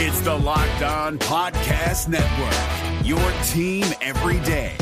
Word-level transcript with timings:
It's 0.00 0.20
the 0.20 0.32
Locked 0.32 0.82
On 0.82 1.18
Podcast 1.18 2.06
Network, 2.06 3.04
your 3.04 3.18
team 3.48 3.84
every 4.00 4.38
day. 4.46 4.76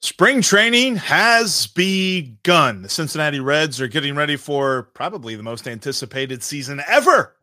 Spring 0.00 0.40
training 0.40 0.96
has 0.96 1.66
begun. 1.66 2.80
The 2.80 2.88
Cincinnati 2.88 3.38
Reds 3.38 3.78
are 3.82 3.88
getting 3.88 4.16
ready 4.16 4.36
for 4.36 4.84
probably 4.94 5.36
the 5.36 5.42
most 5.42 5.68
anticipated 5.68 6.42
season 6.42 6.80
ever. 6.88 7.36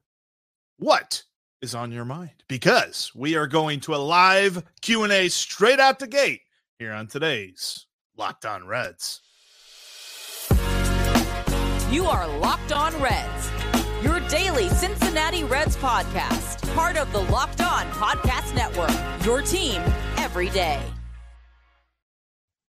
What 0.80 1.22
is 1.62 1.76
on 1.76 1.92
your 1.92 2.06
mind? 2.06 2.44
Because 2.48 3.12
we 3.14 3.36
are 3.36 3.46
going 3.46 3.82
to 3.82 3.94
a 3.94 3.98
live 3.98 4.64
Q&A 4.82 5.30
straight 5.30 5.80
out 5.80 6.00
the 6.00 6.08
gate 6.08 6.42
here 6.84 6.92
on 6.92 7.08
today's 7.08 7.88
Locked 8.18 8.46
On 8.46 8.68
Reds. 8.68 9.22
You 11.90 12.04
are 12.08 12.28
Locked 12.40 12.74
On 12.74 13.02
Reds, 13.02 13.50
your 14.04 14.20
daily 14.28 14.68
Cincinnati 14.68 15.46
Reds 15.46 15.78
podcast, 15.78 16.62
part 16.76 16.98
of 16.98 17.10
the 17.14 17.22
Locked 17.32 17.62
On 17.62 17.86
Podcast 17.92 18.54
Network, 18.54 18.92
your 19.26 19.42
team 19.42 19.82
every 20.18 20.50
day. 20.50 20.84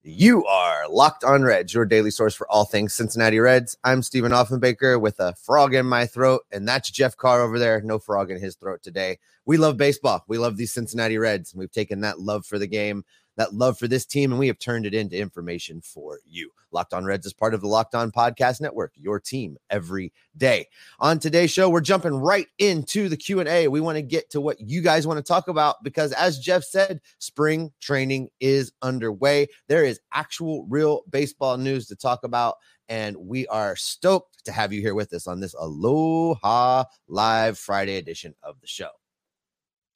You 0.04 0.43
are 0.46 0.90
Locked 0.90 1.23
On 1.23 1.43
Reds, 1.43 1.73
your 1.73 1.85
daily 1.85 2.09
source 2.12 2.34
for 2.34 2.52
all 2.52 2.66
things 2.66 2.93
Cincinnati 2.93 3.40
Reds. 3.40 3.77
I'm 3.84 4.02
Stephen 4.02 4.32
Offenbaker 4.32 4.99
with 4.99 5.20
a 5.20 5.35
frog 5.35 5.73
in 5.73 5.85
my 5.85 6.07
throat, 6.07 6.41
and 6.52 6.68
that's 6.68 6.90
Jeff 6.90 7.16
Carr 7.16 7.41
over 7.41 7.59
there. 7.59 7.82
No 7.82 7.99
frog 7.99 8.32
in 8.32 8.41
his 8.41 8.55
throat 8.55 8.82
today. 8.84 9.20
We 9.46 9.57
love 9.57 9.77
baseball. 9.77 10.26
We 10.27 10.40
love 10.40 10.57
these 10.57 10.73
Cincinnati 10.73 11.20
Reds, 11.20 11.54
and 11.54 11.59
we've 11.59 11.71
taken 11.71 12.02
that 12.02 12.20
love 12.20 12.48
for 12.48 12.57
the 12.57 12.68
game 12.68 13.04
that 13.38 13.53
love 13.53 13.77
for 13.77 13.88
this 13.88 14.05
team, 14.05 14.31
and 14.31 14.40
we 14.40 14.48
have 14.48 14.59
turned 14.59 14.85
it 14.85 14.94
into 14.94 15.17
information 15.17 15.81
for 15.81 16.20
you. 16.26 16.52
Locked 16.71 16.93
On 16.93 17.05
Reds 17.05 17.26
is 17.26 17.34
part 17.34 17.54
of 17.54 17.62
the 17.62 17.68
Locked 17.68 17.96
On 17.96 18.12
Podcast 18.12 18.62
Network, 18.62 18.93
your 18.96 19.20
team 19.20 19.57
every 19.70 20.13
day. 20.37 20.68
On 20.99 21.20
today's 21.20 21.52
show, 21.52 21.70
we're 21.70 21.82
jumping 21.82 22.15
right 22.15 22.48
into 22.59 23.09
the 23.09 23.18
Q&A. 23.18 23.68
We 23.68 23.82
want 23.82 23.98
to 23.98 24.02
get 24.02 24.29
to 24.32 24.41
what 24.41 24.59
you 24.59 24.82
guys 24.82 25.05
want 25.05 25.18
to 25.18 25.24
talk 25.24 25.48
about 25.48 25.84
because 25.84 26.13
as 26.13 26.40
Jeff 26.40 26.63
said, 26.63 27.02
spring 27.20 27.71
training 27.82 28.29
is 28.40 28.71
underway. 28.82 29.48
There 29.68 29.84
is 29.84 29.99
actual 30.13 30.65
real 30.70 31.02
baseball 31.09 31.57
news 31.57 31.87
to 31.87 31.96
talk 31.96 32.24
about 32.24 32.55
and 32.90 33.15
we 33.15 33.48
are 33.48 33.76
stoked 33.76 34.43
to 34.46 34.52
have 34.52 34.74
you 34.74 34.82
here 34.82 34.96
with 34.96 35.13
us 35.13 35.27
on 35.27 35.40
this 35.40 35.54
Aloha 35.54 36.84
Live 37.07 37.57
Friday 37.57 37.98
edition 37.98 38.35
of 38.43 38.59
the 38.59 38.68
show. 38.68 38.90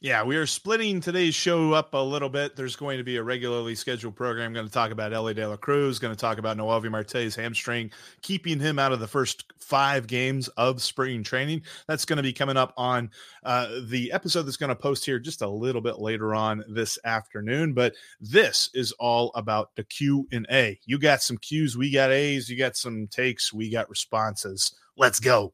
Yeah, 0.01 0.23
we 0.23 0.35
are 0.35 0.45
splitting 0.45 0.99
today's 0.99 1.35
show 1.35 1.71
up 1.71 1.93
a 1.93 1.97
little 1.97 2.27
bit. 2.27 2.57
There's 2.57 2.75
going 2.75 2.97
to 2.97 3.03
be 3.03 3.15
a 3.15 3.23
regularly 3.23 3.75
scheduled 3.75 4.15
program. 4.15 4.51
going 4.51 4.67
to 4.67 4.71
talk 4.71 4.91
about 4.91 5.13
Elly 5.13 5.33
De 5.33 5.47
La 5.47 5.55
Cruz, 5.55 5.99
going 5.99 6.13
to 6.13 6.19
talk 6.19 6.37
about 6.37 6.57
Noelvi 6.57 6.91
Marte's 6.91 7.33
hamstring, 7.33 7.91
keeping 8.21 8.59
him 8.59 8.77
out 8.77 8.91
of 8.91 8.99
the 8.99 9.07
first 9.07 9.45
five 9.57 10.05
games 10.05 10.49
of 10.49 10.81
spring 10.81 11.23
training. 11.23 11.61
That's 11.87 12.03
going 12.03 12.17
to 12.17 12.23
be 12.23 12.33
coming 12.33 12.57
up 12.57 12.73
on 12.75 13.09
uh, 13.45 13.69
the 13.87 14.11
episode 14.11 14.43
that's 14.43 14.57
going 14.57 14.69
to 14.69 14.75
post 14.75 15.05
here 15.05 15.17
just 15.17 15.41
a 15.41 15.49
little 15.49 15.81
bit 15.81 15.97
later 15.97 16.35
on 16.35 16.65
this 16.67 16.99
afternoon. 17.05 17.73
But 17.73 17.95
this 18.19 18.69
is 18.73 18.91
all 18.99 19.31
about 19.33 19.73
the 19.75 19.85
Q 19.85 20.27
and 20.33 20.45
A. 20.51 20.77
You 20.85 20.99
got 20.99 21.23
some 21.23 21.37
Qs, 21.37 21.77
we 21.77 21.89
got 21.89 22.11
A's. 22.11 22.49
You 22.49 22.57
got 22.57 22.75
some 22.75 23.07
takes, 23.07 23.53
we 23.53 23.71
got 23.71 23.89
responses. 23.89 24.75
Let's 24.97 25.21
go. 25.21 25.53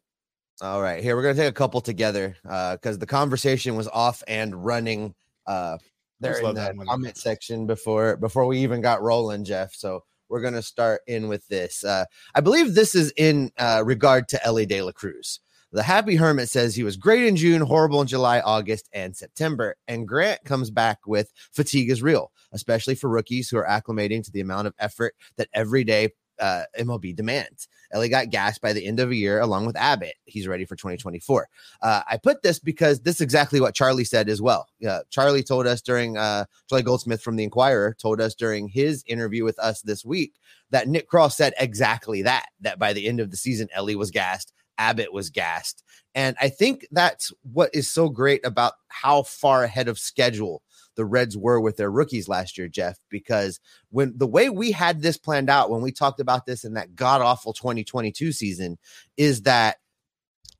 All 0.62 0.80
right, 0.80 1.02
here 1.02 1.16
we're 1.16 1.24
gonna 1.24 1.34
take 1.34 1.50
a 1.50 1.52
couple 1.52 1.82
together 1.82 2.36
because 2.44 2.96
uh, 2.96 3.00
the 3.00 3.08
conversation 3.08 3.76
was 3.76 3.88
off 3.88 4.22
and 4.28 4.64
running 4.64 5.16
uh, 5.48 5.80
there 6.20 6.40
in 6.40 6.54
the 6.54 6.86
comment 6.88 7.18
section 7.18 7.66
before 7.66 8.16
before 8.18 8.46
we 8.46 8.60
even 8.60 8.80
got 8.80 9.02
rolling, 9.02 9.44
Jeff. 9.44 9.74
So 9.74 10.04
we're 10.30 10.42
gonna 10.42 10.62
start 10.62 11.02
in 11.08 11.28
with 11.28 11.48
this. 11.48 11.84
Uh, 11.84 12.06
I 12.36 12.42
believe 12.42 12.76
this 12.76 12.94
is 12.94 13.12
in 13.18 13.50
uh, 13.58 13.82
regard 13.84 14.28
to 14.30 14.46
Elly 14.46 14.68
De 14.68 14.84
La 14.84 14.92
Cruz. 14.92 15.40
The 15.72 15.82
Happy 15.82 16.16
Hermit 16.16 16.48
says 16.48 16.76
he 16.76 16.84
was 16.84 16.96
great 16.96 17.24
in 17.24 17.36
June, 17.36 17.62
horrible 17.62 18.02
in 18.02 18.08
July, 18.08 18.42
August, 18.42 18.88
and 18.94 19.16
September. 19.16 19.78
And 19.88 20.08
Grant 20.08 20.44
comes 20.44 20.70
back 20.70 21.00
with 21.08 21.32
fatigue 21.54 21.90
is 21.90 22.04
real, 22.04 22.32
especially 22.52 22.94
for 22.94 23.10
rookies 23.10 23.50
who 23.50 23.58
are 23.58 23.66
acclimating 23.66 24.24
to 24.26 24.32
the 24.32 24.42
amount 24.42 24.68
of 24.68 24.76
effort 24.78 25.16
that 25.38 25.48
every 25.56 25.84
day 25.84 26.10
uh, 26.42 26.64
MLB 26.78 27.16
demands. 27.16 27.68
Elly 27.94 28.10
got 28.10 28.30
gassed 28.30 28.62
by 28.62 28.74
the 28.74 28.86
end 28.86 29.00
of 29.00 29.12
a 29.12 29.16
year 29.16 29.40
along 29.40 29.66
with 29.66 29.76
Abbott. 29.76 30.16
He's 30.26 30.48
ready 30.48 30.66
for 30.66 30.76
2024. 30.76 31.48
Uh, 31.82 32.02
I 32.10 32.18
put 32.18 32.42
this 32.42 32.60
because 32.60 33.00
this 33.02 33.16
is 33.16 33.22
exactly 33.22 33.62
what 33.62 33.76
Charlie 33.76 34.04
said 34.04 34.28
as 34.28 34.42
well. 34.42 34.68
Uh, 34.88 35.02
Charlie 35.10 35.44
told 35.44 35.68
us 35.68 35.82
during 35.82 36.18
uh, 36.18 36.46
Charlie 36.68 36.84
Goldsmith 36.84 37.22
from 37.22 37.36
the 37.36 37.44
Inquirer 37.44 37.96
told 38.00 38.20
us 38.20 38.34
during 38.34 38.68
his 38.68 39.04
interview 39.08 39.44
with 39.44 39.60
us 39.60 39.82
this 39.82 40.04
week 40.04 40.34
that 40.72 40.88
Nick 40.88 41.10
Krall 41.10 41.32
said 41.32 41.54
exactly 41.60 42.22
that. 42.24 42.48
That 42.62 42.80
by 42.80 42.94
the 42.94 43.08
end 43.08 43.20
of 43.20 43.30
the 43.30 43.38
season, 43.38 43.68
Elly 43.74 43.96
was 43.96 44.12
gassed. 44.12 44.54
Abbott 44.78 45.14
was 45.14 45.30
gassed. 45.30 45.84
And 46.16 46.36
I 46.42 46.50
think 46.50 46.88
that's 46.92 47.32
what 47.54 47.70
is 47.74 47.90
so 47.90 48.10
great 48.10 48.46
about 48.46 48.74
how 48.88 49.24
far 49.24 49.64
ahead 49.64 49.88
of 49.88 50.00
schedule 50.00 50.64
the 51.02 51.06
Reds 51.06 51.36
were 51.36 51.60
with 51.60 51.78
their 51.78 51.90
rookies 51.90 52.28
last 52.28 52.60
year, 52.60 52.68
Jeff, 52.68 53.00
because 53.10 53.60
when 53.90 54.14
the 54.16 54.28
way 54.28 54.52
we 54.52 54.72
had 54.72 55.02
this 55.02 55.18
planned 55.18 55.50
out 55.50 55.72
when 55.72 55.82
we 55.82 55.92
talked 55.92 56.20
about 56.20 56.46
this 56.46 56.64
in 56.64 56.76
that 56.76 56.94
god 56.96 57.22
awful 57.22 57.54
2022 57.54 58.32
season 58.32 58.78
is 59.18 59.42
that 59.42 59.78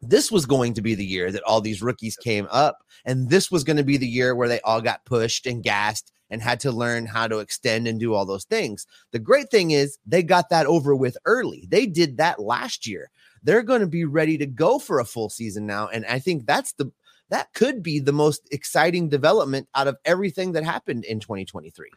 this 0.02 0.32
was 0.32 0.48
going 0.48 0.74
to 0.74 0.82
be 0.82 0.96
the 0.96 1.06
year 1.06 1.32
that 1.32 1.44
all 1.44 1.62
these 1.62 1.84
rookies 1.84 2.16
came 2.16 2.48
up 2.50 2.80
and 3.06 3.30
this 3.30 3.52
was 3.52 3.64
going 3.64 3.78
to 3.78 3.84
be 3.84 3.98
the 3.98 4.08
year 4.08 4.34
where 4.34 4.48
they 4.48 4.60
all 4.62 4.82
got 4.82 5.06
pushed 5.06 5.46
and 5.46 5.62
gassed 5.62 6.12
and 6.32 6.42
had 6.42 6.60
to 6.62 6.72
learn 6.72 7.06
how 7.06 7.28
to 7.28 7.38
extend 7.38 7.88
and 7.88 8.00
do 8.00 8.16
all 8.16 8.26
those 8.26 8.46
things. 8.46 8.88
The 9.12 9.20
great 9.20 9.52
thing 9.52 9.70
is 9.70 10.00
they 10.08 10.24
got 10.24 10.50
that 10.50 10.66
over 10.66 10.96
with 10.96 11.18
early. 11.26 11.68
They 11.70 11.86
did 11.86 12.18
that 12.18 12.42
last 12.42 12.88
year. 12.88 13.12
They're 13.44 13.62
going 13.62 13.82
to 13.82 13.88
be 13.88 14.06
ready 14.06 14.40
to 14.40 14.48
go 14.48 14.80
for 14.80 15.00
a 15.00 15.06
full 15.06 15.30
season 15.30 15.68
now 15.68 15.88
and 15.90 16.04
I 16.08 16.18
think 16.18 16.48
that's 16.48 16.74
the 16.74 16.92
that 17.32 17.54
could 17.54 17.82
be 17.82 18.00
the 18.00 18.14
most 18.14 18.48
exciting 18.52 19.10
development 19.10 19.68
out 19.74 19.88
of 19.88 19.98
everything 20.06 20.52
that 20.52 20.64
happened 20.64 21.04
in 21.06 21.20
2023 21.20 21.90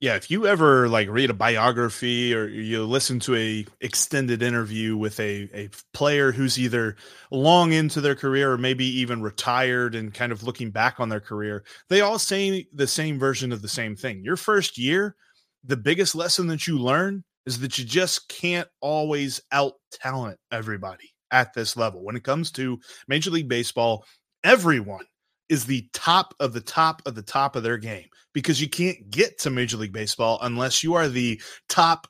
yeah 0.00 0.14
if 0.14 0.30
you 0.30 0.46
ever 0.46 0.88
like 0.88 1.08
read 1.08 1.30
a 1.30 1.34
biography 1.34 2.34
or 2.34 2.46
you 2.46 2.84
listen 2.84 3.18
to 3.18 3.34
a 3.34 3.64
extended 3.80 4.42
interview 4.42 4.96
with 4.96 5.18
a, 5.18 5.48
a 5.54 5.70
player 5.94 6.30
who's 6.30 6.58
either 6.58 6.96
long 7.30 7.72
into 7.72 8.00
their 8.00 8.14
career 8.14 8.52
or 8.52 8.58
maybe 8.58 8.84
even 8.84 9.22
retired 9.22 9.94
and 9.94 10.12
kind 10.12 10.32
of 10.32 10.42
looking 10.42 10.70
back 10.70 11.00
on 11.00 11.08
their 11.08 11.20
career 11.20 11.64
they 11.88 12.02
all 12.02 12.18
say 12.18 12.66
the 12.72 12.86
same 12.86 13.18
version 13.18 13.52
of 13.52 13.62
the 13.62 13.68
same 13.68 13.96
thing. 13.96 14.22
Your 14.22 14.36
first 14.36 14.76
year 14.76 15.16
the 15.64 15.76
biggest 15.76 16.14
lesson 16.14 16.46
that 16.48 16.66
you 16.66 16.78
learn 16.78 17.24
is 17.46 17.60
that 17.60 17.78
you 17.78 17.84
just 17.84 18.28
can't 18.28 18.68
always 18.80 19.40
out 19.50 19.74
talent 19.90 20.38
everybody 20.50 21.10
at 21.30 21.54
this 21.54 21.76
level. 21.76 22.04
When 22.04 22.16
it 22.16 22.24
comes 22.24 22.50
to 22.52 22.78
major 23.08 23.30
league 23.30 23.48
baseball 23.48 24.04
everyone 24.44 25.04
is 25.48 25.66
the 25.66 25.88
top 25.92 26.34
of 26.38 26.52
the 26.52 26.60
top 26.60 27.02
of 27.06 27.14
the 27.14 27.22
top 27.22 27.56
of 27.56 27.62
their 27.62 27.78
game 27.78 28.08
because 28.32 28.60
you 28.60 28.68
can't 28.68 29.10
get 29.10 29.38
to 29.38 29.50
Major 29.50 29.76
League 29.76 29.92
Baseball 29.92 30.38
unless 30.42 30.84
you 30.84 30.94
are 30.94 31.08
the 31.08 31.40
top 31.68 32.06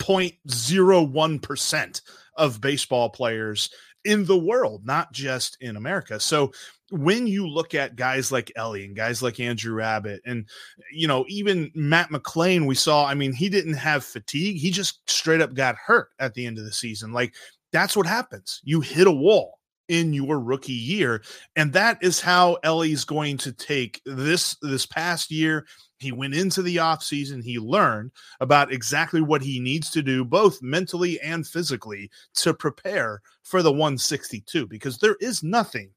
0.01% 0.00 2.02
of 2.36 2.60
baseball 2.60 3.10
players 3.10 3.70
in 4.04 4.24
the 4.24 4.38
world, 4.38 4.86
not 4.86 5.12
just 5.12 5.56
in 5.60 5.76
America. 5.76 6.20
So 6.20 6.52
when 6.90 7.26
you 7.26 7.46
look 7.46 7.74
at 7.74 7.96
guys 7.96 8.32
like 8.32 8.52
Elly 8.56 8.84
and 8.84 8.96
guys 8.96 9.22
like 9.22 9.40
Andrew 9.40 9.82
Abbott 9.82 10.22
and 10.24 10.48
you 10.92 11.06
know 11.06 11.26
even 11.28 11.70
Matt 11.74 12.08
McClain 12.08 12.66
we 12.66 12.74
saw 12.74 13.04
I 13.04 13.12
mean 13.12 13.32
he 13.32 13.50
didn't 13.50 13.74
have 13.74 14.04
fatigue. 14.04 14.56
He 14.56 14.70
just 14.70 15.08
straight 15.10 15.42
up 15.42 15.52
got 15.52 15.76
hurt 15.76 16.08
at 16.18 16.32
the 16.34 16.46
end 16.46 16.58
of 16.58 16.64
the 16.64 16.72
season. 16.72 17.12
Like 17.12 17.34
that's 17.72 17.96
what 17.96 18.06
happens. 18.06 18.60
You 18.64 18.80
hit 18.80 19.06
a 19.06 19.12
wall 19.12 19.57
in 19.88 20.12
your 20.12 20.38
rookie 20.38 20.72
year 20.72 21.22
and 21.56 21.72
that 21.72 21.98
is 22.02 22.20
how 22.20 22.58
ellie's 22.62 23.04
going 23.04 23.36
to 23.36 23.52
take 23.52 24.00
this 24.04 24.56
this 24.62 24.86
past 24.86 25.30
year. 25.30 25.66
He 25.98 26.12
went 26.12 26.34
into 26.34 26.62
the 26.62 26.76
offseason 26.76 27.42
he 27.42 27.58
learned 27.58 28.12
about 28.40 28.72
exactly 28.72 29.20
what 29.20 29.42
he 29.42 29.58
needs 29.58 29.90
to 29.90 30.02
do 30.02 30.24
both 30.24 30.62
mentally 30.62 31.20
and 31.20 31.46
physically 31.46 32.10
to 32.34 32.54
prepare 32.54 33.20
for 33.42 33.62
the 33.62 33.72
162 33.72 34.66
because 34.66 34.98
there 34.98 35.16
is 35.20 35.42
nothing 35.42 35.90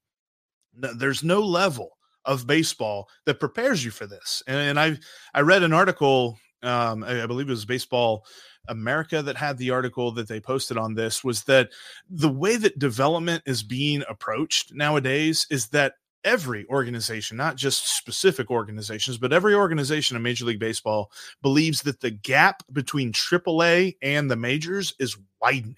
there's 0.73 1.23
no 1.23 1.41
level 1.41 1.97
of 2.25 2.47
baseball 2.47 3.09
that 3.25 3.39
prepares 3.39 3.83
you 3.83 3.91
for 3.91 4.05
this. 4.05 4.43
And, 4.47 4.57
and 4.57 4.79
i 4.79 4.97
i 5.33 5.41
read 5.41 5.63
an 5.63 5.73
article 5.73 6.37
um 6.63 7.03
I, 7.03 7.23
I 7.23 7.25
believe 7.25 7.47
it 7.47 7.51
was 7.51 7.65
baseball 7.65 8.25
America 8.67 9.21
that 9.21 9.37
had 9.37 9.57
the 9.57 9.71
article 9.71 10.11
that 10.11 10.27
they 10.27 10.39
posted 10.39 10.77
on 10.77 10.93
this 10.93 11.23
was 11.23 11.43
that 11.43 11.69
the 12.09 12.29
way 12.29 12.57
that 12.57 12.79
development 12.79 13.43
is 13.45 13.63
being 13.63 14.03
approached 14.07 14.73
nowadays 14.73 15.47
is 15.49 15.67
that 15.69 15.95
every 16.23 16.67
organization, 16.67 17.37
not 17.37 17.55
just 17.55 17.97
specific 17.97 18.51
organizations, 18.51 19.17
but 19.17 19.33
every 19.33 19.55
organization 19.55 20.15
in 20.15 20.23
Major 20.23 20.45
League 20.45 20.59
Baseball 20.59 21.11
believes 21.41 21.81
that 21.81 21.99
the 21.99 22.11
gap 22.11 22.63
between 22.71 23.11
AAA 23.11 23.97
and 24.01 24.29
the 24.29 24.35
majors 24.35 24.93
is 24.99 25.17
widening. 25.41 25.75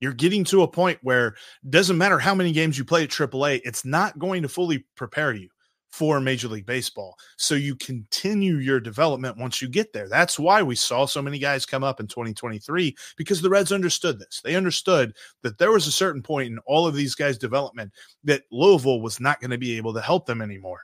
You're 0.00 0.12
getting 0.12 0.44
to 0.44 0.62
a 0.62 0.68
point 0.68 0.98
where 1.02 1.34
doesn't 1.68 1.98
matter 1.98 2.18
how 2.18 2.34
many 2.34 2.52
games 2.52 2.78
you 2.78 2.84
play 2.84 3.04
at 3.04 3.10
AAA, 3.10 3.62
it's 3.64 3.84
not 3.84 4.18
going 4.18 4.42
to 4.42 4.48
fully 4.48 4.84
prepare 4.96 5.32
you 5.32 5.48
for 5.94 6.18
Major 6.18 6.48
League 6.48 6.66
Baseball. 6.66 7.16
So 7.36 7.54
you 7.54 7.76
continue 7.76 8.56
your 8.56 8.80
development 8.80 9.38
once 9.38 9.62
you 9.62 9.68
get 9.68 9.92
there. 9.92 10.08
That's 10.08 10.40
why 10.40 10.60
we 10.60 10.74
saw 10.74 11.06
so 11.06 11.22
many 11.22 11.38
guys 11.38 11.64
come 11.64 11.84
up 11.84 12.00
in 12.00 12.08
2023 12.08 12.96
because 13.16 13.40
the 13.40 13.48
Reds 13.48 13.70
understood 13.70 14.18
this. 14.18 14.40
They 14.42 14.56
understood 14.56 15.14
that 15.42 15.56
there 15.58 15.70
was 15.70 15.86
a 15.86 15.92
certain 15.92 16.20
point 16.20 16.48
in 16.48 16.58
all 16.66 16.88
of 16.88 16.96
these 16.96 17.14
guys' 17.14 17.38
development 17.38 17.92
that 18.24 18.42
Louisville 18.50 19.02
was 19.02 19.20
not 19.20 19.40
going 19.40 19.52
to 19.52 19.58
be 19.58 19.76
able 19.76 19.94
to 19.94 20.00
help 20.00 20.26
them 20.26 20.42
anymore. 20.42 20.80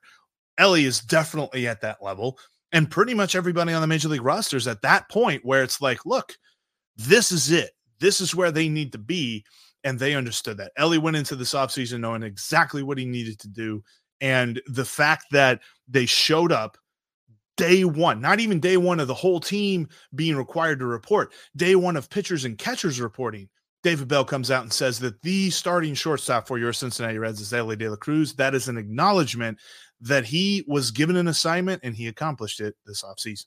Elly 0.59 0.85
is 0.85 1.01
definitely 1.01 1.67
at 1.67 1.81
that 1.81 2.01
level. 2.01 2.39
And 2.71 2.89
pretty 2.89 3.13
much 3.13 3.35
everybody 3.35 3.73
on 3.73 3.81
the 3.81 3.89
major 3.89 4.09
league 4.09 4.23
roster 4.23 4.59
is 4.59 4.69
at 4.69 4.83
that 4.83 5.11
point 5.11 5.45
where 5.45 5.65
it's 5.65 5.81
like, 5.81 6.07
look, 6.07 6.37
this 6.97 7.33
is 7.33 7.51
it. 7.51 7.73
This 7.99 8.21
is 8.21 8.37
where 8.37 8.53
they 8.53 8.69
need 8.69 8.93
to 8.93 8.99
be. 8.99 9.45
And 9.83 9.99
they 9.99 10.15
understood 10.15 10.59
that. 10.59 10.71
Elly 10.77 10.99
went 10.99 11.17
into 11.17 11.35
this 11.35 11.55
offseason 11.55 11.99
knowing 11.99 12.23
exactly 12.23 12.85
what 12.85 12.99
he 12.99 13.07
needed 13.07 13.41
to 13.41 13.49
do 13.49 13.83
and 14.21 14.61
the 14.67 14.85
fact 14.85 15.27
that 15.33 15.61
they 15.89 16.07
showed 16.07 16.53
up 16.53 16.77
day 17.57 17.85
one, 17.85 18.21
not 18.21 18.41
even 18.41 18.61
day 18.61 18.77
one 18.77 19.01
of 19.01 19.09
the 19.09 19.15
whole 19.15 19.41
team 19.41 19.89
being 20.15 20.37
required 20.37 20.79
to 20.79 20.87
report, 20.87 21.33
day 21.57 21.75
one 21.75 21.97
of 21.97 22.09
pitchers 22.11 22.45
and 22.45 22.59
catchers 22.59 23.01
reporting. 23.01 23.49
David 23.83 24.09
Bell 24.09 24.25
comes 24.25 24.51
out 24.51 24.63
and 24.63 24.73
says 24.73 24.99
that 24.99 25.21
the 25.23 25.49
starting 25.51 25.95
shortstop 25.95 26.47
for 26.47 26.59
your 26.59 26.73
Cincinnati 26.73 27.19
Reds 27.19 27.41
is 27.41 27.53
Elly 27.53 27.77
De 27.77 27.89
La 27.89 27.97
Cruz. 27.97 28.35
That 28.35 28.55
is 28.55 28.69
an 28.69 28.77
acknowledgement 28.77 29.59
that 30.03 30.25
he 30.25 30.65
was 30.67 30.91
given 30.91 31.17
an 31.17 31.29
assignment 31.29 31.83
and 31.83 31.95
he 31.95 32.07
accomplished 32.07 32.61
it 32.61 32.75
this 32.85 33.03
offseason. 33.03 33.47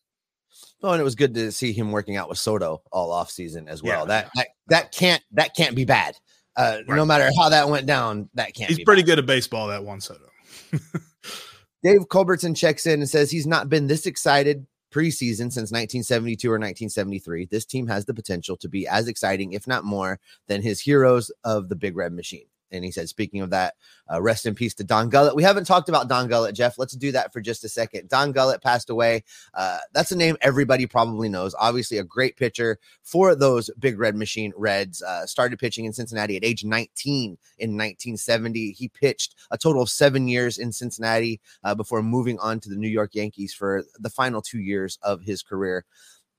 Well, 0.81 0.93
and 0.93 1.01
it 1.01 1.03
was 1.03 1.15
good 1.15 1.33
to 1.35 1.51
see 1.51 1.71
him 1.71 1.91
working 1.91 2.17
out 2.17 2.29
with 2.29 2.37
Soto 2.37 2.81
all 2.91 3.11
offseason 3.11 3.67
as 3.67 3.81
well. 3.81 4.01
Yeah. 4.01 4.05
That, 4.05 4.31
that 4.35 4.47
that 4.67 4.91
can't 4.91 5.23
that 5.31 5.55
can't 5.55 5.75
be 5.75 5.85
bad. 5.85 6.15
Uh, 6.55 6.79
right. 6.87 6.95
No 6.95 7.05
matter 7.05 7.29
how 7.39 7.49
that 7.49 7.69
went 7.69 7.87
down, 7.87 8.29
that 8.35 8.53
can't. 8.53 8.69
He's 8.69 8.83
pretty 8.83 9.01
bad. 9.01 9.07
good 9.07 9.19
at 9.19 9.25
baseball. 9.25 9.67
That 9.67 9.83
one 9.83 10.01
Soto. 10.01 10.29
Dave 11.83 12.07
Culbertson 12.09 12.55
checks 12.55 12.85
in 12.85 13.01
and 13.01 13.09
says 13.09 13.29
he's 13.29 13.47
not 13.47 13.69
been 13.69 13.87
this 13.87 14.05
excited 14.05 14.65
preseason 14.93 15.51
since 15.51 15.71
1972 15.71 16.47
or 16.47 16.53
1973. 16.53 17.45
This 17.45 17.65
team 17.65 17.87
has 17.87 18.05
the 18.05 18.13
potential 18.13 18.55
to 18.57 18.69
be 18.69 18.87
as 18.87 19.07
exciting, 19.07 19.53
if 19.53 19.67
not 19.67 19.83
more, 19.83 20.19
than 20.47 20.61
his 20.61 20.79
heroes 20.79 21.31
of 21.43 21.69
the 21.69 21.75
Big 21.75 21.97
Red 21.97 22.13
Machine. 22.13 22.45
And 22.73 22.83
he 22.83 22.91
said, 22.91 23.07
speaking 23.07 23.41
of 23.41 23.51
that, 23.51 23.75
uh, 24.11 24.21
rest 24.21 24.45
in 24.45 24.55
peace 24.55 24.73
to 24.75 24.83
Don 24.83 25.09
Gullett. 25.09 25.35
We 25.35 25.43
haven't 25.43 25.65
talked 25.65 25.89
about 25.89 26.07
Don 26.07 26.27
Gullett, 26.27 26.55
Jeff. 26.55 26.77
Let's 26.77 26.95
do 26.95 27.11
that 27.11 27.31
for 27.31 27.39
just 27.39 27.63
a 27.63 27.69
second. 27.69 28.09
Don 28.09 28.31
Gullett 28.31 28.61
passed 28.61 28.89
away. 28.89 29.23
Uh, 29.53 29.77
that's 29.93 30.11
a 30.11 30.15
name 30.15 30.37
everybody 30.41 30.87
probably 30.87 31.29
knows. 31.29 31.55
Obviously, 31.59 31.99
a 31.99 32.03
great 32.03 32.35
pitcher 32.35 32.79
for 33.03 33.35
those 33.35 33.69
Big 33.79 33.99
Red 33.99 34.15
Machine 34.15 34.51
Reds. 34.57 35.01
Uh, 35.01 35.25
started 35.25 35.59
pitching 35.59 35.85
in 35.85 35.93
Cincinnati 35.93 36.35
at 36.35 36.43
age 36.43 36.65
19 36.65 37.37
in 37.59 37.69
1970. 37.69 38.71
He 38.71 38.87
pitched 38.87 39.35
a 39.51 39.57
total 39.57 39.83
of 39.83 39.89
seven 39.89 40.27
years 40.27 40.57
in 40.57 40.71
Cincinnati 40.71 41.39
uh, 41.63 41.75
before 41.75 42.01
moving 42.01 42.39
on 42.39 42.59
to 42.61 42.69
the 42.69 42.75
New 42.75 42.89
York 42.89 43.11
Yankees 43.13 43.53
for 43.53 43.83
the 43.99 44.09
final 44.09 44.41
two 44.41 44.59
years 44.59 44.97
of 45.03 45.21
his 45.21 45.43
career. 45.43 45.85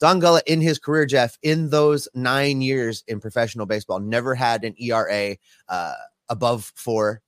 Don 0.01 0.21
Gullett 0.21 0.47
in 0.47 0.61
his 0.61 0.79
career, 0.79 1.07
Jeff, 1.07 1.39
in 1.43 1.71
those 1.71 2.09
nine 2.15 2.61
years 2.61 3.05
in 3.07 3.21
professional 3.21 3.65
baseball, 3.65 4.01
never 4.01 4.35
had 4.35 4.65
an 4.65 4.75
ERA 4.79 5.37
uh, 5.69 5.95
above 6.35 6.73
four. 6.75 7.23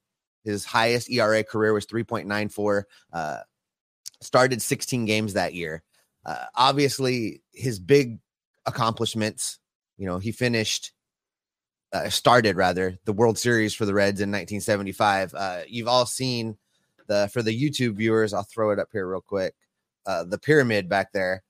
His 0.45 0.65
highest 0.65 1.11
ERA 1.11 1.43
career 1.45 1.73
was 1.73 1.87
3.94. 1.87 2.83
Uh, 3.13 3.39
started 4.21 4.61
16 4.61 5.05
games 5.05 5.33
that 5.33 5.55
year. 5.55 5.83
Uh, 6.25 6.45
obviously, 6.57 7.41
his 7.53 7.79
big 7.79 8.19
accomplishments, 8.67 9.59
you 9.97 10.07
know, 10.07 10.19
he 10.19 10.33
finished, 10.33 10.93
uh, 11.93 12.09
started 12.09 12.57
rather, 12.57 12.99
the 13.05 13.13
World 13.13 13.39
Series 13.39 13.75
for 13.75 13.87
the 13.87 13.95
Reds 13.95 14.21
in 14.21 14.31
1975. 14.31 15.35
Uh, 15.35 15.61
you've 15.69 15.89
all 15.89 16.05
seen 16.05 16.57
the, 17.07 17.31
for 17.33 17.43
the 17.43 17.57
YouTube 17.57 17.95
viewers, 17.95 18.35
I'll 18.35 18.43
throw 18.43 18.71
it 18.73 18.81
up 18.81 18.89
here 18.91 19.09
real 19.09 19.21
quick. 19.21 19.55
Uh, 20.05 20.25
the 20.25 20.39
pyramid 20.39 20.89
back 20.89 21.13
there. 21.13 21.45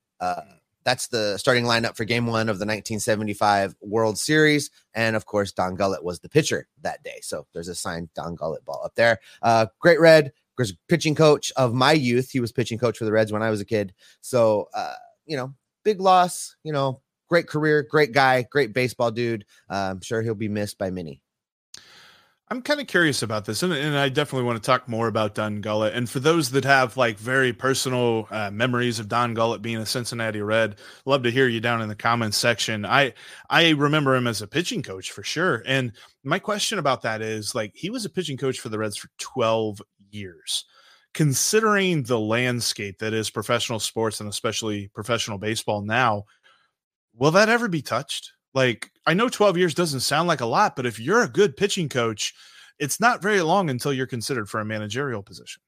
That's 0.87 1.09
the 1.09 1.37
starting 1.37 1.65
lineup 1.65 1.97
for 1.97 2.05
game 2.05 2.27
one 2.27 2.49
of 2.49 2.61
the 2.61 2.65
1975 2.65 3.75
World 3.81 4.19
Series. 4.19 4.71
And 4.95 5.17
of 5.17 5.27
course, 5.27 5.51
Don 5.51 5.75
Gullett 5.75 6.05
was 6.05 6.21
the 6.21 6.29
pitcher 6.29 6.69
that 6.83 7.03
day. 7.03 7.19
So 7.23 7.49
there's 7.53 7.67
a 7.67 7.75
signed 7.75 8.09
Don 8.15 8.37
Gullett 8.37 8.65
ball 8.65 8.83
up 8.85 8.95
there. 8.95 9.19
Uh, 9.43 9.67
great 9.81 9.99
red, 9.99 10.33
was 10.57 10.77
pitching 10.89 11.17
coach 11.17 11.53
of 11.57 11.75
my 11.75 11.91
youth. 11.91 12.31
He 12.31 12.39
was 12.39 12.53
pitching 12.53 12.79
coach 12.79 12.99
for 12.99 13.05
the 13.05 13.11
Reds 13.11 13.33
when 13.33 13.43
I 13.43 13.51
was 13.51 13.61
a 13.61 13.65
kid. 13.65 13.95
So, 14.21 14.69
uh, 14.73 14.95
you 15.27 15.37
know, 15.37 15.53
big 15.85 16.01
loss, 16.01 16.55
you 16.63 16.73
know, 16.73 17.03
great 17.29 17.49
career, 17.49 17.83
great 17.83 18.13
guy, 18.13 18.43
great 18.43 18.73
baseball 18.73 19.11
dude. 19.11 19.45
Uh, 19.69 19.89
I'm 19.91 20.01
sure 20.01 20.23
he'll 20.23 20.37
be 20.37 20.49
missed 20.49 20.79
by 20.79 20.91
many. 20.91 21.21
I'm 22.49 22.63
kind 22.63 22.81
of 22.81 22.87
curious 22.87 23.23
about 23.23 23.45
this, 23.45 23.65
and, 23.65 23.73
and, 23.73 23.99
I 23.99 24.09
definitely 24.09 24.47
want 24.47 24.63
to 24.63 24.65
talk 24.65 24.89
more 24.89 25.09
about 25.09 25.35
Don 25.35 25.61
Gullett. 25.61 25.95
And 25.95 26.09
for 26.09 26.21
those 26.21 26.53
that 26.53 26.65
have 26.65 26.97
like 26.97 27.19
very 27.19 27.53
personal 27.53 28.29
uh, 28.31 28.53
memories 28.53 29.01
of 29.01 29.09
Don 29.09 29.35
Gullett 29.35 29.63
being 29.63 29.79
a 29.79 29.87
Cincinnati 29.87 30.41
Red, 30.41 30.77
love 31.07 31.25
to 31.25 31.33
hear 31.33 31.49
you 31.49 31.59
down 31.59 31.83
in 31.83 31.89
the 31.89 31.97
comments 31.97 32.37
section. 32.37 32.87
I 32.87 33.15
I 33.51 33.71
remember 33.71 34.15
him 34.15 34.29
as 34.29 34.43
a 34.43 34.47
pitching 34.47 34.85
coach 34.85 35.11
for 35.11 35.25
sure. 35.25 35.65
And 35.67 35.91
my 36.23 36.39
question 36.39 36.79
about 36.79 37.03
that 37.03 37.21
is 37.21 37.53
like 37.53 37.73
he 37.75 37.91
was 37.91 38.05
a 38.05 38.11
pitching 38.11 38.37
coach 38.37 38.61
for 38.61 38.69
the 38.69 38.79
Reds 38.79 38.97
for 38.97 39.09
12 39.19 39.83
years. 40.11 40.67
Considering 41.15 42.05
the 42.05 42.21
landscape 42.21 42.99
that 43.01 43.13
is 43.13 43.29
professional 43.29 43.81
sports 43.81 44.21
and 44.21 44.29
especially 44.29 44.87
professional 44.95 45.39
baseball 45.39 45.83
now, 45.83 46.23
will 47.13 47.33
that 47.33 47.49
ever 47.49 47.67
be 47.67 47.83
touched? 47.83 48.35
Like, 48.57 48.91
I 49.05 49.13
know 49.13 49.29
12 49.29 49.59
years 49.59 49.75
doesn't 49.75 50.01
sound 50.01 50.29
like 50.29 50.41
a 50.41 50.47
lot, 50.47 50.77
but 50.77 50.87
if 50.87 50.99
you're 50.99 51.23
a 51.23 51.29
good 51.29 51.59
pitching 51.59 51.91
coach, 51.91 52.35
it's 52.79 52.99
not 52.99 53.21
very 53.21 53.43
long 53.43 53.69
until 53.69 53.93
you're 53.93 54.07
considered 54.07 54.49
for 54.49 54.61
a 54.61 54.65
managerial 54.65 55.23
position. 55.23 55.61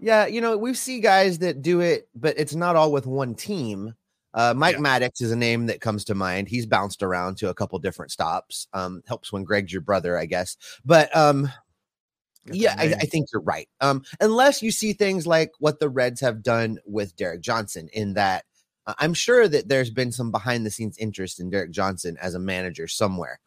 Yeah, 0.00 0.24
you 0.24 0.40
know, 0.40 0.56
we 0.56 0.72
see 0.72 0.98
guys 0.98 1.40
that 1.40 1.60
do 1.60 1.80
it, 1.80 2.08
but 2.14 2.38
it's 2.38 2.54
not 2.54 2.74
all 2.74 2.90
with 2.90 3.04
one 3.04 3.34
team. 3.34 3.92
Uh, 4.32 4.54
Mike 4.56 4.76
yeah. 4.76 4.80
Maddux 4.80 5.20
is 5.20 5.30
a 5.30 5.36
name 5.36 5.66
that 5.66 5.82
comes 5.82 6.04
to 6.06 6.14
mind. 6.14 6.48
He's 6.48 6.64
bounced 6.64 7.02
around 7.02 7.36
to 7.36 7.50
a 7.50 7.54
couple 7.54 7.78
different 7.78 8.10
stops. 8.10 8.66
Um, 8.72 9.02
helps 9.06 9.30
when 9.30 9.44
Greg's 9.44 9.70
your 9.70 9.82
brother, 9.82 10.16
I 10.16 10.24
guess. 10.24 10.56
But 10.86 11.14
um, 11.14 11.50
yeah, 12.46 12.76
I, 12.78 12.94
I, 12.94 13.04
think 13.04 13.28
you're 13.30 13.42
right. 13.42 13.68
Um, 13.82 14.04
unless 14.20 14.62
you 14.62 14.70
see 14.70 14.94
things 14.94 15.26
like 15.26 15.52
what 15.58 15.80
the 15.80 15.90
Reds 15.90 16.22
have 16.22 16.42
done 16.42 16.78
with 16.86 17.14
Derek 17.14 17.42
Johnson, 17.42 17.90
in 17.92 18.14
that 18.14 18.46
I'm 18.86 19.14
sure 19.14 19.48
that 19.48 19.68
there's 19.68 19.90
been 19.90 20.12
some 20.12 20.30
behind 20.30 20.64
the 20.64 20.70
scenes 20.70 20.98
interest 20.98 21.40
in 21.40 21.50
Derek 21.50 21.70
Johnson 21.70 22.16
as 22.20 22.34
a 22.34 22.38
manager 22.38 22.86
somewhere, 22.86 23.40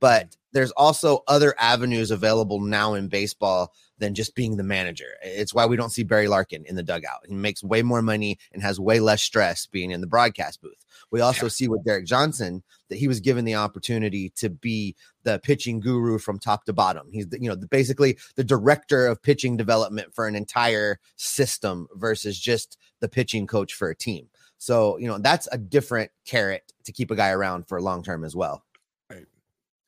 but 0.00 0.30
mm. 0.30 0.36
there's 0.52 0.72
also 0.72 1.22
other 1.28 1.54
avenues 1.58 2.10
available 2.10 2.60
now 2.60 2.94
in 2.94 3.08
baseball 3.08 3.72
than 3.98 4.14
just 4.14 4.34
being 4.34 4.56
the 4.56 4.64
manager. 4.64 5.10
It's 5.22 5.54
why 5.54 5.66
we 5.66 5.76
don't 5.76 5.90
see 5.90 6.02
Barry 6.02 6.26
Larkin 6.26 6.64
in 6.64 6.74
the 6.74 6.82
dugout. 6.82 7.20
He 7.28 7.34
makes 7.34 7.62
way 7.62 7.82
more 7.82 8.02
money 8.02 8.38
and 8.52 8.62
has 8.62 8.80
way 8.80 8.98
less 8.98 9.22
stress 9.22 9.66
being 9.66 9.90
in 9.90 10.00
the 10.00 10.06
broadcast 10.06 10.62
booth. 10.62 10.84
We 11.10 11.20
also 11.20 11.48
see 11.48 11.68
with 11.68 11.84
Derek 11.84 12.06
Johnson 12.06 12.62
that 12.88 12.98
he 12.98 13.08
was 13.08 13.20
given 13.20 13.44
the 13.44 13.56
opportunity 13.56 14.30
to 14.36 14.48
be 14.48 14.96
the 15.22 15.38
pitching 15.40 15.80
guru 15.80 16.18
from 16.18 16.38
top 16.38 16.64
to 16.64 16.72
bottom. 16.72 17.08
He's 17.12 17.28
the, 17.28 17.40
you 17.40 17.48
know 17.48 17.54
the, 17.54 17.66
basically 17.66 18.18
the 18.36 18.44
director 18.44 19.06
of 19.06 19.22
pitching 19.22 19.56
development 19.56 20.14
for 20.14 20.26
an 20.26 20.34
entire 20.34 20.98
system 21.16 21.86
versus 21.94 22.40
just 22.40 22.78
the 23.00 23.08
pitching 23.08 23.46
coach 23.46 23.74
for 23.74 23.90
a 23.90 23.96
team. 23.96 24.28
So, 24.60 24.98
you 24.98 25.08
know, 25.08 25.16
that's 25.16 25.48
a 25.50 25.58
different 25.58 26.10
carrot 26.26 26.70
to 26.84 26.92
keep 26.92 27.10
a 27.10 27.16
guy 27.16 27.30
around 27.30 27.66
for 27.66 27.80
long 27.80 28.02
term 28.02 28.24
as 28.24 28.36
well. 28.36 28.62
Right. 29.10 29.24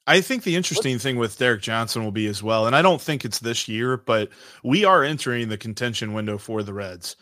I 0.06 0.22
think 0.22 0.44
the 0.44 0.56
interesting 0.56 0.98
thing 0.98 1.16
with 1.16 1.38
Derek 1.38 1.60
Johnson 1.60 2.02
will 2.02 2.10
be 2.10 2.26
as 2.26 2.42
well, 2.42 2.66
and 2.66 2.74
I 2.74 2.80
don't 2.80 3.00
think 3.00 3.26
it's 3.26 3.38
this 3.38 3.68
year, 3.68 3.98
but 3.98 4.30
we 4.64 4.86
are 4.86 5.04
entering 5.04 5.50
the 5.50 5.58
contention 5.58 6.14
window 6.14 6.38
for 6.38 6.62
the 6.62 6.72
Reds. 6.72 7.16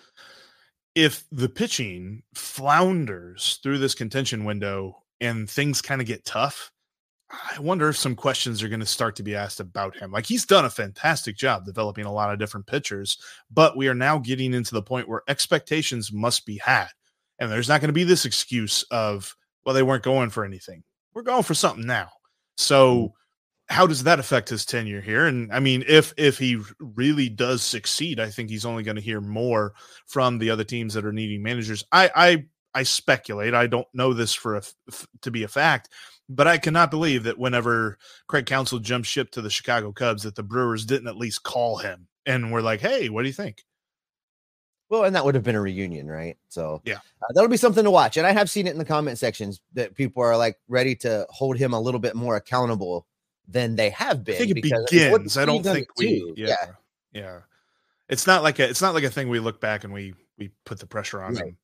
If 0.95 1.25
the 1.33 1.49
pitching 1.49 2.23
flounders 2.35 3.59
through 3.65 3.79
this 3.79 3.97
contention 3.97 4.45
window 4.45 5.03
and 5.21 5.51
things 5.51 5.83
kind 5.83 6.01
of 6.01 6.07
get 6.07 6.25
tough, 6.25 6.71
I 7.33 7.59
wonder 7.59 7.89
if 7.89 7.97
some 7.97 8.15
questions 8.15 8.63
are 8.63 8.69
going 8.69 8.79
to 8.79 8.87
start 8.87 9.17
to 9.17 9.25
be 9.25 9.35
asked 9.35 9.59
about 9.59 9.97
him. 9.97 10.13
Like 10.13 10.27
he's 10.27 10.47
done 10.47 10.67
a 10.67 10.71
fantastic 10.71 11.37
job 11.37 11.65
developing 11.65 12.05
a 12.05 12.13
lot 12.13 12.33
of 12.33 12.39
different 12.39 12.69
pitchers, 12.69 13.19
but 13.51 13.77
we 13.77 13.89
are 13.89 13.95
now 13.95 14.19
getting 14.19 14.55
into 14.55 14.73
the 14.75 14.83
point 14.83 15.09
where 15.09 15.23
expectations 15.27 16.13
must 16.13 16.47
be 16.47 16.59
had. 16.59 16.91
And 17.41 17.51
there's 17.51 17.69
not 17.69 17.81
going 17.81 17.89
to 17.89 17.95
be 17.95 18.05
this 18.05 18.27
excuse 18.27 18.85
of, 18.91 19.35
well, 19.65 19.75
they 19.75 19.83
weren't 19.83 20.05
going 20.05 20.31
for 20.31 20.45
anything. 20.45 20.85
We're 21.15 21.23
going 21.23 21.43
for 21.43 21.55
something 21.55 21.87
now. 21.87 22.11
So 22.57 22.97
mm-hmm. 22.97 23.75
how 23.75 23.87
does 23.87 24.05
that 24.05 24.21
affect 24.21 24.51
his 24.51 24.67
tenure 24.67 25.01
here? 25.01 25.27
And 25.27 25.51
I 25.53 25.59
mean, 25.59 25.83
if 25.89 26.13
if 26.17 26.39
he 26.39 26.61
really 26.79 27.29
does 27.29 27.63
succeed, 27.63 28.21
I 28.21 28.29
think 28.31 28.51
he's 28.51 28.67
only 28.67 28.83
going 28.83 28.97
to 28.97 29.03
hear 29.03 29.21
more 29.21 29.73
from 30.07 30.39
the 30.39 30.51
other 30.51 30.65
teams 30.65 30.95
that 30.95 31.07
are 31.07 31.13
needing 31.13 31.43
managers. 31.43 31.83
I 31.91 32.11
I 32.15 32.45
I 32.75 32.83
speculate. 32.85 33.55
I 33.55 33.67
don't 33.67 33.89
know 33.95 34.13
this 34.13 34.35
for 34.35 34.57
a, 34.57 34.63
to 35.23 35.31
be 35.31 35.43
a 35.43 35.49
fact, 35.49 35.89
but 36.29 36.47
I 36.47 36.59
cannot 36.59 36.91
believe 36.91 37.25
that 37.25 37.39
whenever 37.39 37.99
Craig 38.29 38.47
Counsell 38.47 38.79
jumped 38.79 39.09
ship 39.09 39.31
to 39.33 39.43
the 39.43 39.51
Chicago 39.51 39.93
Cubs, 39.93 40.23
that 40.23 40.37
the 40.37 40.43
Brewers 40.43 40.85
didn't 40.85 41.09
at 41.09 41.17
least 41.17 41.43
call 41.43 41.79
him 41.79 42.07
and 42.27 42.53
were 42.53 42.63
like, 42.63 42.81
"Hey, 42.81 43.09
what 43.09 43.23
do 43.23 43.29
you 43.29 43.35
think?" 43.35 43.65
Well, 44.91 45.05
and 45.05 45.15
that 45.15 45.25
would 45.25 45.37
have 45.37 45.45
been 45.45 45.55
a 45.55 45.61
reunion, 45.61 46.09
right? 46.09 46.37
So 46.49 46.83
yeah, 46.85 46.97
uh, 46.97 47.33
that'll 47.35 47.49
be 47.49 47.57
something 47.57 47.85
to 47.85 47.91
watch. 47.91 48.17
And 48.17 48.27
I 48.27 48.33
have 48.33 48.51
seen 48.51 48.67
it 48.67 48.73
in 48.73 48.79
the 48.79 48.85
comment 48.85 49.19
sections 49.19 49.61
that 49.75 49.95
people 49.95 50.23
are 50.23 50.37
like 50.37 50.59
ready 50.69 50.95
to 50.97 51.27
hold 51.31 51.57
him 51.57 51.73
a 51.73 51.81
little 51.81 52.01
bit 52.01 52.17
more 52.17 52.37
accountable 52.37 53.07
than 53.47 53.77
they 53.77 53.91
have 53.91 54.25
been. 54.25 54.35
I 54.35 54.39
think 54.39 54.51
it 54.51 54.63
begins. 54.63 55.37
I 55.37 55.45
don't 55.45 55.63
think 55.63 55.87
we. 55.97 56.33
Yeah, 56.37 56.49
yeah, 56.49 56.67
yeah. 57.13 57.39
it's 58.09 58.27
not 58.27 58.43
like 58.43 58.59
a 58.59 58.69
it's 58.69 58.83
not 58.83 58.95
like 58.95 59.05
a 59.05 59.11
thing 59.11 59.29
we 59.29 59.39
look 59.39 59.61
back 59.61 59.85
and 59.85 59.93
we 59.93 60.15
we 60.37 60.51
put 60.65 60.81
the 60.81 60.87
pressure 60.87 61.23
on 61.23 61.35
right. 61.35 61.45
them 61.45 61.57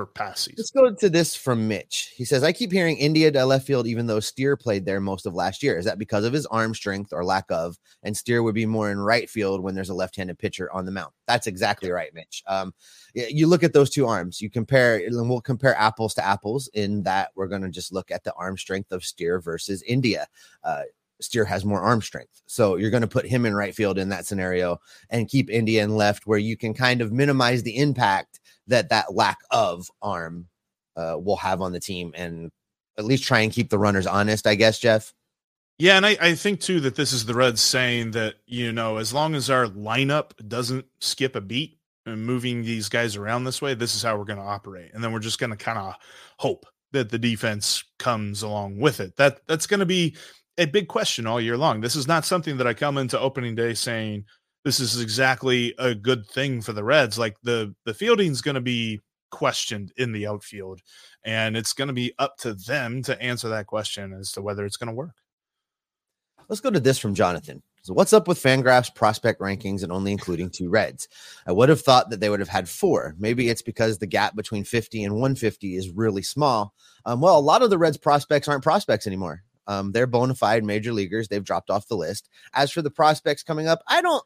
for 0.00 0.06
past. 0.06 0.48
Let's 0.56 0.70
go 0.70 0.90
to 0.90 1.10
this 1.10 1.36
from 1.36 1.68
Mitch. 1.68 2.12
He 2.16 2.24
says, 2.24 2.42
I 2.42 2.52
keep 2.52 2.72
hearing 2.72 2.96
India 2.96 3.30
to 3.30 3.44
left 3.44 3.66
field, 3.66 3.86
even 3.86 4.06
though 4.06 4.20
Steer 4.20 4.56
played 4.56 4.86
there 4.86 4.98
most 4.98 5.26
of 5.26 5.34
last 5.34 5.62
year. 5.62 5.76
Is 5.76 5.84
that 5.84 5.98
because 5.98 6.24
of 6.24 6.32
his 6.32 6.46
arm 6.46 6.74
strength 6.74 7.12
or 7.12 7.22
lack 7.22 7.44
of? 7.50 7.78
And 8.02 8.16
Steer 8.16 8.42
would 8.42 8.54
be 8.54 8.64
more 8.64 8.90
in 8.90 8.98
right 8.98 9.28
field 9.28 9.62
when 9.62 9.74
there's 9.74 9.90
a 9.90 9.94
left 9.94 10.16
handed 10.16 10.38
pitcher 10.38 10.72
on 10.72 10.86
the 10.86 10.90
mound. 10.90 11.12
That's 11.26 11.46
exactly 11.46 11.90
right, 11.90 12.14
Mitch. 12.14 12.42
Um, 12.46 12.72
you 13.14 13.46
look 13.46 13.62
at 13.62 13.74
those 13.74 13.90
two 13.90 14.06
arms, 14.06 14.40
you 14.40 14.48
compare, 14.48 14.96
and 14.96 15.28
we'll 15.28 15.42
compare 15.42 15.76
apples 15.76 16.14
to 16.14 16.24
apples 16.24 16.68
in 16.72 17.02
that 17.02 17.30
we're 17.34 17.48
going 17.48 17.62
to 17.62 17.68
just 17.68 17.92
look 17.92 18.10
at 18.10 18.24
the 18.24 18.32
arm 18.34 18.56
strength 18.56 18.92
of 18.92 19.04
Steer 19.04 19.38
versus 19.38 19.82
India. 19.82 20.26
Uh, 20.64 20.84
Steer 21.20 21.44
has 21.44 21.64
more 21.64 21.82
arm 21.82 22.00
strength. 22.00 22.40
So 22.46 22.76
you're 22.76 22.90
going 22.90 23.02
to 23.02 23.06
put 23.06 23.26
him 23.26 23.44
in 23.44 23.54
right 23.54 23.74
field 23.74 23.98
in 23.98 24.08
that 24.08 24.26
scenario 24.26 24.80
and 25.10 25.28
keep 25.28 25.50
India 25.50 25.84
in 25.84 25.94
left 25.94 26.26
where 26.26 26.38
you 26.38 26.56
can 26.56 26.72
kind 26.72 27.02
of 27.02 27.12
minimize 27.12 27.62
the 27.62 27.76
impact 27.76 28.39
that 28.70 28.88
that 28.88 29.14
lack 29.14 29.38
of 29.50 29.88
arm 30.02 30.48
uh, 30.96 31.16
will 31.18 31.36
have 31.36 31.60
on 31.60 31.72
the 31.72 31.80
team 31.80 32.12
and 32.16 32.50
at 32.98 33.04
least 33.04 33.24
try 33.24 33.40
and 33.40 33.52
keep 33.52 33.70
the 33.70 33.78
runners 33.78 34.06
honest, 34.06 34.46
I 34.46 34.54
guess, 34.54 34.78
Jeff. 34.78 35.12
Yeah, 35.78 35.96
and 35.96 36.04
I, 36.04 36.16
I 36.20 36.34
think 36.34 36.60
too 36.60 36.80
that 36.80 36.94
this 36.94 37.12
is 37.12 37.24
the 37.24 37.34
Reds 37.34 37.62
saying 37.62 38.10
that, 38.10 38.34
you 38.46 38.70
know, 38.72 38.98
as 38.98 39.14
long 39.14 39.34
as 39.34 39.48
our 39.48 39.66
lineup 39.66 40.32
doesn't 40.46 40.84
skip 41.00 41.34
a 41.36 41.40
beat 41.40 41.78
and 42.04 42.26
moving 42.26 42.62
these 42.62 42.90
guys 42.90 43.16
around 43.16 43.44
this 43.44 43.62
way, 43.62 43.72
this 43.72 43.94
is 43.94 44.02
how 44.02 44.18
we're 44.18 44.24
going 44.24 44.38
to 44.38 44.44
operate. 44.44 44.90
And 44.92 45.02
then 45.02 45.12
we're 45.12 45.20
just 45.20 45.38
going 45.38 45.50
to 45.50 45.56
kind 45.56 45.78
of 45.78 45.94
hope 46.38 46.66
that 46.92 47.08
the 47.08 47.18
defense 47.18 47.82
comes 47.98 48.42
along 48.42 48.78
with 48.78 49.00
it. 49.00 49.16
That 49.16 49.40
that's 49.46 49.66
going 49.66 49.80
to 49.80 49.86
be 49.86 50.16
a 50.58 50.66
big 50.66 50.88
question 50.88 51.26
all 51.26 51.40
year 51.40 51.56
long. 51.56 51.80
This 51.80 51.96
is 51.96 52.06
not 52.06 52.26
something 52.26 52.58
that 52.58 52.66
I 52.66 52.74
come 52.74 52.98
into 52.98 53.18
opening 53.18 53.54
day 53.54 53.72
saying, 53.72 54.26
this 54.64 54.80
is 54.80 55.00
exactly 55.00 55.74
a 55.78 55.94
good 55.94 56.26
thing 56.26 56.60
for 56.60 56.72
the 56.72 56.84
Reds. 56.84 57.18
Like 57.18 57.36
the 57.42 57.74
the 57.84 57.94
fielding's 57.94 58.42
going 58.42 58.56
to 58.56 58.60
be 58.60 59.00
questioned 59.30 59.92
in 59.96 60.12
the 60.12 60.26
outfield, 60.26 60.80
and 61.24 61.56
it's 61.56 61.72
going 61.72 61.88
to 61.88 61.94
be 61.94 62.12
up 62.18 62.36
to 62.38 62.54
them 62.54 63.02
to 63.04 63.20
answer 63.20 63.48
that 63.48 63.66
question 63.66 64.12
as 64.12 64.32
to 64.32 64.42
whether 64.42 64.64
it's 64.64 64.76
going 64.76 64.88
to 64.88 64.94
work. 64.94 65.14
Let's 66.48 66.60
go 66.60 66.70
to 66.70 66.80
this 66.80 66.98
from 66.98 67.14
Jonathan. 67.14 67.62
So, 67.82 67.94
what's 67.94 68.12
up 68.12 68.28
with 68.28 68.42
Fangraphs 68.42 68.94
prospect 68.94 69.40
rankings 69.40 69.82
and 69.82 69.90
only 69.90 70.12
including 70.12 70.50
two 70.50 70.68
Reds? 70.68 71.08
I 71.46 71.52
would 71.52 71.70
have 71.70 71.80
thought 71.80 72.10
that 72.10 72.20
they 72.20 72.28
would 72.28 72.40
have 72.40 72.48
had 72.48 72.68
four. 72.68 73.14
Maybe 73.18 73.48
it's 73.48 73.62
because 73.62 73.98
the 73.98 74.06
gap 74.06 74.36
between 74.36 74.64
50 74.64 75.04
and 75.04 75.14
150 75.14 75.76
is 75.76 75.90
really 75.90 76.22
small. 76.22 76.74
Um, 77.06 77.22
well, 77.22 77.38
a 77.38 77.40
lot 77.40 77.62
of 77.62 77.70
the 77.70 77.78
Reds 77.78 77.96
prospects 77.96 78.48
aren't 78.48 78.62
prospects 78.62 79.06
anymore. 79.06 79.42
Um, 79.70 79.92
they're 79.92 80.08
bona 80.08 80.34
fide 80.34 80.64
major 80.64 80.92
leaguers. 80.92 81.28
They've 81.28 81.44
dropped 81.44 81.70
off 81.70 81.86
the 81.86 81.96
list. 81.96 82.28
As 82.54 82.72
for 82.72 82.82
the 82.82 82.90
prospects 82.90 83.44
coming 83.44 83.68
up, 83.68 83.82
I 83.86 84.02
don't, 84.02 84.22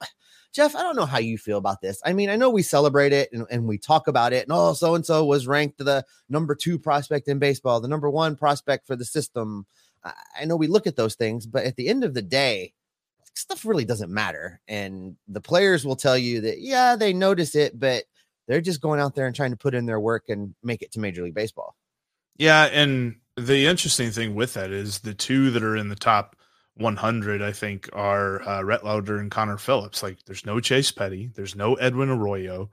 Jeff, 0.55 0.75
I 0.75 0.81
don't 0.81 0.97
know 0.97 1.05
how 1.05 1.19
you 1.19 1.37
feel 1.37 1.59
about 1.59 1.83
this. 1.83 2.01
I 2.03 2.15
mean, 2.15 2.31
I 2.31 2.37
know 2.37 2.49
we 2.49 2.63
celebrate 2.63 3.13
it 3.13 3.31
and, 3.31 3.47
and 3.51 3.69
we 3.69 3.77
talk 3.77 4.09
about 4.09 4.33
it, 4.33 4.45
and 4.45 4.53
oh, 4.53 4.73
so 4.73 4.95
and 4.95 5.05
so 5.05 5.23
was 5.25 5.47
ranked 5.47 5.77
the 5.77 6.05
number 6.31 6.55
two 6.55 6.79
prospect 6.79 7.29
in 7.29 7.39
baseball, 7.39 7.81
the 7.81 7.89
number 7.89 8.09
one 8.09 8.37
prospect 8.37 8.87
for 8.87 8.97
the 8.97 9.05
system. 9.05 9.67
I, 10.03 10.13
I 10.41 10.45
know 10.47 10.57
we 10.57 10.67
look 10.67 10.87
at 10.87 10.97
those 10.97 11.15
things, 11.15 11.47
but 11.47 11.65
at 11.65 11.77
the 11.77 11.89
end 11.89 12.05
of 12.05 12.15
the 12.15 12.23
day, 12.23 12.73
stuff 13.35 13.67
really 13.67 13.85
doesn't 13.85 14.11
matter. 14.11 14.61
And 14.67 15.17
the 15.29 15.43
players 15.43 15.85
will 15.85 15.97
tell 15.97 16.17
you 16.17 16.41
that, 16.41 16.61
yeah, 16.61 16.97
they 16.97 17.13
notice 17.13 17.55
it, 17.55 17.79
but 17.79 18.05
they're 18.47 18.61
just 18.63 18.81
going 18.81 19.01
out 19.01 19.15
there 19.15 19.27
and 19.27 19.37
trying 19.37 19.51
to 19.51 19.59
put 19.59 19.75
in 19.75 19.85
their 19.87 20.01
work 20.01 20.25
and 20.29 20.55
make 20.63 20.81
it 20.83 20.93
to 20.93 21.01
Major 21.01 21.23
League 21.23 21.35
Baseball. 21.35 21.77
Yeah. 22.37 22.65
And 22.65 23.17
the 23.37 23.67
interesting 23.67 24.11
thing 24.11 24.35
with 24.35 24.55
that 24.55 24.71
is 24.71 25.01
the 25.01 25.15
two 25.15 25.51
that 25.51 25.63
are 25.63 25.77
in 25.77 25.89
the 25.89 25.97
top 25.97 26.37
100, 26.77 27.43
I 27.43 27.53
think, 27.53 27.89
are 27.93 28.47
uh, 28.49 28.63
Rhett 28.63 28.85
Lowder 28.85 29.19
and 29.19 29.31
Connor 29.31 29.59
Phillips. 29.59 30.03
Like, 30.03 30.19
there's 30.25 30.47
no 30.47 30.61
Chase 30.61 30.91
Petty, 30.91 31.31
there's 31.35 31.57
no 31.57 31.75
Edwin 31.75 32.11
Arroyo, 32.11 32.71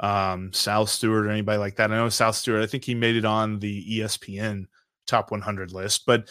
um, 0.00 0.52
Sal 0.52 0.86
Stewart, 0.86 1.26
or 1.26 1.30
anybody 1.30 1.58
like 1.58 1.76
that. 1.76 1.92
I 1.92 1.96
know 1.96 2.08
Sal 2.08 2.32
Stewart, 2.32 2.62
I 2.62 2.66
think 2.66 2.84
he 2.84 2.94
made 2.94 3.16
it 3.16 3.24
on 3.24 3.58
the 3.58 4.00
ESPN 4.00 4.66
top 5.06 5.30
100 5.30 5.72
list, 5.72 6.04
but 6.06 6.28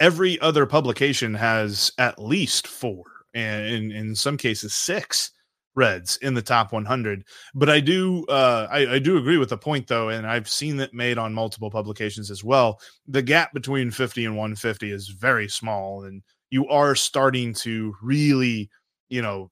every 0.00 0.38
other 0.40 0.66
publication 0.66 1.34
has 1.34 1.92
at 1.98 2.18
least 2.18 2.66
four, 2.66 3.04
and 3.34 3.66
in, 3.66 3.92
in 3.92 4.14
some 4.14 4.36
cases, 4.36 4.74
six 4.74 5.30
Reds 5.74 6.16
in 6.18 6.34
the 6.34 6.42
top 6.42 6.72
100. 6.72 7.24
But 7.54 7.70
I 7.70 7.80
do 7.80 8.24
uh, 8.26 8.66
I, 8.70 8.94
I, 8.94 8.98
do 8.98 9.18
agree 9.18 9.38
with 9.38 9.50
the 9.50 9.56
point 9.56 9.86
though, 9.86 10.08
and 10.08 10.26
I've 10.26 10.48
seen 10.48 10.80
it 10.80 10.92
made 10.92 11.18
on 11.18 11.32
multiple 11.32 11.70
publications 11.70 12.30
as 12.30 12.42
well. 12.42 12.80
The 13.06 13.22
gap 13.22 13.52
between 13.52 13.90
50 13.90 14.24
and 14.24 14.36
150 14.36 14.90
is 14.90 15.08
very 15.08 15.48
small, 15.48 16.04
and 16.04 16.22
you 16.50 16.66
are 16.68 16.94
starting 16.94 17.54
to 17.54 17.94
really, 18.02 18.68
you 19.08 19.22
know, 19.22 19.50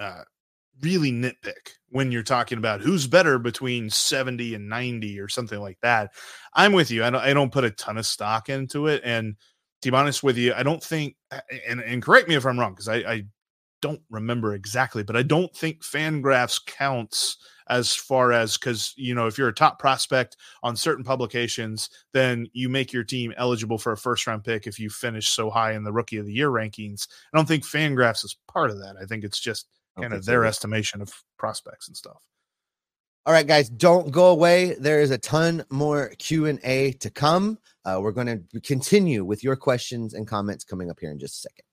uh, 0.00 0.22
really 0.80 1.12
nitpick 1.12 1.76
when 1.90 2.10
you're 2.10 2.24
talking 2.24 2.58
about 2.58 2.80
who's 2.80 3.06
better 3.06 3.38
between 3.38 3.88
70 3.88 4.54
and 4.54 4.68
90 4.68 5.20
or 5.20 5.28
something 5.28 5.60
like 5.60 5.78
that. 5.82 6.10
I'm 6.54 6.72
with 6.72 6.90
you. 6.90 7.04
I 7.04 7.10
don't 7.10 7.22
I 7.22 7.32
don't 7.32 7.52
put 7.52 7.64
a 7.64 7.70
ton 7.70 7.98
of 7.98 8.06
stock 8.06 8.48
into 8.48 8.88
it, 8.88 9.02
and 9.04 9.36
to 9.82 9.90
be 9.90 9.96
honest 9.96 10.22
with 10.22 10.36
you, 10.36 10.54
I 10.54 10.62
don't 10.62 10.82
think, 10.82 11.16
and, 11.68 11.80
and 11.80 12.02
correct 12.02 12.28
me 12.28 12.36
if 12.36 12.46
I'm 12.46 12.58
wrong, 12.58 12.72
because 12.72 12.88
I, 12.88 12.96
I 12.96 13.22
don't 13.82 14.00
remember 14.08 14.54
exactly, 14.54 15.02
but 15.02 15.16
I 15.16 15.22
don't 15.22 15.54
think 15.54 15.82
Fangraphs 15.82 16.64
counts 16.64 17.36
as 17.68 17.94
far 17.94 18.32
as 18.32 18.56
because 18.56 18.94
you 18.96 19.14
know 19.14 19.26
if 19.26 19.36
you're 19.36 19.48
a 19.48 19.54
top 19.54 19.78
prospect 19.78 20.36
on 20.62 20.76
certain 20.76 21.04
publications, 21.04 21.90
then 22.12 22.46
you 22.52 22.68
make 22.68 22.92
your 22.92 23.04
team 23.04 23.34
eligible 23.36 23.78
for 23.78 23.92
a 23.92 23.96
first 23.96 24.26
round 24.26 24.44
pick 24.44 24.66
if 24.66 24.78
you 24.78 24.88
finish 24.88 25.28
so 25.28 25.50
high 25.50 25.72
in 25.72 25.84
the 25.84 25.92
rookie 25.92 26.16
of 26.16 26.26
the 26.26 26.32
year 26.32 26.50
rankings. 26.50 27.06
I 27.32 27.36
don't 27.36 27.46
think 27.46 27.64
Fangraphs 27.64 28.24
is 28.24 28.36
part 28.48 28.70
of 28.70 28.78
that. 28.78 28.96
I 29.00 29.04
think 29.04 29.24
it's 29.24 29.40
just 29.40 29.66
kind 30.00 30.14
of 30.14 30.24
their 30.24 30.44
so. 30.44 30.48
estimation 30.48 31.02
of 31.02 31.12
prospects 31.38 31.88
and 31.88 31.96
stuff. 31.96 32.22
All 33.24 33.32
right, 33.32 33.46
guys, 33.46 33.68
don't 33.68 34.10
go 34.10 34.30
away. 34.30 34.74
There 34.74 35.00
is 35.00 35.12
a 35.12 35.18
ton 35.18 35.64
more 35.70 36.12
Q 36.18 36.46
and 36.46 36.58
A 36.64 36.92
to 36.94 37.10
come. 37.10 37.58
Uh, 37.84 38.00
we're 38.02 38.12
going 38.12 38.26
to 38.52 38.60
continue 38.60 39.24
with 39.24 39.44
your 39.44 39.54
questions 39.54 40.14
and 40.14 40.26
comments 40.26 40.64
coming 40.64 40.90
up 40.90 40.98
here 41.00 41.10
in 41.10 41.18
just 41.18 41.38
a 41.38 41.48
second. 41.48 41.64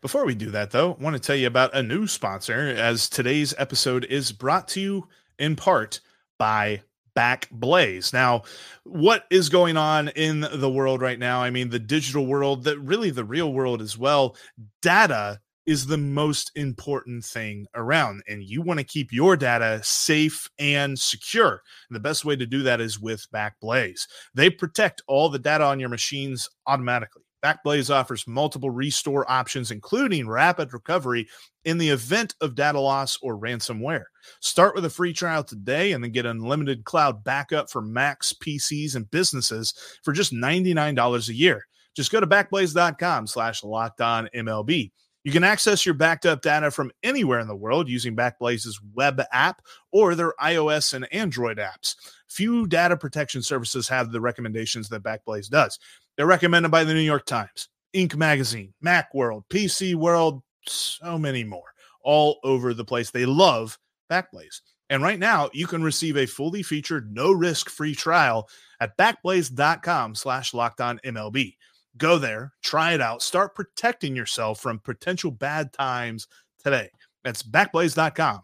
Before 0.00 0.24
we 0.24 0.36
do 0.36 0.50
that, 0.52 0.70
though, 0.70 0.92
I 0.92 1.02
want 1.02 1.16
to 1.16 1.20
tell 1.20 1.34
you 1.34 1.48
about 1.48 1.74
a 1.74 1.82
new 1.82 2.06
sponsor 2.06 2.54
as 2.54 3.08
today's 3.08 3.52
episode 3.58 4.04
is 4.04 4.30
brought 4.30 4.68
to 4.68 4.80
you 4.80 5.08
in 5.40 5.56
part 5.56 6.00
by 6.38 6.82
Backblaze. 7.16 8.12
Now, 8.12 8.42
what 8.84 9.24
is 9.28 9.48
going 9.48 9.76
on 9.76 10.08
in 10.10 10.46
the 10.52 10.70
world 10.70 11.02
right 11.02 11.18
now? 11.18 11.42
I 11.42 11.50
mean, 11.50 11.70
the 11.70 11.80
digital 11.80 12.26
world, 12.26 12.62
that 12.64 12.78
really 12.78 13.10
the 13.10 13.24
real 13.24 13.52
world 13.52 13.82
as 13.82 13.98
well. 13.98 14.36
Data 14.82 15.40
is 15.66 15.86
the 15.86 15.98
most 15.98 16.52
important 16.54 17.24
thing 17.24 17.66
around, 17.74 18.22
and 18.28 18.44
you 18.44 18.62
want 18.62 18.78
to 18.78 18.84
keep 18.84 19.12
your 19.12 19.36
data 19.36 19.80
safe 19.82 20.48
and 20.60 20.96
secure. 20.96 21.60
And 21.90 21.96
the 21.96 22.00
best 22.00 22.24
way 22.24 22.36
to 22.36 22.46
do 22.46 22.62
that 22.62 22.80
is 22.80 23.00
with 23.00 23.26
Backblaze. 23.34 24.06
They 24.32 24.48
protect 24.48 25.02
all 25.08 25.28
the 25.28 25.40
data 25.40 25.64
on 25.64 25.80
your 25.80 25.88
machines 25.88 26.48
automatically. 26.68 27.24
Backblaze 27.42 27.94
offers 27.94 28.26
multiple 28.26 28.70
restore 28.70 29.30
options, 29.30 29.70
including 29.70 30.28
rapid 30.28 30.72
recovery 30.72 31.28
in 31.64 31.78
the 31.78 31.90
event 31.90 32.34
of 32.40 32.54
data 32.54 32.80
loss 32.80 33.18
or 33.22 33.38
ransomware. 33.38 34.04
Start 34.40 34.74
with 34.74 34.84
a 34.84 34.90
free 34.90 35.12
trial 35.12 35.44
today 35.44 35.92
and 35.92 36.02
then 36.02 36.10
get 36.10 36.26
unlimited 36.26 36.84
cloud 36.84 37.22
backup 37.22 37.70
for 37.70 37.82
Macs, 37.82 38.32
PCs, 38.32 38.96
and 38.96 39.10
businesses 39.10 39.74
for 40.02 40.12
just 40.12 40.32
$99 40.32 41.28
a 41.28 41.34
year. 41.34 41.66
Just 41.94 42.12
go 42.12 42.20
to 42.20 42.26
backblaze.com 42.26 43.26
slash 43.26 43.64
locked 43.64 44.00
on 44.00 44.28
MLB. 44.34 44.90
You 45.24 45.32
can 45.32 45.44
access 45.44 45.84
your 45.84 45.94
backed 45.94 46.26
up 46.26 46.42
data 46.42 46.70
from 46.70 46.90
anywhere 47.02 47.40
in 47.40 47.48
the 47.48 47.56
world 47.56 47.88
using 47.88 48.16
Backblaze's 48.16 48.80
web 48.94 49.20
app 49.32 49.60
or 49.92 50.14
their 50.14 50.32
iOS 50.40 50.94
and 50.94 51.12
Android 51.12 51.58
apps. 51.58 51.96
Few 52.28 52.66
data 52.66 52.96
protection 52.96 53.42
services 53.42 53.88
have 53.88 54.10
the 54.10 54.20
recommendations 54.20 54.88
that 54.88 55.02
Backblaze 55.02 55.48
does. 55.48 55.78
They're 56.18 56.26
recommended 56.26 56.72
by 56.72 56.82
the 56.82 56.94
New 56.94 57.00
York 57.00 57.26
Times, 57.26 57.68
Inc. 57.94 58.16
Magazine, 58.16 58.74
Macworld, 58.84 59.44
PC 59.50 59.94
World, 59.94 60.42
so 60.66 61.16
many 61.16 61.44
more, 61.44 61.72
all 62.02 62.40
over 62.42 62.74
the 62.74 62.84
place. 62.84 63.12
They 63.12 63.24
love 63.24 63.78
Backblaze. 64.10 64.60
And 64.90 65.00
right 65.00 65.20
now, 65.20 65.48
you 65.52 65.68
can 65.68 65.80
receive 65.80 66.16
a 66.16 66.26
fully 66.26 66.64
featured, 66.64 67.14
no 67.14 67.30
risk 67.30 67.70
free 67.70 67.94
trial 67.94 68.48
at 68.80 68.96
backblaze.com 68.98 70.16
slash 70.16 70.52
locked 70.52 70.80
MLB. 70.80 71.54
Go 71.96 72.18
there, 72.18 72.52
try 72.64 72.94
it 72.94 73.00
out, 73.00 73.22
start 73.22 73.54
protecting 73.54 74.16
yourself 74.16 74.60
from 74.60 74.80
potential 74.80 75.30
bad 75.30 75.72
times 75.72 76.26
today. 76.64 76.90
That's 77.22 77.44
backblaze.com 77.44 78.40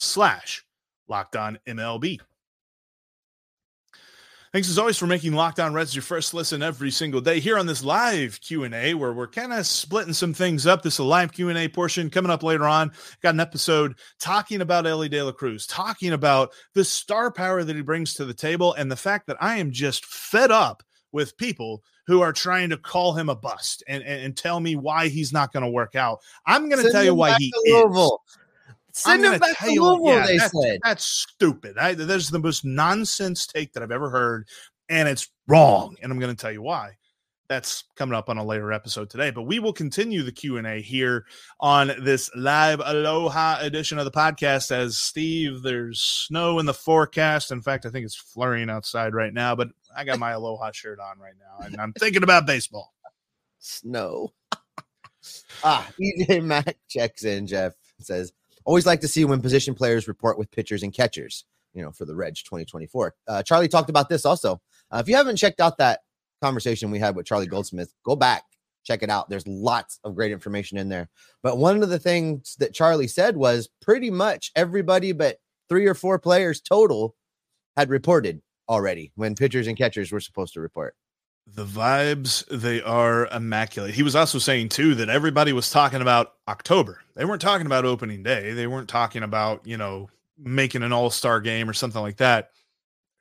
slash 0.00 0.64
locked 1.06 1.34
MLB. 1.34 2.18
Thanks 4.52 4.68
as 4.68 4.78
always 4.78 4.98
for 4.98 5.06
making 5.06 5.32
Locked 5.32 5.60
On 5.60 5.72
Reds 5.72 5.94
your 5.94 6.02
first 6.02 6.34
listen 6.34 6.62
every 6.62 6.90
single 6.90 7.22
day 7.22 7.40
here 7.40 7.56
on 7.56 7.64
this 7.64 7.82
live 7.82 8.38
Q&A 8.42 8.92
where 8.92 9.14
we're 9.14 9.26
kind 9.26 9.50
of 9.50 9.66
splitting 9.66 10.12
some 10.12 10.34
things 10.34 10.66
up. 10.66 10.82
This 10.82 10.96
is 10.96 10.98
a 10.98 11.04
live 11.04 11.32
Q&A 11.32 11.68
portion 11.68 12.10
coming 12.10 12.30
up 12.30 12.42
later 12.42 12.66
on. 12.66 12.92
Got 13.22 13.32
an 13.32 13.40
episode 13.40 13.94
talking 14.20 14.60
about 14.60 14.86
Elly 14.86 15.08
De 15.08 15.22
La 15.22 15.32
Cruz, 15.32 15.66
talking 15.66 16.12
about 16.12 16.52
the 16.74 16.84
star 16.84 17.32
power 17.32 17.64
that 17.64 17.74
he 17.74 17.80
brings 17.80 18.12
to 18.12 18.26
the 18.26 18.34
table 18.34 18.74
and 18.74 18.92
the 18.92 18.96
fact 18.96 19.26
that 19.28 19.38
I 19.40 19.56
am 19.56 19.70
just 19.70 20.04
fed 20.04 20.50
up 20.50 20.82
with 21.12 21.34
people 21.38 21.82
who 22.06 22.20
are 22.20 22.34
trying 22.34 22.68
to 22.68 22.76
call 22.76 23.14
him 23.14 23.30
a 23.30 23.34
bust 23.34 23.82
and, 23.88 24.02
and, 24.02 24.22
and 24.22 24.36
tell 24.36 24.60
me 24.60 24.76
why 24.76 25.08
he's 25.08 25.32
not 25.32 25.54
going 25.54 25.64
to 25.64 25.70
work 25.70 25.94
out. 25.94 26.20
I'm 26.44 26.68
going 26.68 26.84
to 26.84 26.92
tell 26.92 27.04
you 27.04 27.14
why 27.14 27.36
he 27.38 27.50
is. 27.64 28.18
Send 28.92 29.24
him 29.24 29.38
back 29.38 29.58
to 29.58 29.66
Louisville, 29.66 30.04
yeah, 30.04 30.26
they 30.26 30.36
that's, 30.36 30.62
said. 30.62 30.80
That's 30.84 31.04
stupid. 31.04 31.78
I, 31.78 31.94
that 31.94 32.10
is 32.10 32.28
the 32.28 32.38
most 32.38 32.64
nonsense 32.64 33.46
take 33.46 33.72
that 33.72 33.82
I've 33.82 33.90
ever 33.90 34.10
heard, 34.10 34.46
and 34.88 35.08
it's 35.08 35.28
wrong. 35.48 35.96
And 36.02 36.12
I'm 36.12 36.18
going 36.18 36.34
to 36.34 36.40
tell 36.40 36.52
you 36.52 36.62
why. 36.62 36.92
That's 37.48 37.84
coming 37.96 38.14
up 38.14 38.28
on 38.28 38.38
a 38.38 38.44
later 38.44 38.72
episode 38.72 39.10
today. 39.10 39.30
But 39.30 39.42
we 39.42 39.58
will 39.58 39.72
continue 39.72 40.22
the 40.22 40.32
Q 40.32 40.58
and 40.58 40.66
A 40.66 40.80
here 40.80 41.26
on 41.60 41.92
this 42.02 42.30
live 42.36 42.80
Aloha 42.84 43.58
edition 43.60 43.98
of 43.98 44.04
the 44.04 44.10
podcast. 44.10 44.70
As 44.70 44.98
Steve, 44.98 45.62
there's 45.62 46.00
snow 46.00 46.58
in 46.58 46.66
the 46.66 46.74
forecast. 46.74 47.50
In 47.50 47.60
fact, 47.60 47.84
I 47.86 47.90
think 47.90 48.04
it's 48.04 48.16
flurrying 48.16 48.70
outside 48.70 49.14
right 49.14 49.32
now. 49.32 49.54
But 49.54 49.68
I 49.94 50.04
got 50.04 50.18
my 50.18 50.32
Aloha 50.32 50.70
shirt 50.72 50.98
on 51.00 51.18
right 51.18 51.34
now, 51.38 51.66
and 51.66 51.80
I'm 51.80 51.92
thinking 51.94 52.22
about 52.22 52.46
baseball. 52.46 52.92
Snow. 53.58 54.32
ah, 55.64 55.90
EJ 56.00 56.44
Mack 56.44 56.76
checks 56.88 57.24
in. 57.24 57.46
Jeff 57.46 57.74
says, 58.00 58.32
"Always 58.64 58.86
like 58.86 59.00
to 59.00 59.08
see 59.08 59.24
when 59.24 59.40
position 59.40 59.74
players 59.74 60.08
report 60.08 60.38
with 60.38 60.50
pitchers 60.50 60.82
and 60.82 60.92
catchers." 60.92 61.44
You 61.74 61.82
know, 61.82 61.90
for 61.90 62.04
the 62.04 62.14
Reg 62.14 62.34
2024. 62.34 63.14
Uh, 63.26 63.42
Charlie 63.42 63.68
talked 63.68 63.88
about 63.88 64.10
this 64.10 64.26
also. 64.26 64.60
Uh, 64.90 64.98
if 64.98 65.08
you 65.08 65.16
haven't 65.16 65.36
checked 65.36 65.58
out 65.58 65.78
that 65.78 66.00
conversation 66.42 66.90
we 66.90 66.98
had 66.98 67.16
with 67.16 67.24
Charlie 67.24 67.46
Goldsmith, 67.46 67.94
go 68.04 68.14
back, 68.14 68.42
check 68.84 69.02
it 69.02 69.08
out. 69.08 69.30
There's 69.30 69.46
lots 69.46 69.98
of 70.04 70.14
great 70.14 70.32
information 70.32 70.76
in 70.76 70.88
there. 70.88 71.08
But 71.42 71.56
one 71.56 71.82
of 71.82 71.88
the 71.88 71.98
things 71.98 72.56
that 72.58 72.74
Charlie 72.74 73.06
said 73.06 73.36
was 73.36 73.68
pretty 73.80 74.10
much 74.10 74.52
everybody 74.54 75.12
but 75.12 75.38
three 75.68 75.86
or 75.86 75.94
four 75.94 76.18
players 76.18 76.60
total 76.60 77.16
had 77.76 77.88
reported 77.88 78.42
already 78.68 79.12
when 79.14 79.34
pitchers 79.34 79.66
and 79.66 79.76
catchers 79.78 80.12
were 80.12 80.20
supposed 80.20 80.54
to 80.54 80.60
report. 80.60 80.94
The 81.46 81.66
vibes, 81.66 82.46
they 82.48 82.80
are 82.80 83.26
immaculate. 83.26 83.94
He 83.94 84.02
was 84.02 84.16
also 84.16 84.38
saying, 84.38 84.70
too, 84.70 84.94
that 84.94 85.08
everybody 85.08 85.52
was 85.52 85.70
talking 85.70 86.00
about 86.00 86.34
October. 86.48 87.00
They 87.14 87.24
weren't 87.24 87.42
talking 87.42 87.66
about 87.66 87.84
opening 87.84 88.22
day. 88.22 88.52
They 88.52 88.66
weren't 88.66 88.88
talking 88.88 89.22
about, 89.22 89.66
you 89.66 89.76
know, 89.76 90.08
making 90.38 90.82
an 90.82 90.92
all 90.92 91.10
star 91.10 91.40
game 91.40 91.68
or 91.68 91.72
something 91.72 92.00
like 92.00 92.16
that. 92.18 92.50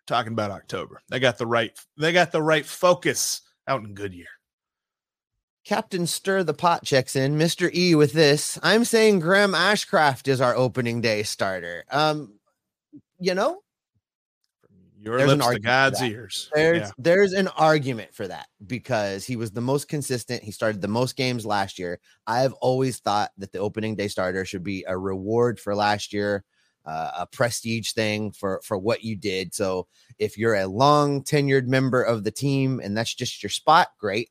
Talking 0.08 0.34
about 0.34 0.52
October. 0.52 1.02
They 1.10 1.20
got 1.20 1.38
the 1.38 1.46
right, 1.46 1.78
they 1.98 2.14
got 2.14 2.32
the 2.32 2.42
right 2.42 2.66
focus 2.66 3.42
out 3.68 3.84
in 3.84 3.94
Goodyear. 3.94 4.28
Captain 5.66 6.08
Stir 6.08 6.44
the 6.44 6.54
Pot 6.54 6.84
checks 6.84 7.16
in. 7.16 7.38
Mr. 7.38 7.74
E 7.74 7.96
with 7.96 8.14
this. 8.14 8.60
I'm 8.64 8.84
saying 8.84 9.20
Graham 9.20 9.54
Ashcraft 9.54 10.28
is 10.28 10.42
our 10.42 10.56
opening 10.56 11.02
day 11.02 11.24
starter. 11.24 11.86
Um, 11.92 12.40
you 13.20 13.36
know, 13.36 13.62
your 15.02 15.18
there's 15.18 15.30
lips 15.30 15.48
to 15.48 15.60
God's 15.60 16.02
ears. 16.02 16.50
There's 16.54 16.80
yeah. 16.80 16.92
there's 16.98 17.34
an 17.34 17.48
argument 17.50 18.14
for 18.14 18.28
that 18.28 18.48
because 18.66 19.26
he 19.26 19.36
was 19.36 19.52
the 19.52 19.62
most 19.62 19.88
consistent. 19.88 20.44
He 20.44 20.52
started 20.52 20.82
the 20.82 20.88
most 20.88 21.16
games 21.16 21.46
last 21.46 21.80
year. 21.80 22.00
I've 22.28 22.54
always 22.54 23.00
thought 23.00 23.32
that 23.40 23.52
the 23.52 23.60
opening 23.60 23.96
day 23.96 24.08
starter 24.08 24.46
should 24.46 24.64
be 24.64 24.86
a 24.88 24.98
reward 24.98 25.60
for 25.60 25.76
last 25.76 26.14
year, 26.14 26.44
uh, 26.86 27.12
a 27.20 27.26
prestige 27.26 27.94
thing 27.94 28.32
for 28.32 28.62
for 28.64 28.78
what 28.78 29.04
you 29.04 29.16
did. 29.16 29.56
So 29.56 29.88
if 30.20 30.38
you're 30.38 30.56
a 30.56 30.68
long 30.68 31.24
tenured 31.24 31.68
member 31.68 32.04
of 32.04 32.24
the 32.24 32.32
team 32.32 32.80
and 32.84 32.96
that's 32.96 33.14
just 33.14 33.42
your 33.42 33.50
spot, 33.50 33.90
great. 34.00 34.30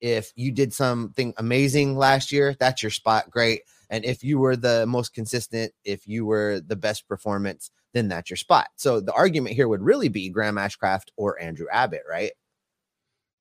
If 0.00 0.32
you 0.36 0.52
did 0.52 0.72
something 0.72 1.34
amazing 1.36 1.96
last 1.96 2.32
year, 2.32 2.56
that's 2.58 2.82
your 2.82 2.90
spot, 2.90 3.30
great. 3.30 3.62
And 3.90 4.04
if 4.04 4.24
you 4.24 4.38
were 4.38 4.56
the 4.56 4.86
most 4.86 5.14
consistent, 5.14 5.72
if 5.84 6.06
you 6.06 6.24
were 6.24 6.60
the 6.60 6.76
best 6.76 7.06
performance, 7.06 7.70
then 7.92 8.08
that's 8.08 8.30
your 8.30 8.36
spot. 8.36 8.68
So 8.76 9.00
the 9.00 9.12
argument 9.12 9.54
here 9.54 9.68
would 9.68 9.82
really 9.82 10.08
be 10.08 10.28
Graham 10.28 10.56
Ashcraft 10.56 11.08
or 11.16 11.40
Andrew 11.40 11.66
Abbott, 11.72 12.02
right? 12.08 12.32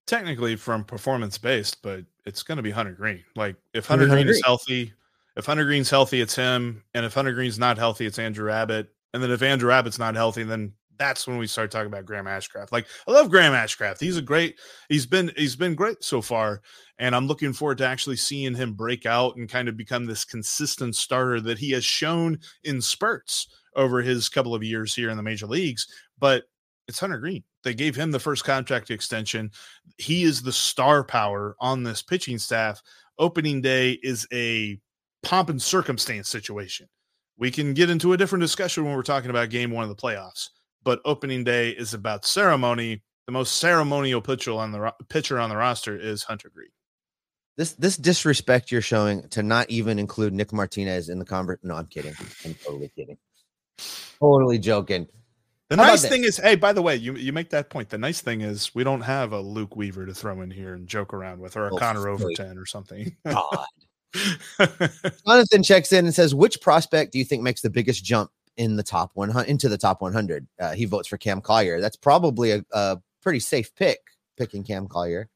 Technically 0.08 0.56
from 0.56 0.84
performance 0.84 1.38
based, 1.38 1.82
but 1.82 2.04
it's 2.26 2.44
going 2.44 2.58
to 2.58 2.64
be 2.64 2.72
Hunter 2.72 2.94
Greene. 2.94 3.24
Like 3.36 3.56
if 3.74 3.86
Hunter, 3.86 4.08
Hunter 4.08 4.24
Greene 4.24 4.30
is 4.30 4.42
healthy, 4.44 4.94
if 5.36 5.46
Hunter 5.46 5.66
Greene's 5.66 5.90
healthy, 5.90 6.22
it's 6.22 6.36
him. 6.36 6.84
And 6.94 7.06
if 7.06 7.14
Hunter 7.14 7.34
Greene's 7.34 7.60
not 7.60 7.78
healthy, 7.78 8.06
it's 8.06 8.20
Andrew 8.20 8.52
Abbott. 8.52 8.90
And 9.14 9.24
then 9.24 9.32
if 9.32 9.42
Andrew 9.42 9.72
Abbott's 9.72 10.00
not 10.00 10.16
healthy, 10.16 10.44
then 10.44 10.74
that's 10.98 11.28
when 11.28 11.38
we 11.38 11.48
start 11.48 11.72
talking 11.72 11.88
about 11.88 12.06
Graham 12.06 12.26
Ashcraft. 12.26 12.72
Like 12.72 12.86
I 13.08 13.12
love 13.12 13.30
Graham 13.30 13.54
Ashcraft. 13.54 14.00
He's 14.00 14.18
a 14.18 14.22
great, 14.22 14.60
he's 14.90 15.06
been 15.06 15.32
he's 15.36 15.56
been 15.56 15.76
great 15.76 16.04
so 16.04 16.22
far. 16.22 16.62
And 17.00 17.16
I'm 17.16 17.28
looking 17.28 17.54
forward 17.54 17.80
to 17.80 17.88
actually 17.88 18.18
seeing 18.18 18.54
him 18.54 18.74
break 18.74 19.06
out 19.06 19.36
and 19.36 19.50
kind 19.50 19.68
of 19.68 19.78
become 19.78 20.06
this 20.06 20.26
consistent 20.26 20.96
starter 20.96 21.42
that 21.42 21.58
he 21.58 21.72
has 21.72 21.84
shown 21.84 22.40
in 22.64 22.82
spurts 22.82 23.48
over 23.76 24.02
his 24.02 24.30
couple 24.30 24.56
of 24.56 24.64
years 24.64 24.94
here 24.94 25.10
in 25.10 25.18
the 25.18 25.24
major 25.24 25.48
leagues. 25.48 25.88
But 26.20 26.44
it's 26.88 27.00
Hunter 27.00 27.20
Greene. 27.20 27.44
They 27.64 27.74
gave 27.74 27.96
him 27.96 28.12
the 28.12 28.20
first 28.20 28.44
contract 28.44 28.92
extension. 28.92 29.52
He 29.98 30.24
is 30.24 30.42
the 30.42 30.52
star 30.52 31.04
power 31.04 31.56
on 31.60 31.84
this 31.84 32.02
pitching 32.02 32.38
staff. 32.38 32.82
Opening 33.20 33.62
day 33.62 34.00
is 34.04 34.28
a 34.34 34.80
pomp 35.24 35.50
and 35.50 35.62
circumstance 35.62 36.28
situation. 36.28 36.88
We 37.38 37.52
can 37.52 37.74
get 37.74 37.90
into 37.90 38.14
a 38.14 38.18
different 38.18 38.42
discussion 38.42 38.86
when 38.86 38.96
we're 38.96 39.04
talking 39.04 39.30
about 39.30 39.50
game 39.50 39.72
one 39.72 39.84
of 39.84 39.90
the 39.90 39.96
playoffs, 39.96 40.50
but 40.84 41.02
opening 41.06 41.44
day 41.44 41.70
is 41.70 41.94
about 41.94 42.26
ceremony. 42.26 43.02
The 43.26 43.32
most 43.32 43.58
ceremonial 43.58 44.22
pitcher 44.22 44.54
on 44.54 44.72
the 44.72 44.94
pitcher 45.10 45.40
on 45.40 45.50
the 45.50 45.58
roster 45.58 45.98
is 45.98 46.24
Hunter 46.24 46.52
Greene. 46.54 46.70
This 47.58 47.74
this 47.74 47.98
disrespect 47.98 48.72
you're 48.72 48.82
showing 48.82 49.28
to 49.30 49.44
not 49.44 49.70
even 49.70 50.00
include 50.00 50.34
Nick 50.34 50.52
Martinez 50.52 51.10
in 51.10 51.20
the 51.20 51.26
convert. 51.26 51.64
No, 51.64 51.76
I'm 51.76 51.86
kidding. 51.88 52.14
I'm 52.46 52.56
totally 52.56 52.92
kidding. 52.96 53.18
Totally 54.20 54.60
joking. 54.60 55.08
The 55.72 55.78
How 55.78 55.84
nice 55.84 56.06
thing 56.06 56.26
is, 56.26 56.36
hey, 56.36 56.56
by 56.56 56.74
the 56.74 56.82
way, 56.82 56.98
you 56.98 57.16
you 57.16 57.32
make 57.32 57.50
that 57.52 57.70
point. 57.70 57.90
The 57.90 57.98
nice 57.98 58.20
thing 58.20 58.42
is 58.42 58.76
we 58.76 58.84
don't 58.84 59.02
have 59.02 59.32
a 59.32 59.40
Luke 59.40 59.78
Weaver 59.78 60.06
to 60.06 60.14
throw 60.14 60.42
in 60.42 60.52
here 60.52 60.74
and 60.74 60.86
joke 60.86 61.14
around 61.14 61.40
with, 61.40 61.56
or 61.56 61.68
a 61.68 61.74
oh, 61.74 61.78
Connor 61.78 62.10
Overton 62.10 62.58
or 62.58 62.66
something. 62.66 63.16
God. 63.26 63.66
Jonathan 65.26 65.64
checks 65.64 65.94
in 65.94 66.04
and 66.04 66.14
says, 66.14 66.36
"Which 66.36 66.60
prospect 66.60 67.14
do 67.14 67.20
you 67.20 67.24
think 67.24 67.42
makes 67.42 67.62
the 67.62 67.70
biggest 67.70 68.04
jump 68.04 68.32
in 68.58 68.76
the 68.76 68.84
top 68.84 69.12
one 69.14 69.34
into 69.48 69.70
the 69.70 69.78
top 69.78 70.02
100?" 70.02 70.46
Uh, 70.60 70.74
he 70.74 70.84
votes 70.84 71.08
for 71.08 71.18
Cam 71.18 71.40
Collier. 71.40 71.80
That's 71.80 71.96
probably 71.96 72.52
a, 72.52 72.66
a 72.74 72.98
pretty 73.22 73.40
safe 73.40 73.74
pick, 73.74 74.00
picking 74.36 74.66
Cam 74.66 74.90
Collier. 74.90 75.30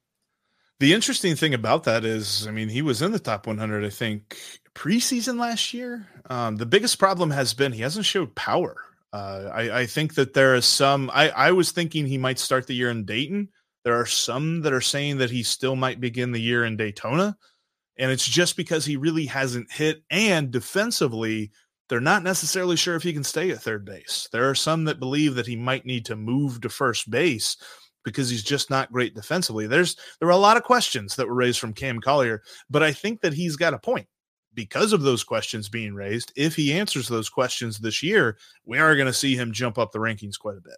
The 0.85 0.93
interesting 0.93 1.35
thing 1.35 1.55
about 1.55 1.85
that 1.85 2.05
is, 2.05 2.45
I 2.45 2.51
mean, 2.51 2.69
he 2.69 2.83
was 2.83 3.01
in 3.01 3.11
the 3.11 3.17
top 3.17 3.47
100, 3.47 3.83
I 3.83 3.89
think, 3.89 4.37
preseason 4.75 5.39
last 5.39 5.73
year. 5.73 6.07
Um, 6.29 6.57
the 6.57 6.67
biggest 6.67 6.99
problem 6.99 7.31
has 7.31 7.55
been 7.55 7.71
he 7.71 7.81
hasn't 7.81 8.05
showed 8.05 8.35
power. 8.35 8.75
Uh, 9.11 9.49
I, 9.51 9.79
I, 9.79 9.85
think 9.87 10.13
that 10.13 10.35
there 10.35 10.53
is 10.53 10.63
some. 10.63 11.09
I, 11.11 11.29
I 11.31 11.51
was 11.53 11.71
thinking 11.71 12.05
he 12.05 12.19
might 12.19 12.37
start 12.37 12.67
the 12.67 12.75
year 12.75 12.91
in 12.91 13.03
Dayton. 13.03 13.49
There 13.83 13.99
are 13.99 14.05
some 14.05 14.61
that 14.61 14.73
are 14.73 14.79
saying 14.79 15.17
that 15.17 15.31
he 15.31 15.41
still 15.41 15.75
might 15.75 15.99
begin 15.99 16.31
the 16.31 16.39
year 16.39 16.65
in 16.65 16.77
Daytona. 16.77 17.35
And 17.97 18.11
it's 18.11 18.27
just 18.27 18.55
because 18.55 18.85
he 18.85 18.95
really 18.95 19.25
hasn't 19.25 19.71
hit. 19.71 20.03
And 20.11 20.51
defensively, 20.51 21.49
they're 21.89 21.99
not 21.99 22.21
necessarily 22.21 22.75
sure 22.75 22.95
if 22.95 23.01
he 23.01 23.11
can 23.11 23.23
stay 23.23 23.49
at 23.49 23.63
third 23.63 23.85
base. 23.85 24.29
There 24.31 24.47
are 24.51 24.53
some 24.53 24.83
that 24.83 24.99
believe 24.99 25.33
that 25.33 25.47
he 25.47 25.55
might 25.55 25.87
need 25.87 26.05
to 26.05 26.15
move 26.15 26.61
to 26.61 26.69
first 26.69 27.09
base 27.09 27.57
because 28.05 28.29
he's 28.29 28.43
just 28.43 28.69
not 28.69 28.91
great 28.91 29.15
defensively. 29.15 29.67
There's 29.67 29.97
there 30.19 30.27
were 30.27 30.31
a 30.31 30.37
lot 30.37 30.55
of 30.55 30.63
questions 30.63 31.15
that 31.17 31.27
were 31.27 31.33
raised 31.33 31.59
from 31.59 31.73
Cam 31.73 31.99
Collier, 31.99 32.41
but 32.69 32.83
I 32.83 32.93
think 32.93 33.19
that 33.21 33.33
he's 33.33 33.57
got 33.57 33.73
a 33.73 33.79
point 33.79 34.07
because 34.53 34.93
of 34.93 35.01
those 35.01 35.23
questions 35.23 35.67
being 35.67 35.93
raised. 35.93 36.31
If 36.37 36.55
he 36.55 36.71
answers 36.71 37.09
those 37.09 37.29
questions 37.29 37.77
this 37.77 38.01
year, 38.01 38.37
we 38.63 38.79
are 38.79 38.95
going 38.95 39.07
to 39.07 39.13
see 39.13 39.35
him 39.35 39.51
jump 39.51 39.77
up 39.77 39.91
the 39.91 39.99
rankings 39.99 40.39
quite 40.39 40.57
a 40.57 40.61
bit. 40.61 40.77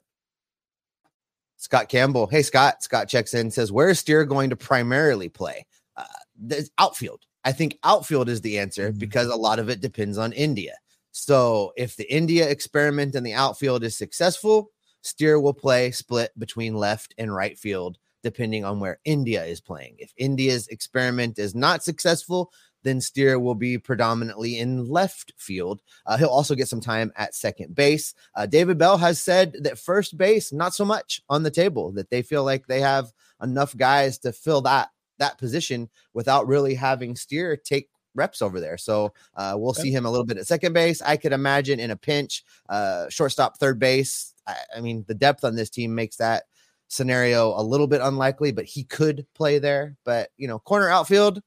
Scott 1.57 1.89
Campbell. 1.89 2.27
Hey, 2.27 2.41
Scott. 2.41 2.83
Scott 2.83 3.07
checks 3.07 3.33
in 3.33 3.51
says, 3.51 3.71
Where 3.71 3.89
is 3.89 3.99
Steer 3.99 4.25
going 4.25 4.49
to 4.49 4.55
primarily 4.55 5.29
play? 5.29 5.65
Uh, 5.95 6.03
the 6.39 6.67
outfield. 6.77 7.23
I 7.43 7.51
think 7.51 7.79
outfield 7.83 8.29
is 8.29 8.41
the 8.41 8.59
answer 8.59 8.89
mm-hmm. 8.89 8.99
because 8.99 9.27
a 9.27 9.35
lot 9.35 9.59
of 9.59 9.69
it 9.69 9.81
depends 9.81 10.17
on 10.17 10.33
India. 10.33 10.73
So 11.11 11.73
if 11.75 11.95
the 11.95 12.11
India 12.13 12.47
experiment 12.47 13.15
in 13.15 13.23
the 13.23 13.33
outfield 13.33 13.83
is 13.83 13.97
successful, 13.97 14.71
Steer 15.07 15.39
will 15.39 15.53
play 15.53 15.91
split 15.91 16.37
between 16.37 16.75
left 16.75 17.15
and 17.17 17.33
right 17.33 17.57
field, 17.57 17.97
depending 18.23 18.65
on 18.65 18.79
where 18.79 18.99
India 19.05 19.43
is 19.45 19.61
playing. 19.61 19.95
If 19.99 20.13
India's 20.17 20.67
experiment 20.67 21.39
is 21.39 21.55
not 21.55 21.83
successful, 21.83 22.51
then 22.83 23.01
Steer 23.01 23.39
will 23.39 23.55
be 23.55 23.77
predominantly 23.77 24.59
in 24.59 24.87
left 24.87 25.33
field. 25.37 25.81
Uh, 26.05 26.17
he'll 26.17 26.27
also 26.27 26.55
get 26.55 26.67
some 26.67 26.81
time 26.81 27.11
at 27.15 27.33
second 27.33 27.73
base. 27.73 28.13
Uh, 28.35 28.45
David 28.45 28.77
Bell 28.77 28.97
has 28.97 29.21
said 29.21 29.55
that 29.61 29.79
first 29.79 30.17
base, 30.17 30.51
not 30.53 30.73
so 30.73 30.85
much 30.85 31.21
on 31.29 31.43
the 31.43 31.51
table, 31.51 31.91
that 31.93 32.09
they 32.09 32.21
feel 32.21 32.43
like 32.43 32.67
they 32.67 32.81
have 32.81 33.11
enough 33.41 33.75
guys 33.75 34.17
to 34.19 34.31
fill 34.31 34.61
that 34.61 34.89
that 35.19 35.37
position 35.37 35.89
without 36.13 36.47
really 36.47 36.75
having 36.75 37.15
Steer 37.15 37.57
take 37.57 37.89
reps 38.17 38.41
over 38.41 38.59
there. 38.59 38.77
So 38.77 39.13
uh, 39.35 39.55
we'll 39.57 39.73
see 39.73 39.91
him 39.91 40.05
a 40.05 40.11
little 40.11 40.25
bit 40.25 40.37
at 40.37 40.47
second 40.47 40.73
base. 40.73 41.01
I 41.01 41.17
could 41.17 41.33
imagine 41.33 41.79
in 41.79 41.91
a 41.91 41.95
pinch, 41.95 42.43
uh, 42.69 43.07
shortstop, 43.09 43.57
third 43.57 43.79
base. 43.79 44.33
I, 44.45 44.55
I 44.77 44.81
mean, 44.81 45.05
the 45.07 45.15
depth 45.15 45.43
on 45.43 45.55
this 45.55 45.69
team 45.69 45.95
makes 45.95 46.17
that 46.17 46.43
scenario 46.87 47.53
a 47.59 47.63
little 47.63 47.87
bit 47.87 48.01
unlikely, 48.01 48.51
but 48.51 48.65
he 48.65 48.83
could 48.83 49.25
play 49.35 49.59
there. 49.59 49.95
But 50.03 50.29
you 50.37 50.47
know, 50.47 50.59
corner 50.59 50.89
outfield 50.89 51.41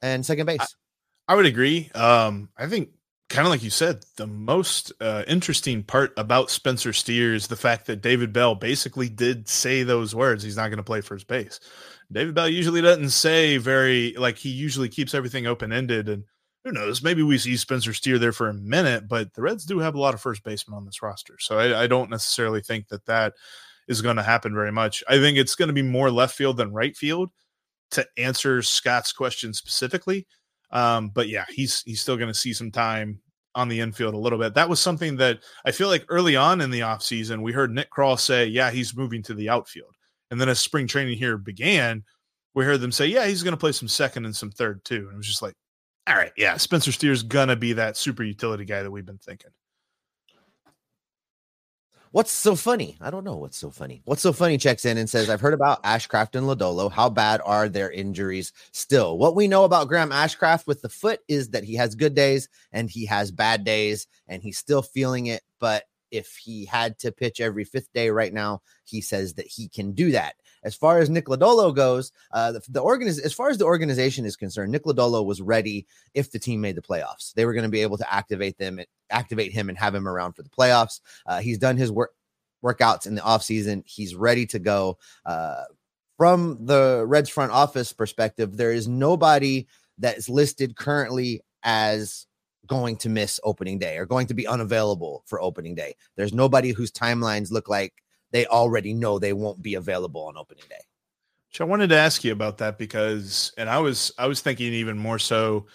and 0.00 0.24
second 0.24 0.46
base. 0.46 0.76
I, 1.28 1.34
I 1.34 1.36
would 1.36 1.46
agree. 1.46 1.90
Um, 1.94 2.48
I 2.56 2.66
think 2.66 2.90
kind 3.32 3.46
of 3.46 3.50
like 3.50 3.62
you 3.62 3.70
said, 3.70 4.04
the 4.16 4.26
most 4.26 4.92
uh, 5.00 5.24
interesting 5.26 5.82
part 5.82 6.12
about 6.16 6.50
Spencer 6.50 6.92
Steer 6.92 7.34
is 7.34 7.46
the 7.46 7.56
fact 7.56 7.86
that 7.86 8.02
David 8.02 8.32
Bell 8.32 8.54
basically 8.54 9.08
did 9.08 9.48
say 9.48 9.82
those 9.82 10.14
words. 10.14 10.44
He's 10.44 10.56
not 10.56 10.68
going 10.68 10.76
to 10.76 10.82
play 10.82 11.00
first 11.00 11.26
base. 11.26 11.58
David 12.12 12.34
Bell 12.34 12.48
usually 12.48 12.82
doesn't 12.82 13.10
say 13.10 13.56
very 13.56 14.14
like 14.18 14.38
he 14.38 14.50
usually 14.50 14.88
keeps 14.88 15.14
everything 15.14 15.46
open 15.46 15.72
ended 15.72 16.08
and 16.08 16.24
who 16.64 16.72
knows? 16.72 17.02
Maybe 17.02 17.22
we 17.22 17.38
see 17.38 17.56
Spencer 17.56 17.92
Steer 17.92 18.18
there 18.18 18.32
for 18.32 18.48
a 18.48 18.54
minute, 18.54 19.08
but 19.08 19.34
the 19.34 19.42
Reds 19.42 19.64
do 19.64 19.80
have 19.80 19.96
a 19.96 20.00
lot 20.00 20.14
of 20.14 20.20
first 20.20 20.44
basemen 20.44 20.76
on 20.76 20.84
this 20.84 21.02
roster. 21.02 21.36
So 21.40 21.58
I, 21.58 21.82
I 21.82 21.86
don't 21.88 22.10
necessarily 22.10 22.60
think 22.60 22.88
that 22.88 23.04
that 23.06 23.34
is 23.88 24.00
going 24.00 24.16
to 24.16 24.22
happen 24.22 24.54
very 24.54 24.70
much. 24.70 25.02
I 25.08 25.18
think 25.18 25.38
it's 25.38 25.56
going 25.56 25.68
to 25.68 25.74
be 25.74 25.82
more 25.82 26.10
left 26.10 26.36
field 26.36 26.56
than 26.56 26.72
right 26.72 26.96
field 26.96 27.30
to 27.92 28.06
answer 28.16 28.62
Scott's 28.62 29.12
question 29.12 29.52
specifically. 29.52 30.26
Um, 30.70 31.10
but 31.10 31.28
yeah, 31.28 31.44
he's 31.50 31.82
he's 31.82 32.00
still 32.00 32.16
going 32.16 32.28
to 32.28 32.34
see 32.34 32.52
some 32.52 32.70
time 32.70 33.20
on 33.54 33.68
the 33.68 33.80
infield 33.80 34.14
a 34.14 34.18
little 34.18 34.38
bit. 34.38 34.54
That 34.54 34.68
was 34.68 34.80
something 34.80 35.16
that 35.16 35.40
I 35.64 35.72
feel 35.72 35.88
like 35.88 36.06
early 36.08 36.36
on 36.36 36.60
in 36.60 36.70
the 36.70 36.80
offseason, 36.80 37.42
we 37.42 37.52
heard 37.52 37.70
Nick 37.70 37.90
Krall 37.90 38.18
say, 38.18 38.46
yeah, 38.46 38.70
he's 38.70 38.96
moving 38.96 39.22
to 39.24 39.34
the 39.34 39.50
outfield. 39.50 39.94
And 40.32 40.40
then 40.40 40.48
as 40.48 40.58
spring 40.58 40.88
training 40.88 41.18
here 41.18 41.36
began, 41.36 42.02
we 42.54 42.64
heard 42.64 42.80
them 42.80 42.90
say, 42.90 43.06
yeah, 43.06 43.26
he's 43.26 43.42
going 43.42 43.52
to 43.52 43.58
play 43.58 43.72
some 43.72 43.86
second 43.86 44.24
and 44.24 44.34
some 44.34 44.50
third 44.50 44.82
too. 44.84 45.04
And 45.06 45.12
it 45.12 45.16
was 45.18 45.26
just 45.28 45.42
like, 45.42 45.54
all 46.06 46.16
right, 46.16 46.32
yeah, 46.36 46.56
Spencer 46.56 46.90
Steer's 46.90 47.22
gonna 47.22 47.54
be 47.54 47.74
that 47.74 47.96
super 47.96 48.24
utility 48.24 48.64
guy 48.64 48.82
that 48.82 48.90
we've 48.90 49.06
been 49.06 49.18
thinking. 49.18 49.50
What's 52.10 52.32
so 52.32 52.56
funny? 52.56 52.96
I 53.00 53.10
don't 53.10 53.24
know 53.24 53.36
what's 53.36 53.56
so 53.56 53.70
funny. 53.70 54.02
What's 54.04 54.20
so 54.20 54.32
funny 54.32 54.58
checks 54.58 54.84
in 54.84 54.98
and 54.98 55.08
says, 55.08 55.30
I've 55.30 55.40
heard 55.40 55.54
about 55.54 55.82
Ashcraft 55.82 56.34
and 56.34 56.46
Lodolo. 56.46 56.90
How 56.90 57.08
bad 57.08 57.40
are 57.44 57.68
their 57.68 57.90
injuries 57.90 58.52
still? 58.72 59.16
What 59.16 59.36
we 59.36 59.48
know 59.48 59.64
about 59.64 59.88
Graham 59.88 60.10
Ashcraft 60.10 60.66
with 60.66 60.82
the 60.82 60.88
foot 60.88 61.20
is 61.28 61.50
that 61.50 61.64
he 61.64 61.74
has 61.76 61.94
good 61.94 62.14
days 62.14 62.48
and 62.72 62.90
he 62.90 63.06
has 63.06 63.30
bad 63.30 63.64
days 63.64 64.06
and 64.28 64.42
he's 64.42 64.58
still 64.58 64.82
feeling 64.82 65.26
it. 65.26 65.42
But 65.60 65.84
if 66.12 66.36
he 66.36 66.64
had 66.64 66.98
to 67.00 67.10
pitch 67.10 67.40
every 67.40 67.64
fifth 67.64 67.92
day 67.92 68.10
right 68.10 68.32
now, 68.32 68.62
he 68.84 69.00
says 69.00 69.34
that 69.34 69.46
he 69.46 69.68
can 69.68 69.92
do 69.92 70.12
that. 70.12 70.36
As 70.62 70.76
far 70.76 70.98
as 70.98 71.10
Nick 71.10 71.26
Lodolo 71.26 71.74
goes, 71.74 72.12
uh, 72.30 72.52
the, 72.52 72.60
the 72.68 72.82
organiz- 72.82 73.24
as 73.24 73.32
far 73.32 73.48
as 73.48 73.58
the 73.58 73.64
organization 73.64 74.24
is 74.24 74.36
concerned, 74.36 74.70
Nick 74.70 74.84
Lodolo 74.84 75.24
was 75.24 75.40
ready 75.40 75.86
if 76.14 76.30
the 76.30 76.38
team 76.38 76.60
made 76.60 76.76
the 76.76 76.82
playoffs. 76.82 77.32
They 77.32 77.46
were 77.46 77.54
going 77.54 77.64
to 77.64 77.68
be 77.68 77.82
able 77.82 77.98
to 77.98 78.14
activate 78.14 78.58
them, 78.58 78.78
activate 79.10 79.52
him, 79.52 79.68
and 79.68 79.78
have 79.78 79.94
him 79.94 80.06
around 80.06 80.34
for 80.34 80.42
the 80.42 80.50
playoffs. 80.50 81.00
Uh, 81.26 81.40
he's 81.40 81.58
done 81.58 81.76
his 81.76 81.90
work 81.90 82.12
workouts 82.62 83.06
in 83.06 83.16
the 83.16 83.22
offseason. 83.22 83.82
He's 83.86 84.14
ready 84.14 84.46
to 84.46 84.60
go. 84.60 84.98
Uh, 85.26 85.64
from 86.16 86.58
the 86.66 87.04
Reds 87.08 87.28
front 87.28 87.50
office 87.50 87.92
perspective, 87.92 88.56
there 88.56 88.72
is 88.72 88.86
nobody 88.86 89.66
that 89.98 90.16
is 90.16 90.28
listed 90.28 90.76
currently 90.76 91.42
as 91.64 92.26
going 92.66 92.96
to 92.96 93.08
miss 93.08 93.40
opening 93.44 93.78
day 93.78 93.98
or 93.98 94.06
going 94.06 94.26
to 94.26 94.34
be 94.34 94.46
unavailable 94.46 95.24
for 95.26 95.40
opening 95.40 95.74
day. 95.74 95.94
There's 96.16 96.32
nobody 96.32 96.72
whose 96.72 96.92
timelines 96.92 97.50
look 97.50 97.68
like 97.68 98.02
they 98.30 98.46
already 98.46 98.94
know 98.94 99.18
they 99.18 99.32
won't 99.32 99.62
be 99.62 99.74
available 99.74 100.22
on 100.22 100.36
opening 100.36 100.64
day. 100.68 100.84
So 101.50 101.64
I 101.64 101.68
wanted 101.68 101.90
to 101.90 101.96
ask 101.96 102.24
you 102.24 102.32
about 102.32 102.58
that 102.58 102.78
because, 102.78 103.52
and 103.58 103.68
I 103.68 103.78
was 103.78 104.10
I 104.16 104.26
was 104.26 104.40
thinking 104.40 104.72
even 104.72 104.96
more 104.96 105.18
so 105.18 105.66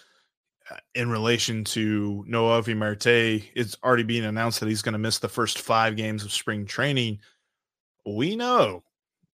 uh, 0.71 0.78
in 0.95 1.10
relation 1.10 1.63
to 1.65 2.23
Noah 2.28 2.63
Marte. 2.76 3.06
It's 3.06 3.78
already 3.84 4.04
being 4.04 4.26
announced 4.26 4.60
that 4.60 4.69
he's 4.69 4.82
going 4.82 4.93
to 4.93 5.00
miss 5.00 5.19
the 5.19 5.30
first 5.30 5.60
five 5.60 5.95
games 5.95 6.23
of 6.23 6.34
spring 6.34 6.65
training. 6.65 7.19
We 8.08 8.36
know 8.36 8.84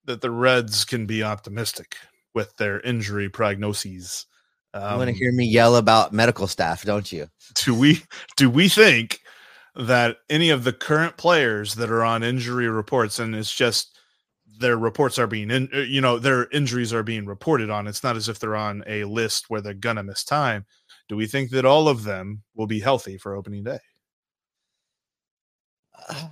that 0.03 0.19
the 0.19 0.31
Reds 0.31 0.83
can 0.83 1.05
be 1.05 1.23
optimistic 1.23 1.95
with 2.33 2.55
their 2.57 2.81
injury 2.81 3.29
prognoses. 3.29 4.25
Um, 4.73 4.93
you 4.93 4.97
want 4.97 5.09
to 5.09 5.15
hear 5.15 5.31
me 5.31 5.45
yell 5.45 5.75
about 5.75 6.13
medical 6.13 6.47
staff, 6.47 6.83
don't 6.83 7.11
you? 7.11 7.27
Do 7.63 7.75
we 7.75 8.01
do 8.37 8.49
we 8.49 8.69
think 8.69 9.19
that 9.75 10.17
any 10.29 10.49
of 10.49 10.63
the 10.63 10.73
current 10.73 11.17
players 11.17 11.75
that 11.75 11.91
are 11.91 12.03
on 12.03 12.23
injury 12.23 12.67
reports, 12.67 13.19
and 13.19 13.35
it's 13.35 13.53
just 13.53 13.99
their 14.59 14.77
reports 14.77 15.19
are 15.19 15.27
being 15.27 15.51
in, 15.51 15.69
you 15.87 16.01
know, 16.01 16.19
their 16.19 16.47
injuries 16.49 16.93
are 16.93 17.03
being 17.03 17.25
reported 17.25 17.69
on. 17.69 17.87
It's 17.87 18.03
not 18.03 18.15
as 18.15 18.29
if 18.29 18.39
they're 18.39 18.55
on 18.55 18.83
a 18.87 19.03
list 19.03 19.49
where 19.49 19.61
they're 19.61 19.73
gonna 19.73 20.03
miss 20.03 20.23
time. 20.23 20.65
Do 21.07 21.15
we 21.15 21.27
think 21.27 21.51
that 21.51 21.65
all 21.65 21.87
of 21.87 22.03
them 22.03 22.43
will 22.55 22.67
be 22.67 22.79
healthy 22.79 23.17
for 23.17 23.35
opening 23.35 23.63
day? 23.63 23.79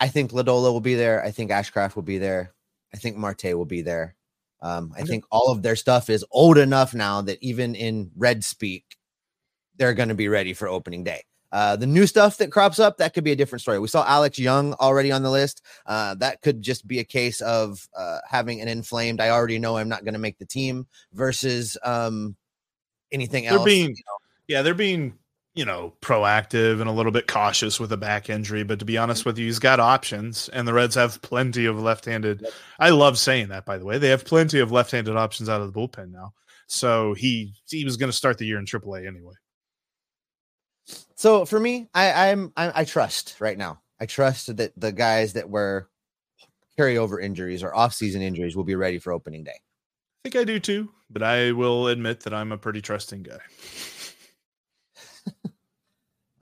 I 0.00 0.08
think 0.08 0.32
Lodolo 0.32 0.72
will 0.72 0.80
be 0.80 0.94
there. 0.96 1.22
I 1.24 1.30
think 1.30 1.50
Ashcraft 1.50 1.94
will 1.94 2.02
be 2.02 2.18
there. 2.18 2.54
I 2.92 2.96
think 2.96 3.16
Marte 3.16 3.54
will 3.54 3.64
be 3.64 3.82
there. 3.82 4.16
Um, 4.62 4.92
I 4.96 5.02
think 5.02 5.24
all 5.30 5.50
of 5.50 5.62
their 5.62 5.76
stuff 5.76 6.08
is 6.08 6.24
old 6.30 6.56
enough 6.56 6.94
now 6.94 7.20
that 7.22 7.38
even 7.42 7.74
in 7.74 8.10
red 8.16 8.44
speak, 8.44 8.96
they're 9.76 9.92
going 9.92 10.08
to 10.08 10.14
be 10.14 10.28
ready 10.28 10.54
for 10.54 10.68
opening 10.68 11.02
day. 11.02 11.24
Uh, 11.50 11.76
the 11.76 11.86
new 11.86 12.06
stuff 12.06 12.38
that 12.38 12.50
crops 12.50 12.78
up, 12.78 12.96
that 12.96 13.12
could 13.12 13.24
be 13.24 13.32
a 13.32 13.36
different 13.36 13.60
story. 13.60 13.78
We 13.78 13.88
saw 13.88 14.06
Alex 14.06 14.38
Young 14.38 14.72
already 14.74 15.12
on 15.12 15.22
the 15.22 15.30
list. 15.30 15.60
Uh, 15.84 16.14
that 16.14 16.40
could 16.40 16.62
just 16.62 16.86
be 16.86 17.00
a 17.00 17.04
case 17.04 17.42
of 17.42 17.86
uh, 17.94 18.20
having 18.26 18.62
an 18.62 18.68
inflamed, 18.68 19.20
I 19.20 19.28
already 19.28 19.58
know 19.58 19.76
I'm 19.76 19.88
not 19.88 20.04
going 20.04 20.14
to 20.14 20.20
make 20.20 20.38
the 20.38 20.46
team 20.46 20.86
versus 21.12 21.76
um, 21.82 22.36
anything 23.10 23.44
they're 23.44 23.54
else. 23.54 23.64
Being, 23.64 23.90
you 23.90 24.02
know? 24.06 24.18
Yeah, 24.48 24.62
they're 24.62 24.74
being, 24.74 25.18
you 25.54 25.64
know, 25.64 25.92
proactive 26.00 26.80
and 26.80 26.88
a 26.88 26.92
little 26.92 27.12
bit 27.12 27.26
cautious 27.26 27.78
with 27.78 27.92
a 27.92 27.96
back 27.96 28.30
injury. 28.30 28.62
But 28.62 28.78
to 28.78 28.84
be 28.84 28.96
honest 28.96 29.20
mm-hmm. 29.20 29.30
with 29.30 29.38
you, 29.38 29.46
he's 29.46 29.58
got 29.58 29.80
options, 29.80 30.48
and 30.48 30.66
the 30.66 30.72
Reds 30.72 30.94
have 30.94 31.20
plenty 31.22 31.66
of 31.66 31.78
left 31.78 32.06
handed. 32.06 32.40
Yep. 32.42 32.52
I 32.78 32.90
love 32.90 33.18
saying 33.18 33.48
that, 33.48 33.66
by 33.66 33.78
the 33.78 33.84
way. 33.84 33.98
They 33.98 34.08
have 34.08 34.24
plenty 34.24 34.60
of 34.60 34.72
left 34.72 34.90
handed 34.90 35.16
options 35.16 35.48
out 35.48 35.60
of 35.60 35.72
the 35.72 35.78
bullpen 35.78 36.10
now. 36.10 36.32
So 36.66 37.12
he 37.14 37.54
he 37.68 37.84
was 37.84 37.96
going 37.96 38.10
to 38.10 38.16
start 38.16 38.38
the 38.38 38.46
year 38.46 38.58
in 38.58 38.64
AAA 38.64 39.06
anyway. 39.06 39.34
So 41.16 41.44
for 41.44 41.60
me, 41.60 41.88
I, 41.94 42.30
I'm 42.30 42.52
I, 42.56 42.80
I 42.80 42.84
trust 42.84 43.36
right 43.40 43.58
now. 43.58 43.82
I 44.00 44.06
trust 44.06 44.56
that 44.56 44.72
the 44.76 44.90
guys 44.90 45.34
that 45.34 45.48
were 45.48 45.88
carryover 46.78 47.22
injuries 47.22 47.62
or 47.62 47.76
off-season 47.76 48.22
injuries 48.22 48.56
will 48.56 48.64
be 48.64 48.74
ready 48.74 48.98
for 48.98 49.12
opening 49.12 49.44
day. 49.44 49.52
I 49.52 50.30
think 50.30 50.36
I 50.36 50.44
do 50.44 50.58
too, 50.58 50.88
but 51.10 51.22
I 51.22 51.52
will 51.52 51.88
admit 51.88 52.20
that 52.20 52.32
I'm 52.32 52.52
a 52.52 52.58
pretty 52.58 52.80
trusting 52.80 53.22
guy. 53.22 53.38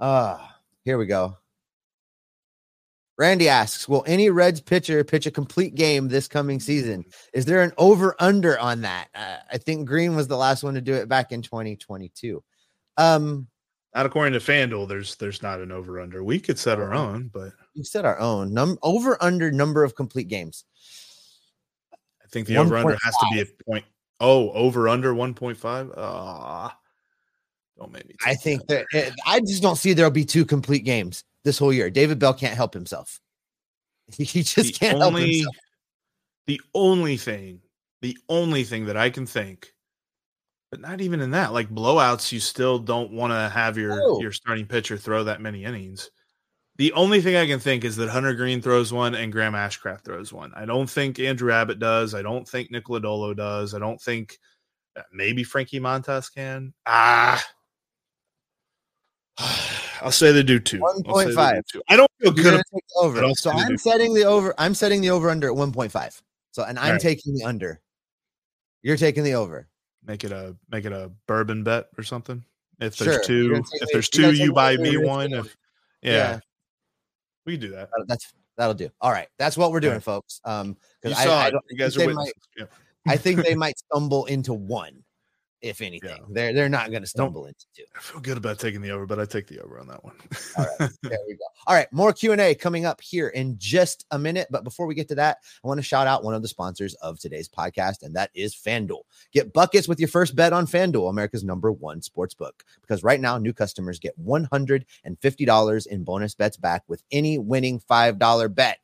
Ah, 0.00 0.42
uh, 0.42 0.48
here 0.84 0.96
we 0.96 1.06
go. 1.06 1.36
Randy 3.18 3.50
asks, 3.50 3.86
will 3.86 4.02
any 4.06 4.30
Reds 4.30 4.62
pitcher 4.62 5.04
pitch 5.04 5.26
a 5.26 5.30
complete 5.30 5.74
game 5.74 6.08
this 6.08 6.26
coming 6.26 6.58
season? 6.58 7.04
Is 7.34 7.44
there 7.44 7.60
an 7.60 7.72
over 7.76 8.16
under 8.18 8.58
on 8.58 8.80
that? 8.80 9.08
Uh, 9.14 9.36
I 9.52 9.58
think 9.58 9.86
Greene 9.86 10.16
was 10.16 10.26
the 10.26 10.38
last 10.38 10.62
one 10.62 10.72
to 10.72 10.80
do 10.80 10.94
it 10.94 11.06
back 11.06 11.30
in 11.30 11.42
2022. 11.42 12.42
Um, 12.96 13.46
not 13.94 14.06
according 14.06 14.32
to 14.32 14.38
FanDuel, 14.38 14.88
there's 14.88 15.16
there's 15.16 15.42
not 15.42 15.60
an 15.60 15.70
over 15.70 16.00
under. 16.00 16.24
We 16.24 16.40
could 16.40 16.58
set 16.58 16.78
our 16.78 16.94
own, 16.94 17.28
but 17.30 17.52
we 17.76 17.82
set 17.82 18.06
our 18.06 18.18
own 18.18 18.54
num 18.54 18.78
over 18.82 19.22
under 19.22 19.52
number 19.52 19.84
of 19.84 19.94
complete 19.94 20.28
games. 20.28 20.64
I 21.92 22.28
think 22.30 22.46
the 22.46 22.56
over 22.56 22.78
under 22.78 22.96
has 23.02 23.14
to 23.16 23.26
be 23.32 23.40
a 23.42 23.64
point. 23.70 23.84
Oh, 24.18 24.50
over 24.52 24.88
under 24.88 25.12
1.5. 25.12 25.94
Ah, 25.96 26.78
don't 27.80 27.92
make 27.92 28.06
me. 28.06 28.14
I 28.24 28.34
think 28.34 28.66
that, 28.68 28.86
that 28.92 29.08
it, 29.08 29.14
I 29.26 29.40
just 29.40 29.62
don't 29.62 29.76
see 29.76 29.92
there'll 29.92 30.10
be 30.10 30.24
two 30.24 30.44
complete 30.44 30.84
games 30.84 31.24
this 31.44 31.58
whole 31.58 31.72
year. 31.72 31.90
David 31.90 32.18
Bell 32.18 32.34
can't 32.34 32.54
help 32.54 32.74
himself. 32.74 33.20
He, 34.16 34.42
just 34.42 34.56
the 34.56 34.72
can't 34.72 35.00
only, 35.00 35.20
help 35.20 35.30
himself. 35.30 35.56
The 36.48 36.60
only 36.74 37.16
thing, 37.16 37.60
the 38.02 38.18
only 38.28 38.64
thing 38.64 38.86
that 38.86 38.96
I 38.96 39.10
can 39.10 39.24
think 39.24 39.72
but 40.70 40.80
not 40.80 41.00
even 41.00 41.20
in 41.20 41.32
that. 41.32 41.52
Like 41.52 41.68
blowouts, 41.68 42.32
you 42.32 42.40
still 42.40 42.78
don't 42.78 43.12
want 43.12 43.32
to 43.32 43.48
have 43.48 43.76
your 43.76 44.00
oh. 44.00 44.20
your 44.20 44.32
starting 44.32 44.66
pitcher 44.66 44.96
throw 44.96 45.24
that 45.24 45.40
many 45.40 45.64
innings. 45.64 46.10
The 46.76 46.92
only 46.92 47.20
thing 47.20 47.36
I 47.36 47.46
can 47.46 47.58
think 47.58 47.84
is 47.84 47.96
that 47.96 48.08
Hunter 48.08 48.32
Greene 48.34 48.62
throws 48.62 48.92
one 48.92 49.14
and 49.14 49.32
Graham 49.32 49.52
Ashcraft 49.52 50.04
throws 50.04 50.32
one. 50.32 50.52
I 50.54 50.64
don't 50.64 50.88
think 50.88 51.18
Andrew 51.18 51.52
Abbott 51.52 51.78
does. 51.78 52.14
I 52.14 52.22
don't 52.22 52.48
think 52.48 52.70
Nick 52.70 52.86
Lodolo 52.86 53.36
does. 53.36 53.74
I 53.74 53.78
don't 53.78 54.00
think 54.00 54.38
uh, 54.96 55.02
maybe 55.12 55.44
Frankie 55.44 55.80
Montas 55.80 56.32
can. 56.32 56.72
Ah, 56.86 57.44
I'll 60.02 60.10
say 60.10 60.32
they 60.32 60.42
do 60.42 60.58
two. 60.58 60.80
One 60.80 61.02
point 61.02 61.34
five. 61.34 61.62
I 61.88 61.96
don't 61.96 62.10
feel 62.20 62.32
good 62.32 62.62
over. 62.96 63.34
So 63.34 63.50
I'm 63.50 63.76
setting 63.76 64.14
the 64.14 64.24
over. 64.24 64.54
I'm 64.58 64.74
setting 64.74 65.00
the 65.00 65.10
over 65.10 65.30
under 65.30 65.48
at 65.48 65.56
one 65.56 65.72
point 65.72 65.92
five. 65.92 66.20
So 66.52 66.64
and 66.64 66.78
I'm 66.78 66.92
right. 66.92 67.00
taking 67.00 67.34
the 67.34 67.44
under. 67.44 67.80
You're 68.82 68.96
taking 68.96 69.24
the 69.24 69.34
over 69.34 69.68
make 70.04 70.24
it 70.24 70.32
a 70.32 70.56
make 70.70 70.84
it 70.84 70.92
a 70.92 71.10
bourbon 71.26 71.62
bet 71.62 71.88
or 71.98 72.04
something. 72.04 72.44
If 72.80 72.96
there's 72.96 73.16
sure. 73.16 73.24
two, 73.24 73.62
if 73.74 73.88
there's 73.92 74.08
two, 74.08 74.32
you 74.32 74.52
buy 74.52 74.76
me 74.76 74.96
one. 74.96 75.32
If 75.32 75.56
yeah. 76.02 76.12
yeah. 76.12 76.40
we 77.44 77.56
do 77.56 77.70
that. 77.70 77.90
That's 78.06 78.32
that'll 78.56 78.74
do. 78.74 78.90
All 79.00 79.12
right, 79.12 79.28
that's 79.38 79.56
what 79.56 79.70
we're 79.70 79.80
doing, 79.80 79.94
yeah. 79.94 80.00
folks. 80.00 80.40
Um, 80.44 80.76
because 81.02 81.18
I, 81.18 81.48
I, 81.48 81.52
you 81.68 81.76
guys 81.76 81.96
are 81.96 82.12
might, 82.12 82.32
yeah. 82.56 82.64
I 83.06 83.16
think 83.16 83.44
they 83.44 83.54
might 83.66 83.78
stumble 83.78 84.24
into 84.26 84.54
one 84.54 85.02
if 85.62 85.80
anything. 85.80 86.10
Yeah. 86.10 86.24
They're 86.28 86.52
they're 86.52 86.68
not 86.68 86.90
going 86.90 87.02
to 87.02 87.08
stumble 87.08 87.46
into 87.46 87.66
two. 87.74 87.84
I 87.96 88.00
feel 88.00 88.20
good 88.20 88.36
about 88.36 88.58
taking 88.58 88.80
the 88.80 88.90
over, 88.90 89.06
but 89.06 89.18
I 89.18 89.24
take 89.24 89.46
the 89.46 89.60
over 89.60 89.78
on 89.78 89.86
that 89.88 90.02
one. 90.02 90.14
All 90.56 90.66
right, 90.78 90.90
there 91.02 91.18
we 91.26 91.34
go. 91.34 91.44
All 91.66 91.74
right, 91.74 91.92
more 91.92 92.12
Q 92.12 92.32
and 92.32 92.40
A 92.40 92.54
coming 92.54 92.86
up 92.86 93.00
here 93.00 93.28
in 93.28 93.56
just 93.58 94.06
a 94.10 94.18
minute. 94.18 94.48
But 94.50 94.64
before 94.64 94.86
we 94.86 94.94
get 94.94 95.08
to 95.08 95.14
that, 95.16 95.38
I 95.62 95.68
want 95.68 95.78
to 95.78 95.82
shout 95.82 96.06
out 96.06 96.24
one 96.24 96.34
of 96.34 96.42
the 96.42 96.48
sponsors 96.48 96.94
of 96.94 97.18
today's 97.18 97.48
podcast, 97.48 98.02
and 98.02 98.14
that 98.16 98.30
is 98.34 98.54
FanDuel. 98.54 99.02
Get 99.32 99.52
buckets 99.52 99.88
with 99.88 100.00
your 100.00 100.08
first 100.08 100.34
bet 100.34 100.52
on 100.52 100.66
FanDuel, 100.66 101.10
America's 101.10 101.44
number 101.44 101.72
one 101.72 102.02
sports 102.02 102.34
book. 102.34 102.64
Because 102.80 103.02
right 103.02 103.20
now, 103.20 103.38
new 103.38 103.52
customers 103.52 103.98
get 103.98 104.18
one 104.18 104.44
hundred 104.44 104.86
and 105.04 105.18
fifty 105.20 105.44
dollars 105.44 105.86
in 105.86 106.04
bonus 106.04 106.34
bets 106.34 106.56
back 106.56 106.84
with 106.88 107.02
any 107.10 107.38
winning 107.38 107.78
five 107.78 108.18
dollar 108.18 108.48
bet. 108.48 108.78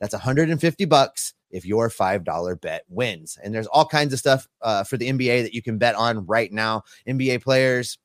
That's 0.00 0.12
150 0.12 0.84
bucks 0.84 1.34
if 1.54 1.64
your 1.64 1.88
$5 1.88 2.60
bet 2.60 2.84
wins. 2.88 3.38
And 3.42 3.54
there's 3.54 3.68
all 3.68 3.86
kinds 3.86 4.12
of 4.12 4.18
stuff 4.18 4.48
uh, 4.60 4.82
for 4.82 4.96
the 4.96 5.08
NBA 5.08 5.42
that 5.42 5.54
you 5.54 5.62
can 5.62 5.78
bet 5.78 5.94
on 5.94 6.26
right 6.26 6.52
now. 6.52 6.82
NBA 7.06 7.42
players, 7.42 7.98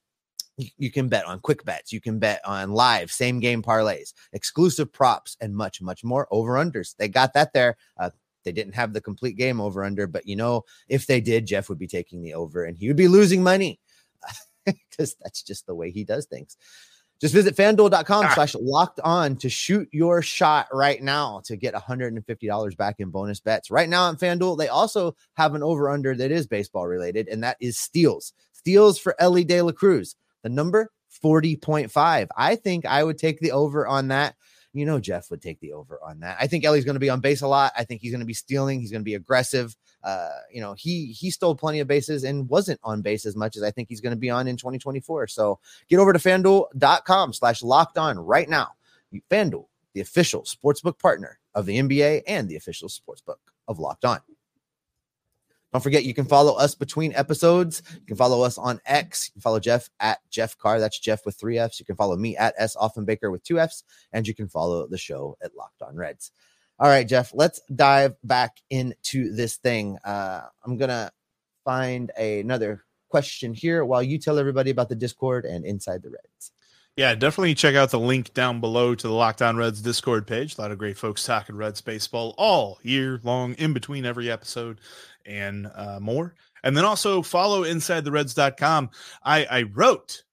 You 0.77 0.91
can 0.91 1.07
bet 1.07 1.25
on 1.25 1.39
quick 1.39 1.63
bets. 1.65 1.91
You 1.91 2.01
can 2.01 2.19
bet 2.19 2.41
on 2.45 2.71
live, 2.71 3.11
same 3.11 3.39
game 3.39 3.63
parlays, 3.63 4.13
exclusive 4.33 4.91
props, 4.91 5.37
and 5.41 5.55
much, 5.55 5.81
much 5.81 6.03
more. 6.03 6.27
Over 6.31 6.53
unders. 6.53 6.95
They 6.97 7.07
got 7.07 7.33
that 7.33 7.53
there. 7.53 7.77
Uh, 7.97 8.11
they 8.43 8.51
didn't 8.51 8.75
have 8.75 8.93
the 8.93 9.01
complete 9.01 9.35
game 9.35 9.59
over 9.59 9.83
under, 9.83 10.05
but 10.05 10.27
you 10.27 10.35
know, 10.35 10.63
if 10.87 11.07
they 11.07 11.21
did, 11.21 11.45
Jeff 11.47 11.69
would 11.69 11.79
be 11.79 11.87
taking 11.87 12.21
the 12.21 12.33
over 12.33 12.65
and 12.65 12.77
he 12.77 12.87
would 12.87 12.97
be 12.97 13.07
losing 13.07 13.41
money 13.41 13.79
because 14.65 15.15
that's 15.21 15.43
just 15.43 15.65
the 15.65 15.75
way 15.75 15.91
he 15.91 16.03
does 16.03 16.25
things. 16.25 16.57
Just 17.19 17.33
visit 17.33 17.55
fanduel.com 17.55 18.25
ah. 18.25 18.33
slash 18.33 18.55
locked 18.55 18.99
on 19.01 19.35
to 19.37 19.49
shoot 19.49 19.89
your 19.91 20.21
shot 20.21 20.67
right 20.71 21.01
now 21.01 21.41
to 21.45 21.57
get 21.57 21.73
$150 21.73 22.77
back 22.77 22.95
in 22.99 23.09
bonus 23.09 23.39
bets. 23.39 23.69
Right 23.69 23.89
now 23.89 24.03
on 24.03 24.17
FanDuel, 24.17 24.57
they 24.57 24.69
also 24.69 25.15
have 25.33 25.53
an 25.53 25.63
over 25.63 25.89
under 25.89 26.15
that 26.15 26.31
is 26.31 26.47
baseball 26.47 26.87
related, 26.87 27.27
and 27.27 27.43
that 27.43 27.57
is 27.59 27.77
steals. 27.77 28.33
Steals 28.53 28.97
for 28.97 29.15
Elly 29.19 29.43
De 29.43 29.61
La 29.61 29.71
Cruz. 29.71 30.15
The 30.43 30.49
number 30.49 30.91
40.5. 31.23 32.27
I 32.37 32.55
think 32.55 32.85
I 32.85 33.03
would 33.03 33.17
take 33.17 33.39
the 33.39 33.51
over 33.51 33.85
on 33.85 34.07
that 34.09 34.35
you 34.73 34.85
know 34.85 34.99
Jeff 34.99 35.31
would 35.31 35.41
take 35.41 35.59
the 35.59 35.73
over 35.73 35.99
on 36.03 36.19
that. 36.19 36.37
I 36.39 36.47
think 36.47 36.63
Elly's 36.63 36.85
going 36.85 36.95
to 36.95 36.99
be 36.99 37.09
on 37.09 37.21
base 37.21 37.41
a 37.41 37.47
lot. 37.47 37.73
I 37.77 37.83
think 37.83 38.01
he's 38.01 38.11
going 38.11 38.19
to 38.19 38.25
be 38.25 38.33
stealing. 38.33 38.79
He's 38.79 38.91
going 38.91 39.01
to 39.01 39.05
be 39.05 39.15
aggressive. 39.15 39.75
Uh, 40.03 40.29
you 40.51 40.61
know, 40.61 40.73
he 40.73 41.07
he 41.07 41.29
stole 41.29 41.55
plenty 41.55 41.79
of 41.79 41.87
bases 41.87 42.23
and 42.23 42.47
wasn't 42.49 42.79
on 42.83 43.01
base 43.01 43.25
as 43.25 43.35
much 43.35 43.57
as 43.57 43.63
I 43.63 43.71
think 43.71 43.89
he's 43.89 44.01
going 44.01 44.15
to 44.15 44.19
be 44.19 44.29
on 44.29 44.47
in 44.47 44.55
2024. 44.55 45.27
So 45.27 45.59
get 45.89 45.99
over 45.99 46.13
to 46.13 46.19
fanduel.com 46.19 47.33
slash 47.33 47.61
locked 47.61 47.97
on 47.97 48.17
right 48.17 48.49
now. 48.49 48.69
FanDuel, 49.29 49.65
the 49.93 50.01
official 50.01 50.43
sportsbook 50.43 50.99
partner 50.99 51.39
of 51.55 51.65
the 51.65 51.79
NBA 51.79 52.23
and 52.27 52.47
the 52.47 52.55
official 52.55 52.89
sportsbook 52.89 53.37
of 53.67 53.79
Locked 53.79 54.05
On. 54.05 54.19
Don't 55.71 55.81
forget, 55.81 56.03
you 56.03 56.15
can 56.15 56.25
follow 56.25 56.57
us 56.57 56.73
between 56.73 57.13
episodes. 57.13 57.83
You 57.93 58.05
can 58.07 58.15
follow 58.15 58.41
us 58.41 58.57
on 58.57 58.81
X. 58.87 59.27
You 59.27 59.33
can 59.33 59.41
follow 59.41 59.59
Jeff 59.59 59.87
at 59.99 60.17
Jeff 60.31 60.57
Carr. 60.57 60.79
That's 60.79 60.97
Jeff 60.97 61.25
with 61.25 61.39
three 61.39 61.59
F's. 61.59 61.79
You 61.79 61.85
can 61.85 61.95
follow 61.95 62.15
me 62.15 62.35
at 62.37 62.55
S 62.57 62.75
Offenbaker 62.75 63.31
with 63.31 63.43
two 63.43 63.59
F's. 63.59 63.83
And 64.11 64.27
you 64.27 64.33
can 64.33 64.47
follow 64.47 64.87
the 64.87 64.97
show 64.97 65.37
at 65.43 65.55
Locked 65.55 65.83
On 65.83 65.95
Reds. 65.95 66.31
All 66.79 66.87
right, 66.87 67.07
Jeff, 67.07 67.31
let's 67.33 67.59
dive 67.75 68.15
back 68.23 68.57
into 68.69 69.33
this 69.33 69.57
thing. 69.57 69.97
Uh, 70.05 70.43
I'm 70.65 70.77
going 70.77 70.89
to 70.89 71.11
find 71.65 72.11
a, 72.17 72.39
another 72.39 72.85
question 73.09 73.53
here 73.53 73.83
while 73.83 74.01
you 74.01 74.17
tell 74.17 74.39
everybody 74.39 74.71
about 74.71 74.87
the 74.87 74.95
Discord 74.95 75.43
and 75.43 75.65
Inside 75.65 76.03
the 76.03 76.09
Reds. 76.09 76.51
Yeah, 76.95 77.15
definitely 77.15 77.55
check 77.55 77.75
out 77.75 77.91
the 77.91 77.99
link 77.99 78.33
down 78.33 78.61
below 78.61 78.95
to 78.95 79.07
the 79.07 79.13
Locked 79.13 79.41
On 79.41 79.57
Reds 79.57 79.81
Discord 79.81 80.25
page. 80.27 80.57
A 80.57 80.61
lot 80.61 80.71
of 80.71 80.77
great 80.77 80.97
folks 80.97 81.23
talking 81.23 81.55
Reds 81.55 81.81
baseball 81.81 82.33
all 82.37 82.79
year 82.81 83.19
long, 83.23 83.53
in 83.53 83.73
between 83.73 84.05
every 84.05 84.31
episode 84.31 84.79
and 85.25 85.69
uh, 85.75 85.99
more. 86.01 86.35
And 86.63 86.75
then 86.75 86.85
also 86.85 87.21
follow 87.21 87.63
InsideTheReds.com. 87.63 88.89
I, 89.23 89.45
I 89.45 89.61
wrote 89.63 90.23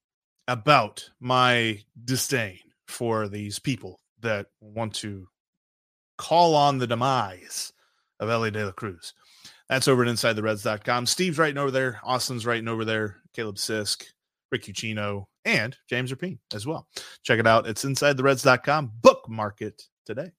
about 0.47 1.09
my 1.19 1.81
disdain 2.03 2.59
for 2.85 3.27
these 3.27 3.59
people 3.59 3.99
that 4.21 4.47
want 4.59 4.95
to 4.95 5.27
call 6.17 6.55
on 6.55 6.77
the 6.77 6.87
demise 6.87 7.73
of 8.19 8.29
Elly 8.29 8.51
De 8.51 8.65
La 8.65 8.71
Cruz. 8.71 9.13
That's 9.69 9.87
over 9.87 10.03
at 10.03 10.09
InsideTheReds.com. 10.09 11.05
Steve's 11.05 11.37
writing 11.37 11.57
over 11.57 11.71
there. 11.71 11.99
Austin's 12.03 12.45
writing 12.45 12.67
over 12.67 12.85
there. 12.85 13.17
Caleb 13.33 13.57
Sisk, 13.57 14.05
Rick 14.51 14.63
Ucchino, 14.63 15.25
and 15.45 15.75
James 15.89 16.11
Rapien 16.11 16.39
as 16.53 16.65
well. 16.65 16.87
Check 17.23 17.39
it 17.39 17.47
out. 17.47 17.67
It's 17.67 17.83
InsideTheReds.com. 17.83 18.93
Bookmark 19.01 19.61
it 19.61 19.81
today. 20.05 20.31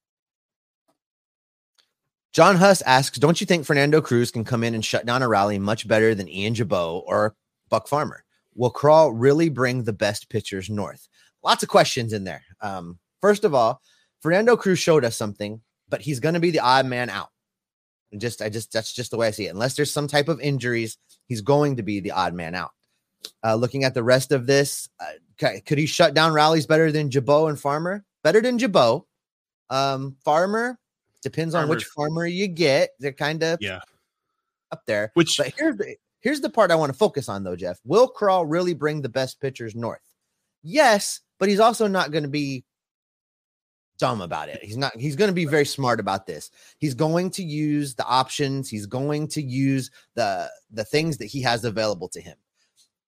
John 2.32 2.56
Huss 2.56 2.82
asks, 2.82 3.18
don't 3.18 3.40
you 3.40 3.46
think 3.46 3.64
Fernando 3.64 4.00
Cruz 4.00 4.30
can 4.30 4.44
come 4.44 4.62
in 4.62 4.74
and 4.74 4.84
shut 4.84 5.06
down 5.06 5.22
a 5.22 5.28
rally 5.28 5.58
much 5.58 5.88
better 5.88 6.14
than 6.14 6.28
Ian 6.28 6.54
Gibaut 6.54 7.02
or 7.06 7.34
Buck 7.68 7.88
Farmer? 7.88 8.24
Will 8.54 8.72
Krall 8.72 9.12
really 9.14 9.48
bring 9.48 9.84
the 9.84 9.92
best 9.92 10.28
pitchers 10.28 10.68
north? 10.68 11.08
Lots 11.42 11.62
of 11.62 11.68
questions 11.68 12.12
in 12.12 12.24
there. 12.24 12.42
Um, 12.60 12.98
first 13.20 13.44
of 13.44 13.54
all, 13.54 13.80
Fernando 14.20 14.56
Cruz 14.56 14.78
showed 14.78 15.04
us 15.04 15.16
something, 15.16 15.60
but 15.88 16.00
he's 16.00 16.20
going 16.20 16.34
to 16.34 16.40
be 16.40 16.50
the 16.50 16.60
odd 16.60 16.86
man 16.86 17.10
out. 17.10 17.30
Just, 18.16 18.40
I 18.40 18.48
just, 18.48 18.72
that's 18.72 18.92
just 18.92 19.10
the 19.10 19.16
way 19.16 19.28
I 19.28 19.32
see 19.32 19.46
it. 19.46 19.50
Unless 19.50 19.76
there's 19.76 19.92
some 19.92 20.08
type 20.08 20.28
of 20.28 20.40
injuries, 20.40 20.96
he's 21.26 21.42
going 21.42 21.76
to 21.76 21.82
be 21.82 22.00
the 22.00 22.12
odd 22.12 22.34
man 22.34 22.54
out. 22.54 22.70
Uh, 23.44 23.54
looking 23.54 23.84
at 23.84 23.94
the 23.94 24.02
rest 24.02 24.32
of 24.32 24.46
this, 24.46 24.88
uh, 25.00 25.48
could 25.66 25.78
he 25.78 25.86
shut 25.86 26.14
down 26.14 26.32
rallies 26.32 26.66
better 26.66 26.90
than 26.90 27.10
Gibaut 27.10 27.50
and 27.50 27.60
Farmer? 27.60 28.04
Better 28.22 28.40
than 28.40 28.58
Gibaut. 28.58 29.04
Um, 29.70 30.16
Farmer, 30.24 30.78
Depends 31.22 31.54
on 31.54 31.68
which 31.68 31.84
farmer 31.84 32.26
you 32.26 32.46
get. 32.46 32.90
They're 33.00 33.12
kind 33.12 33.42
of 33.42 33.58
yeah 33.60 33.80
up 34.70 34.82
there. 34.86 35.10
Which 35.14 35.36
but 35.36 35.52
here's 35.56 35.76
the 35.76 35.96
here's 36.20 36.40
the 36.40 36.50
part 36.50 36.70
I 36.70 36.76
want 36.76 36.92
to 36.92 36.98
focus 36.98 37.28
on 37.28 37.42
though, 37.42 37.56
Jeff. 37.56 37.80
Will 37.84 38.12
Krall 38.12 38.44
really 38.46 38.74
bring 38.74 39.02
the 39.02 39.08
best 39.08 39.40
pitchers 39.40 39.74
north? 39.74 40.02
Yes, 40.62 41.20
but 41.38 41.48
he's 41.48 41.60
also 41.60 41.86
not 41.86 42.12
going 42.12 42.22
to 42.22 42.28
be 42.28 42.64
dumb 43.98 44.20
about 44.20 44.48
it. 44.48 44.62
He's 44.62 44.76
not 44.76 44.96
he's 44.96 45.16
going 45.16 45.28
to 45.28 45.34
be 45.34 45.44
very 45.44 45.66
smart 45.66 46.00
about 46.00 46.26
this. 46.26 46.50
He's 46.78 46.94
going 46.94 47.30
to 47.32 47.42
use 47.42 47.94
the 47.94 48.06
options, 48.06 48.68
he's 48.68 48.86
going 48.86 49.28
to 49.28 49.42
use 49.42 49.90
the 50.14 50.50
the 50.70 50.84
things 50.84 51.18
that 51.18 51.26
he 51.26 51.42
has 51.42 51.64
available 51.64 52.08
to 52.10 52.20
him. 52.20 52.36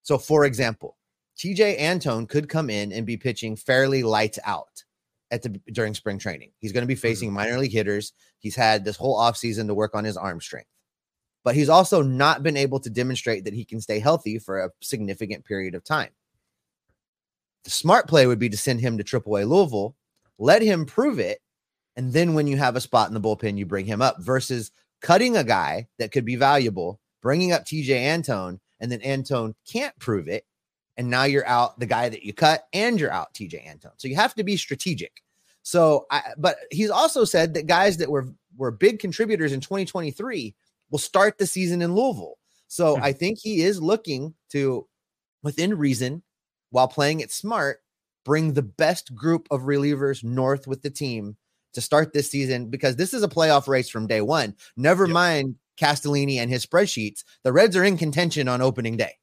So 0.02 0.18
for 0.18 0.44
example, 0.44 0.96
TJ 1.36 1.78
Antone 1.78 2.26
could 2.26 2.48
come 2.48 2.70
in 2.70 2.92
and 2.92 3.06
be 3.06 3.16
pitching 3.16 3.56
fairly 3.56 4.02
lights 4.02 4.38
out 4.44 4.84
at 5.30 5.42
the 5.42 5.60
during 5.72 5.94
spring 5.94 6.18
training. 6.18 6.50
He's 6.58 6.72
going 6.72 6.82
to 6.82 6.88
be 6.88 6.94
mm-hmm. 6.94 7.00
facing 7.00 7.32
minor 7.32 7.58
league 7.58 7.72
hitters. 7.72 8.12
He's 8.38 8.56
had 8.56 8.84
this 8.84 8.96
whole 8.96 9.18
offseason 9.18 9.66
to 9.66 9.74
work 9.74 9.94
on 9.94 10.04
his 10.04 10.16
arm 10.16 10.40
strength. 10.40 10.68
But 11.42 11.54
he's 11.54 11.70
also 11.70 12.02
not 12.02 12.42
been 12.42 12.56
able 12.56 12.80
to 12.80 12.90
demonstrate 12.90 13.44
that 13.44 13.54
he 13.54 13.64
can 13.64 13.80
stay 13.80 13.98
healthy 13.98 14.38
for 14.38 14.60
a 14.60 14.70
significant 14.82 15.44
period 15.44 15.74
of 15.74 15.84
time. 15.84 16.10
The 17.64 17.70
smart 17.70 18.08
play 18.08 18.26
would 18.26 18.38
be 18.38 18.48
to 18.50 18.56
send 18.56 18.80
him 18.80 18.98
to 18.98 19.04
AAA 19.04 19.48
Louisville, 19.48 19.94
let 20.40 20.62
him 20.62 20.86
prove 20.86 21.20
it, 21.20 21.38
and 21.96 22.12
then 22.12 22.34
when 22.34 22.48
you 22.48 22.56
have 22.56 22.74
a 22.74 22.80
spot 22.80 23.08
in 23.08 23.14
the 23.14 23.20
bullpen, 23.20 23.58
you 23.58 23.66
bring 23.66 23.86
him 23.86 24.02
up 24.02 24.16
versus 24.20 24.72
cutting 25.02 25.36
a 25.36 25.44
guy 25.44 25.86
that 25.98 26.10
could 26.10 26.24
be 26.24 26.34
valuable, 26.34 26.98
bringing 27.22 27.52
up 27.52 27.64
TJ 27.64 27.90
Antone, 27.90 28.58
and 28.80 28.90
then 28.90 29.02
Antone 29.02 29.54
can't 29.70 29.96
prove 29.98 30.26
it, 30.26 30.44
and 30.96 31.08
now 31.08 31.24
you're 31.24 31.46
out 31.46 31.78
the 31.78 31.86
guy 31.86 32.08
that 32.08 32.24
you 32.24 32.32
cut 32.32 32.64
and 32.72 32.98
you're 32.98 33.12
out 33.12 33.34
TJ 33.34 33.68
Antone. 33.68 33.92
So 33.98 34.08
you 34.08 34.16
have 34.16 34.34
to 34.34 34.42
be 34.42 34.56
strategic. 34.56 35.22
So 35.62 36.06
I 36.10 36.22
but 36.38 36.56
he's 36.70 36.90
also 36.90 37.24
said 37.24 37.54
that 37.54 37.66
guys 37.66 37.98
that 37.98 38.10
were 38.10 38.28
were 38.56 38.70
big 38.70 38.98
contributors 38.98 39.52
in 39.52 39.60
2023 39.60 40.54
will 40.90 40.98
start 40.98 41.38
the 41.38 41.46
season 41.46 41.82
in 41.82 41.94
Louisville. 41.94 42.38
So 42.66 42.96
hmm. 42.96 43.02
I 43.02 43.12
think 43.12 43.38
he 43.38 43.62
is 43.62 43.80
looking 43.80 44.34
to 44.50 44.86
within 45.42 45.76
reason 45.76 46.22
while 46.70 46.88
playing 46.88 47.20
it 47.20 47.30
smart 47.30 47.80
bring 48.24 48.52
the 48.52 48.62
best 48.62 49.14
group 49.14 49.46
of 49.50 49.62
relievers 49.62 50.22
north 50.24 50.66
with 50.66 50.82
the 50.82 50.90
team 50.90 51.36
to 51.72 51.80
start 51.80 52.12
this 52.12 52.30
season 52.30 52.68
because 52.68 52.96
this 52.96 53.14
is 53.14 53.22
a 53.22 53.28
playoff 53.28 53.68
race 53.68 53.88
from 53.88 54.06
day 54.06 54.20
1. 54.20 54.54
Never 54.76 55.06
yep. 55.06 55.14
mind 55.14 55.54
Castellini 55.80 56.36
and 56.36 56.50
his 56.50 56.66
spreadsheets. 56.66 57.24
The 57.44 57.52
Reds 57.52 57.76
are 57.76 57.84
in 57.84 57.96
contention 57.96 58.48
on 58.48 58.60
opening 58.60 58.96
day. 58.96 59.14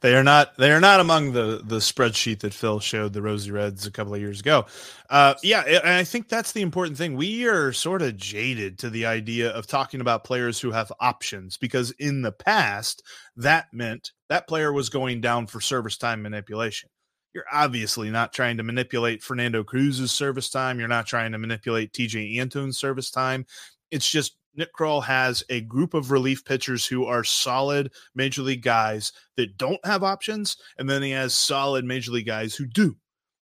They 0.00 0.14
are 0.14 0.22
not. 0.22 0.56
They 0.56 0.70
are 0.70 0.80
not 0.80 1.00
among 1.00 1.32
the 1.32 1.60
the 1.64 1.78
spreadsheet 1.78 2.40
that 2.40 2.54
Phil 2.54 2.80
showed 2.80 3.12
the 3.12 3.22
Rosie 3.22 3.50
Reds 3.50 3.86
a 3.86 3.90
couple 3.90 4.14
of 4.14 4.20
years 4.20 4.40
ago. 4.40 4.66
Uh, 5.10 5.34
yeah, 5.42 5.62
and 5.62 5.88
I 5.88 6.04
think 6.04 6.28
that's 6.28 6.52
the 6.52 6.62
important 6.62 6.96
thing. 6.96 7.16
We 7.16 7.46
are 7.46 7.72
sort 7.72 8.02
of 8.02 8.16
jaded 8.16 8.78
to 8.78 8.90
the 8.90 9.06
idea 9.06 9.50
of 9.50 9.66
talking 9.66 10.00
about 10.00 10.24
players 10.24 10.60
who 10.60 10.70
have 10.70 10.92
options 11.00 11.56
because 11.56 11.90
in 11.92 12.22
the 12.22 12.32
past 12.32 13.02
that 13.36 13.66
meant 13.72 14.12
that 14.28 14.46
player 14.46 14.72
was 14.72 14.88
going 14.88 15.20
down 15.20 15.46
for 15.46 15.60
service 15.60 15.96
time 15.96 16.22
manipulation. 16.22 16.88
You're 17.34 17.44
obviously 17.52 18.10
not 18.10 18.32
trying 18.32 18.56
to 18.58 18.62
manipulate 18.62 19.22
Fernando 19.22 19.64
Cruz's 19.64 20.12
service 20.12 20.48
time. 20.48 20.78
You're 20.78 20.88
not 20.88 21.06
trying 21.06 21.32
to 21.32 21.38
manipulate 21.38 21.92
TJ 21.92 22.38
Antone's 22.38 22.78
service 22.78 23.10
time. 23.10 23.44
It's 23.90 24.08
just 24.08 24.36
Nick 24.56 24.72
Krall 24.72 25.02
has 25.02 25.42
a 25.48 25.62
group 25.62 25.94
of 25.94 26.10
relief 26.10 26.44
pitchers 26.44 26.86
who 26.86 27.06
are 27.06 27.24
solid 27.24 27.90
major 28.14 28.42
league 28.42 28.62
guys 28.62 29.12
that 29.36 29.56
don't 29.58 29.84
have 29.84 30.04
options, 30.04 30.56
and 30.78 30.88
then 30.88 31.02
he 31.02 31.10
has 31.10 31.34
solid 31.34 31.84
major 31.84 32.12
league 32.12 32.26
guys 32.26 32.54
who 32.54 32.66
do. 32.66 32.96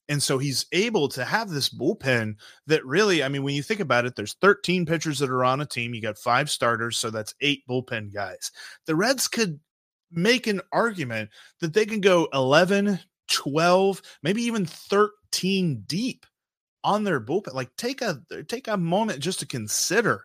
And 0.08 0.22
so 0.22 0.38
he's 0.38 0.68
able 0.72 1.08
to 1.10 1.26
have 1.26 1.50
this 1.50 1.70
bullpen 1.70 2.36
that 2.68 2.86
really, 2.86 3.24
I 3.24 3.30
mean, 3.30 3.44
when 3.44 3.56
you 3.56 3.64
think 3.64 3.80
about 3.80 4.06
it, 4.06 4.16
there's 4.16 4.36
13 4.42 4.86
pitchers 4.86 5.20
that 5.20 5.32
are 5.32 5.44
on 5.44 5.62
a 5.62 5.66
team. 5.66 5.94
You 5.94 6.02
got 6.02 6.18
five 6.18 6.50
starters, 6.50 6.98
so 6.98 7.10
that's 7.10 7.34
eight 7.42 7.64
bullpen 7.68 8.14
guys. 8.14 8.52
The 8.86 8.96
Reds 8.96 9.28
could 9.28 9.60
make 10.12 10.46
an 10.48 10.62
argument 10.72 11.30
that 11.60 11.74
they 11.74 11.86
can 11.86 12.02
go 12.02 12.28
11, 12.34 13.00
12, 13.28 14.02
maybe 14.24 14.42
even 14.44 14.66
13 14.66 15.84
deep 15.88 16.26
on 16.84 17.04
their 17.04 17.20
bullpen. 17.20 17.54
Like 17.54 17.76
take 17.78 18.02
a 18.02 18.22
take 18.48 18.68
a 18.68 18.78
moment 18.78 19.20
just 19.20 19.40
to 19.40 19.48
consider 19.48 20.24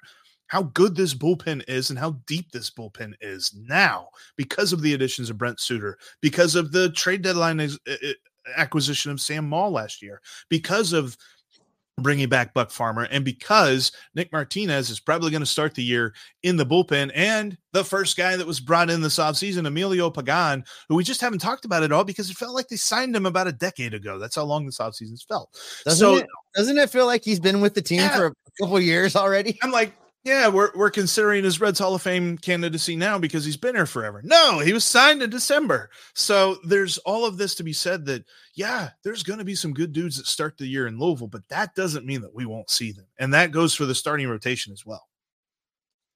how 0.51 0.65
good 0.65 0.97
this 0.97 1.15
bullpen 1.15 1.63
is 1.69 1.91
and 1.91 1.99
how 1.99 2.21
deep 2.27 2.51
this 2.51 2.71
bullpen 2.71 3.15
is 3.21 3.55
now 3.69 4.09
because 4.37 4.73
of 4.73 4.83
the 4.83 4.95
additions 4.95 5.31
of 5.31 5.39
Brent 5.39 5.61
Suter, 5.61 5.97
because 6.21 6.57
of 6.57 6.73
the 6.73 6.91
trade 6.91 7.23
deadline 7.23 7.61
eh, 7.61 7.69
eh, 7.87 8.13
acquisition 8.57 9.13
of 9.13 9.21
Sam 9.21 9.49
Moll 9.49 9.71
last 9.71 10.03
year, 10.03 10.21
because 10.49 10.93
of 10.93 11.17
bringing 11.99 12.29
back 12.29 12.55
Buck 12.55 12.71
Farmer, 12.71 13.05
and 13.11 13.25
because 13.25 13.93
Nick 14.15 14.33
Martinez 14.33 14.91
is 14.91 15.01
probably 15.01 15.31
going 15.31 15.43
to 15.43 15.47
start 15.47 15.75
the 15.75 15.83
year 15.83 16.15
in 16.43 16.57
the 16.57 16.67
bullpen, 16.67 17.11
and 17.15 17.57
the 17.73 17.85
first 17.85 18.17
guy 18.17 18.37
that 18.37 18.47
was 18.47 18.61
brought 18.61 18.91
in 18.91 19.01
this 19.01 19.19
offseason, 19.19 19.67
Emilio 19.67 20.11
Pagan, 20.11 20.65
who 20.89 20.97
we 20.97 21.05
just 21.05 21.21
haven't 21.21 21.41
talked 21.41 21.65
about 21.65 21.83
at 21.83 21.93
all 21.93 22.05
because 22.05 22.31
it 22.31 22.37
felt 22.37 22.55
like 22.55 22.69
they 22.69 22.77
signed 22.77 23.15
him 23.15 23.27
about 23.27 23.47
a 23.47 23.53
decade 23.53 23.95
ago. 23.95 24.19
That's 24.19 24.37
how 24.37 24.45
long 24.45 24.67
this 24.67 24.79
offseason's 24.79 25.23
felt. 25.23 25.51
Doesn't 25.85 25.99
so, 25.99 26.17
it, 26.17 26.27
doesn't 26.55 26.79
it 26.79 26.91
feel 26.91 27.07
like 27.07 27.25
he's 27.25 27.41
been 27.41 27.61
with 27.61 27.75
the 27.75 27.83
team 27.83 28.01
yeah, 28.01 28.17
for 28.17 28.27
a 28.27 28.33
couple 28.61 28.81
years 28.81 29.17
already? 29.17 29.59
I'm 29.63 29.71
like, 29.71 29.93
yeah, 30.23 30.49
we're 30.49 30.71
we're 30.75 30.91
considering 30.91 31.45
his 31.45 31.61
Reds 31.61 31.79
Hall 31.79 31.95
of 31.95 32.03
Fame 32.03 32.37
candidacy 32.37 32.95
now 32.95 33.19
because 33.19 33.45
he's 33.45 33.57
been 33.57 33.75
here 33.75 33.87
forever. 33.87 34.21
No, 34.23 34.59
he 34.59 34.75
was 34.75 34.85
signed 34.85 35.23
in 35.23 35.31
December. 35.31 35.91
So 36.15 36.59
there's 36.63 36.99
all 36.99 37.25
of 37.25 37.39
this 37.39 37.55
to 37.55 37.63
be 37.63 37.73
said 37.73 38.05
that 38.07 38.25
yeah, 38.55 38.91
there's 39.03 39.23
going 39.23 39.39
to 39.39 39.47
be 39.47 39.55
some 39.55 39.73
good 39.73 39.93
dudes 39.93 40.19
that 40.19 40.27
start 40.27 40.59
the 40.59 40.67
year 40.67 40.87
in 40.87 40.99
Louisville, 40.99 41.29
but 41.29 41.49
that 41.49 41.75
doesn't 41.75 42.05
mean 42.05 42.21
that 42.21 42.35
we 42.35 42.45
won't 42.45 42.69
see 42.69 42.93
them. 42.93 43.07
And 43.19 43.33
that 43.33 43.51
goes 43.51 43.75
for 43.75 43.87
the 43.87 43.95
starting 43.95 44.29
rotation 44.29 44.75
as 44.75 44.85
well. 44.85 45.09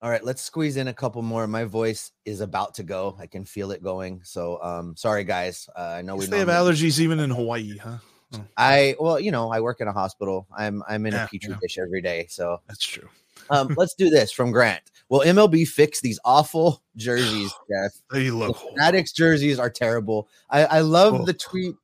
All 0.03 0.11
right, 0.11 0.23
let's 0.23 0.43
squeeze 0.43 0.77
in 0.77 0.89
a 0.89 0.93
couple 0.93 1.23
more. 1.23 1.47
My 1.47 1.65
voice 1.65 2.13
is 2.27 2.43
about 2.43 2.75
to 2.75 2.83
go. 2.83 3.17
I 3.19 3.27
can 3.27 3.47
feel 3.47 3.71
it 3.71 3.83
going. 3.83 4.21
So 4.23 4.63
um 4.63 4.95
sorry 4.99 5.25
guys. 5.25 5.67
Uh, 5.75 5.95
I 5.97 6.03
know 6.03 6.17
we 6.17 6.27
they 6.27 6.41
have 6.41 6.49
allergies 6.49 7.01
even 7.01 7.21
in 7.21 7.31
Hawaii, 7.31 7.79
huh? 7.79 7.97
Oh. 8.35 8.45
I 8.59 8.97
well, 9.01 9.19
you 9.19 9.31
know, 9.31 9.51
I 9.51 9.61
work 9.61 9.81
in 9.81 9.89
a 9.89 9.93
hospital. 9.93 10.47
I'm 10.55 10.83
I'm 10.87 11.07
in 11.07 11.15
yeah, 11.15 11.25
a 11.25 11.29
petri 11.29 11.53
yeah. 11.53 11.59
dish 11.63 11.79
every 11.79 12.03
day. 12.03 12.27
So 12.29 12.61
that's 12.67 12.85
true. 12.85 13.09
Um, 13.51 13.75
let's 13.77 13.95
do 13.95 14.11
this 14.11 14.33
from 14.33 14.51
Grant. 14.51 14.83
Will 15.09 15.21
MLB 15.21 15.69
fix 15.69 16.01
these 16.01 16.19
awful 16.25 16.83
jerseys, 16.97 17.53
Jeff? 17.71 17.93
They 18.11 18.31
look 18.31 18.59
Fanatics 18.59 19.13
jerseys 19.13 19.59
are 19.59 19.71
terrible. 19.71 20.29
I, 20.51 20.65
I 20.65 20.81
love 20.81 21.15
oh. 21.15 21.25
the 21.25 21.35
tweet. 21.35 21.75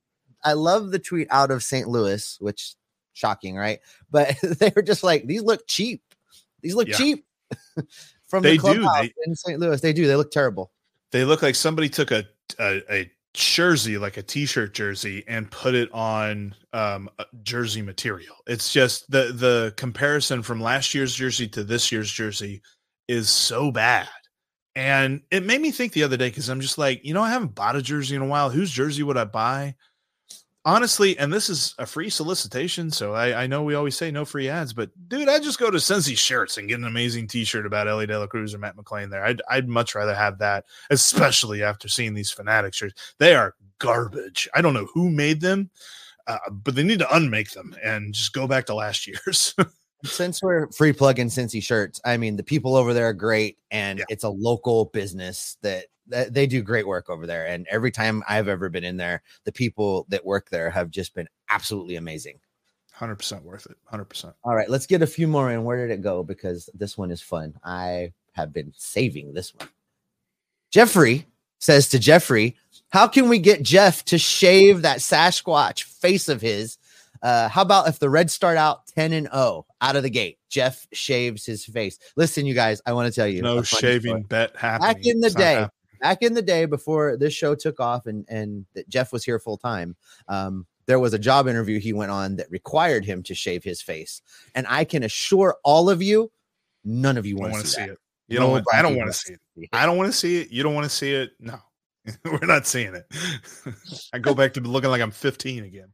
I 0.43 0.53
love 0.53 0.91
the 0.91 0.99
tweet 0.99 1.27
out 1.29 1.51
of 1.51 1.63
St. 1.63 1.87
Louis, 1.87 2.37
which 2.39 2.75
shocking, 3.13 3.55
right? 3.55 3.79
But 4.09 4.35
they 4.59 4.71
were 4.75 4.81
just 4.81 5.03
like, 5.03 5.27
these 5.27 5.43
look 5.43 5.67
cheap. 5.67 6.01
These 6.61 6.75
look 6.75 6.87
yeah. 6.87 6.97
cheap. 6.97 7.25
from 8.31 8.43
they 8.43 8.53
the 8.53 8.59
clubhouse 8.59 9.01
they, 9.01 9.13
in 9.25 9.35
St. 9.35 9.59
Louis. 9.59 9.79
They 9.81 9.93
do. 9.93 10.07
They 10.07 10.15
look 10.15 10.31
terrible. 10.31 10.71
They 11.11 11.25
look 11.25 11.41
like 11.41 11.55
somebody 11.55 11.89
took 11.89 12.11
a, 12.11 12.25
a, 12.57 12.81
a 12.89 13.11
jersey, 13.33 13.97
like 13.97 14.17
a 14.17 14.23
t-shirt 14.23 14.73
jersey, 14.73 15.23
and 15.27 15.49
put 15.51 15.75
it 15.75 15.91
on 15.93 16.55
um, 16.73 17.09
jersey 17.43 17.81
material. 17.81 18.35
It's 18.47 18.71
just 18.71 19.09
the 19.09 19.31
the 19.33 19.73
comparison 19.77 20.43
from 20.43 20.61
last 20.61 20.93
year's 20.93 21.15
jersey 21.15 21.47
to 21.49 21.63
this 21.63 21.91
year's 21.91 22.11
jersey 22.11 22.61
is 23.07 23.29
so 23.29 23.71
bad. 23.71 24.07
And 24.75 25.21
it 25.31 25.43
made 25.45 25.59
me 25.59 25.71
think 25.71 25.91
the 25.91 26.03
other 26.03 26.15
day 26.15 26.29
because 26.29 26.49
I'm 26.49 26.61
just 26.61 26.77
like, 26.77 27.03
you 27.03 27.13
know, 27.13 27.23
I 27.23 27.29
haven't 27.29 27.55
bought 27.55 27.75
a 27.75 27.81
jersey 27.81 28.15
in 28.15 28.21
a 28.21 28.27
while. 28.27 28.49
Whose 28.49 28.71
jersey 28.71 29.03
would 29.03 29.17
I 29.17 29.25
buy? 29.25 29.75
Honestly, 30.63 31.17
and 31.17 31.33
this 31.33 31.49
is 31.49 31.73
a 31.79 31.87
free 31.87 32.09
solicitation, 32.09 32.91
so 32.91 33.13
I, 33.13 33.43
I, 33.43 33.47
know 33.47 33.63
we 33.63 33.73
always 33.73 33.95
say 33.95 34.11
no 34.11 34.25
free 34.25 34.47
ads, 34.47 34.73
but 34.73 34.91
dude, 35.07 35.27
I 35.27 35.39
just 35.39 35.57
go 35.57 35.71
to 35.71 35.79
Cincy 35.79 36.15
Shirts 36.15 36.59
and 36.59 36.69
get 36.69 36.77
an 36.77 36.85
amazing 36.85 37.25
T-shirt 37.25 37.65
about 37.65 37.87
Elly 37.87 38.05
De 38.05 38.19
La 38.19 38.27
Cruz 38.27 38.53
or 38.53 38.59
Matt 38.59 38.75
McLain 38.75 39.09
there. 39.09 39.25
I'd 39.25 39.41
I'd 39.49 39.67
much 39.67 39.95
rather 39.95 40.13
have 40.13 40.37
that, 40.37 40.65
especially 40.91 41.63
after 41.63 41.87
seeing 41.87 42.13
these 42.13 42.29
fanatic 42.29 42.75
shirts. 42.75 43.15
They 43.17 43.33
are 43.33 43.55
garbage. 43.79 44.47
I 44.53 44.61
don't 44.61 44.75
know 44.75 44.87
who 44.93 45.09
made 45.09 45.41
them, 45.41 45.71
uh, 46.27 46.37
but 46.51 46.75
they 46.75 46.83
need 46.83 46.99
to 46.99 47.15
unmake 47.15 47.49
them 47.51 47.75
and 47.83 48.13
just 48.13 48.33
go 48.33 48.45
back 48.45 48.67
to 48.67 48.75
last 48.75 49.07
year's. 49.27 49.55
Since 50.03 50.43
we're 50.43 50.71
free 50.71 50.93
plug-in 50.93 51.27
Cincy 51.27 51.61
shirts, 51.61 51.99
I 52.05 52.17
mean 52.17 52.35
the 52.35 52.43
people 52.43 52.75
over 52.75 52.93
there 52.93 53.09
are 53.09 53.13
great, 53.13 53.57
and 53.71 53.97
yeah. 53.97 54.05
it's 54.09 54.23
a 54.23 54.29
local 54.29 54.85
business 54.85 55.57
that 55.63 55.85
they 56.29 56.47
do 56.47 56.61
great 56.61 56.87
work 56.87 57.09
over 57.09 57.25
there. 57.25 57.47
And 57.47 57.67
every 57.69 57.91
time 57.91 58.23
I've 58.27 58.47
ever 58.47 58.69
been 58.69 58.83
in 58.83 58.97
there, 58.97 59.21
the 59.43 59.51
people 59.51 60.05
that 60.09 60.25
work 60.25 60.49
there 60.49 60.69
have 60.69 60.89
just 60.89 61.13
been 61.13 61.27
absolutely 61.49 61.95
amazing. 61.95 62.39
100% 62.97 63.41
worth 63.43 63.65
it. 63.65 63.77
100%. 63.91 64.33
All 64.43 64.55
right, 64.55 64.69
let's 64.69 64.85
get 64.85 65.01
a 65.01 65.07
few 65.07 65.27
more 65.27 65.51
in. 65.51 65.63
Where 65.63 65.87
did 65.87 65.93
it 65.93 66.03
go? 66.03 66.23
Because 66.23 66.69
this 66.73 66.97
one 66.97 67.09
is 67.09 67.21
fun. 67.21 67.53
I 67.63 68.13
have 68.33 68.53
been 68.53 68.71
saving 68.75 69.33
this 69.33 69.53
one. 69.55 69.67
Jeffrey 70.69 71.25
says 71.59 71.89
to 71.89 71.99
Jeffrey, 71.99 72.57
How 72.89 73.07
can 73.07 73.27
we 73.27 73.39
get 73.39 73.63
Jeff 73.63 74.05
to 74.05 74.17
shave 74.17 74.83
that 74.83 74.99
Sasquatch 74.99 75.83
face 75.83 76.29
of 76.29 76.41
his? 76.41 76.77
Uh, 77.21 77.47
how 77.49 77.61
about 77.61 77.87
if 77.87 77.99
the 77.99 78.09
Reds 78.09 78.33
start 78.33 78.57
out 78.57 78.87
10 78.87 79.13
and 79.13 79.27
0 79.31 79.65
out 79.79 79.95
of 79.95 80.03
the 80.03 80.09
gate? 80.09 80.39
Jeff 80.49 80.87
shaves 80.91 81.45
his 81.45 81.65
face. 81.65 81.99
Listen, 82.15 82.45
you 82.45 82.53
guys, 82.53 82.81
I 82.85 82.93
want 82.93 83.11
to 83.11 83.15
tell 83.15 83.27
you 83.27 83.41
no 83.41 83.61
shaving 83.61 84.09
story. 84.09 84.23
bet 84.23 84.55
happening. 84.55 84.93
Back 84.93 85.05
in 85.05 85.19
the 85.21 85.27
it's 85.27 85.35
day, 85.35 85.67
back 86.01 86.21
in 86.21 86.33
the 86.33 86.41
day 86.41 86.65
before 86.65 87.15
this 87.15 87.33
show 87.33 87.55
took 87.55 87.79
off 87.79 88.07
and 88.07 88.25
and 88.27 88.65
that 88.73 88.89
Jeff 88.89 89.13
was 89.13 89.23
here 89.23 89.39
full 89.39 89.57
time, 89.57 89.95
um, 90.27 90.65
there 90.87 90.99
was 90.99 91.13
a 91.13 91.19
job 91.19 91.47
interview 91.47 91.79
he 91.79 91.93
went 91.93 92.11
on 92.11 92.35
that 92.35 92.51
required 92.51 93.05
him 93.05 93.23
to 93.23 93.35
shave 93.35 93.63
his 93.63 93.81
face, 93.81 94.21
and 94.55 94.65
I 94.67 94.83
can 94.83 95.03
assure 95.03 95.55
all 95.63 95.89
of 95.89 96.01
you, 96.01 96.31
none 96.83 97.17
of 97.17 97.25
you 97.25 97.37
want 97.37 97.53
to 97.53 97.65
see, 97.65 97.81
see 97.81 97.89
it. 97.91 97.97
You 98.27 98.39
don't. 98.39 98.51
Want, 98.51 98.65
I 98.73 98.81
don't 98.81 98.97
want 98.97 99.09
to 99.11 99.17
see 99.17 99.33
it. 99.33 99.69
I 99.71 99.85
don't 99.85 99.97
want 99.97 100.11
to 100.11 100.17
see 100.17 100.41
it. 100.41 100.51
You 100.51 100.63
don't 100.63 100.73
want 100.73 100.85
to 100.85 100.89
see 100.89 101.13
it. 101.13 101.31
No. 101.39 101.59
We're 102.25 102.45
not 102.45 102.65
seeing 102.65 102.95
it. 102.95 103.05
I 104.13 104.19
go 104.19 104.33
back 104.33 104.53
to 104.53 104.61
looking 104.61 104.89
like 104.89 105.01
I'm 105.01 105.11
15 105.11 105.63
again. 105.63 105.89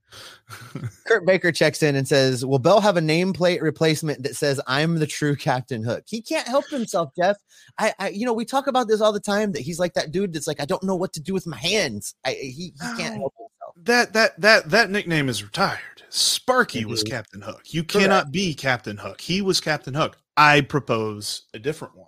Kurt 1.08 1.26
Baker 1.26 1.52
checks 1.52 1.84
in 1.84 1.96
and 1.96 2.08
says, 2.08 2.46
Will 2.46 2.60
Bell 2.60 2.80
have 2.80 2.98
a 2.98 3.02
nameplate 3.02 3.62
replacement 3.62 4.24
that 4.24 4.36
says 4.36 4.62
I'm 4.68 5.00
the 5.00 5.08
true 5.08 5.36
Captain 5.36 5.84
Hook? 5.84 6.04
He 6.08 6.22
can't 6.22 6.48
help 6.48 6.68
himself, 6.70 7.12
Jeff. 7.18 7.38
I, 7.78 7.94
I 8.00 8.10
you 8.10 8.26
know, 8.26 8.34
we 8.34 8.46
talk 8.46 8.68
about 8.68 8.88
this 8.88 9.02
all 9.02 9.12
the 9.12 9.20
time 9.20 9.52
that 9.52 9.62
he's 9.62 9.80
like 9.80 9.94
that 9.96 10.12
dude 10.12 10.34
that's 10.34 10.48
like, 10.48 10.62
I 10.62 10.66
don't 10.66 10.84
know 10.84 10.96
what 10.96 11.14
to 11.14 11.22
do 11.22 11.34
with 11.34 11.46
my 11.46 11.58
hands. 11.58 12.16
I 12.26 12.32
he, 12.32 12.74
he 12.74 12.98
can't 12.98 13.18
help 13.18 13.34
himself. 13.38 13.74
That 13.84 14.14
that 14.14 14.40
that 14.42 14.70
that 14.70 14.90
nickname 14.90 15.30
is 15.30 15.44
retired. 15.44 16.04
Sparky 16.10 16.82
mm-hmm. 16.82 16.90
was 16.90 17.04
Captain 17.04 17.42
Hook. 17.42 17.64
You 17.68 17.84
Correct. 17.84 18.04
cannot 18.04 18.32
be 18.32 18.54
Captain 18.54 18.98
Hook. 18.98 19.20
He 19.20 19.42
was 19.42 19.60
Captain 19.60 19.94
Hook. 19.94 20.18
I 20.38 20.62
propose 20.62 21.44
a 21.54 21.60
different 21.60 21.98
one. 21.98 22.08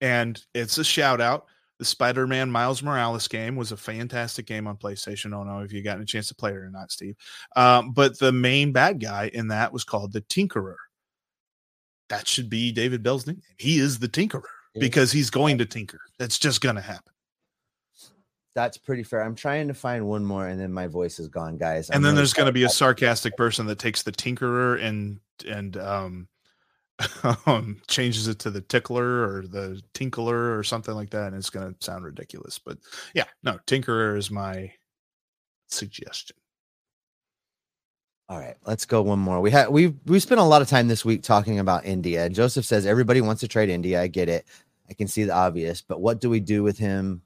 And 0.00 0.42
it's 0.54 0.78
a 0.78 0.84
shout 0.84 1.20
out 1.20 1.46
the 1.78 1.84
Spider-Man 1.84 2.50
Miles 2.50 2.82
Morales 2.82 3.28
game 3.28 3.56
was 3.56 3.72
a 3.72 3.76
fantastic 3.76 4.46
game 4.46 4.66
on 4.66 4.76
PlayStation. 4.76 5.26
I 5.26 5.30
don't 5.30 5.48
know 5.48 5.60
if 5.60 5.72
you 5.72 5.82
got 5.82 6.00
a 6.00 6.04
chance 6.04 6.28
to 6.28 6.34
play 6.34 6.50
it 6.50 6.56
or 6.56 6.70
not, 6.70 6.92
Steve. 6.92 7.16
Um, 7.56 7.92
but 7.92 8.18
the 8.18 8.32
main 8.32 8.72
bad 8.72 9.00
guy 9.00 9.30
in 9.34 9.48
that 9.48 9.72
was 9.72 9.84
called 9.84 10.12
the 10.12 10.20
Tinkerer. 10.22 10.76
That 12.10 12.28
should 12.28 12.48
be 12.48 12.70
David 12.70 13.02
Bell's 13.02 13.26
nickname. 13.26 13.42
He 13.58 13.78
is 13.78 13.98
the 13.98 14.08
Tinkerer 14.08 14.42
because 14.80 15.12
he's 15.12 15.30
going 15.30 15.58
to 15.58 15.66
tinker. 15.66 16.00
That's 16.18 16.38
just 16.38 16.60
going 16.60 16.76
to 16.76 16.80
happen. 16.80 17.12
That's 18.54 18.78
pretty 18.78 19.02
fair. 19.02 19.22
I'm 19.22 19.34
trying 19.34 19.66
to 19.68 19.74
find 19.74 20.06
one 20.06 20.24
more, 20.24 20.46
and 20.46 20.60
then 20.60 20.72
my 20.72 20.86
voice 20.86 21.18
is 21.18 21.26
gone, 21.28 21.56
guys. 21.56 21.90
I'm 21.90 21.96
and 21.96 22.04
then 22.04 22.10
really 22.10 22.18
there's 22.18 22.32
going 22.32 22.46
to 22.46 22.52
be 22.52 22.64
a 22.64 22.68
sarcastic 22.68 23.36
person 23.36 23.66
that 23.66 23.80
takes 23.80 24.02
the 24.02 24.12
Tinkerer 24.12 24.80
and 24.80 25.18
and 25.48 25.76
um 25.76 26.28
um, 27.46 27.80
changes 27.88 28.28
it 28.28 28.38
to 28.40 28.50
the 28.50 28.60
tickler 28.60 29.28
or 29.28 29.44
the 29.46 29.82
tinkler 29.94 30.56
or 30.56 30.62
something 30.62 30.94
like 30.94 31.10
that, 31.10 31.28
and 31.28 31.36
it's 31.36 31.50
going 31.50 31.72
to 31.72 31.84
sound 31.84 32.04
ridiculous. 32.04 32.58
But 32.58 32.78
yeah, 33.14 33.24
no, 33.42 33.58
tinkerer 33.66 34.16
is 34.16 34.30
my 34.30 34.72
suggestion. 35.68 36.36
All 38.28 38.38
right, 38.38 38.56
let's 38.64 38.86
go 38.86 39.02
one 39.02 39.18
more. 39.18 39.40
We 39.40 39.50
had 39.50 39.68
we 39.68 39.88
we 40.06 40.18
spent 40.20 40.40
a 40.40 40.44
lot 40.44 40.62
of 40.62 40.68
time 40.68 40.88
this 40.88 41.04
week 41.04 41.22
talking 41.22 41.58
about 41.58 41.84
India. 41.84 42.28
Joseph 42.30 42.64
says 42.64 42.86
everybody 42.86 43.20
wants 43.20 43.40
to 43.40 43.48
trade 43.48 43.68
India. 43.68 44.00
I 44.00 44.06
get 44.06 44.28
it. 44.28 44.46
I 44.88 44.94
can 44.94 45.08
see 45.08 45.24
the 45.24 45.34
obvious, 45.34 45.82
but 45.82 46.00
what 46.00 46.20
do 46.20 46.30
we 46.30 46.40
do 46.40 46.62
with 46.62 46.78
him? 46.78 47.22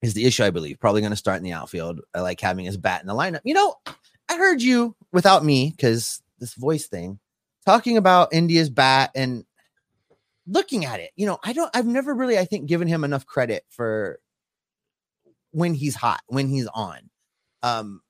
Is 0.00 0.14
the 0.14 0.24
issue 0.24 0.42
I 0.42 0.50
believe 0.50 0.80
probably 0.80 1.00
going 1.00 1.10
to 1.10 1.16
start 1.16 1.36
in 1.36 1.44
the 1.44 1.52
outfield. 1.52 2.00
I 2.14 2.20
like 2.20 2.40
having 2.40 2.64
his 2.64 2.76
bat 2.76 3.02
in 3.02 3.06
the 3.06 3.14
lineup. 3.14 3.40
You 3.44 3.54
know, 3.54 3.76
I 4.28 4.36
heard 4.36 4.60
you 4.60 4.96
without 5.12 5.44
me 5.44 5.70
because 5.70 6.22
this 6.38 6.54
voice 6.54 6.86
thing 6.86 7.20
talking 7.64 7.96
about 7.96 8.32
India's 8.32 8.70
bat 8.70 9.10
and 9.14 9.44
looking 10.46 10.84
at 10.84 11.00
it, 11.00 11.10
you 11.16 11.26
know, 11.26 11.38
I 11.44 11.52
don't, 11.52 11.70
I've 11.74 11.86
never 11.86 12.14
really, 12.14 12.38
I 12.38 12.44
think, 12.44 12.66
given 12.66 12.88
him 12.88 13.04
enough 13.04 13.26
credit 13.26 13.64
for 13.70 14.18
when 15.52 15.74
he's 15.74 15.94
hot, 15.94 16.22
when 16.26 16.48
he's 16.48 16.66
on. 16.68 17.10
Um, 17.62 18.00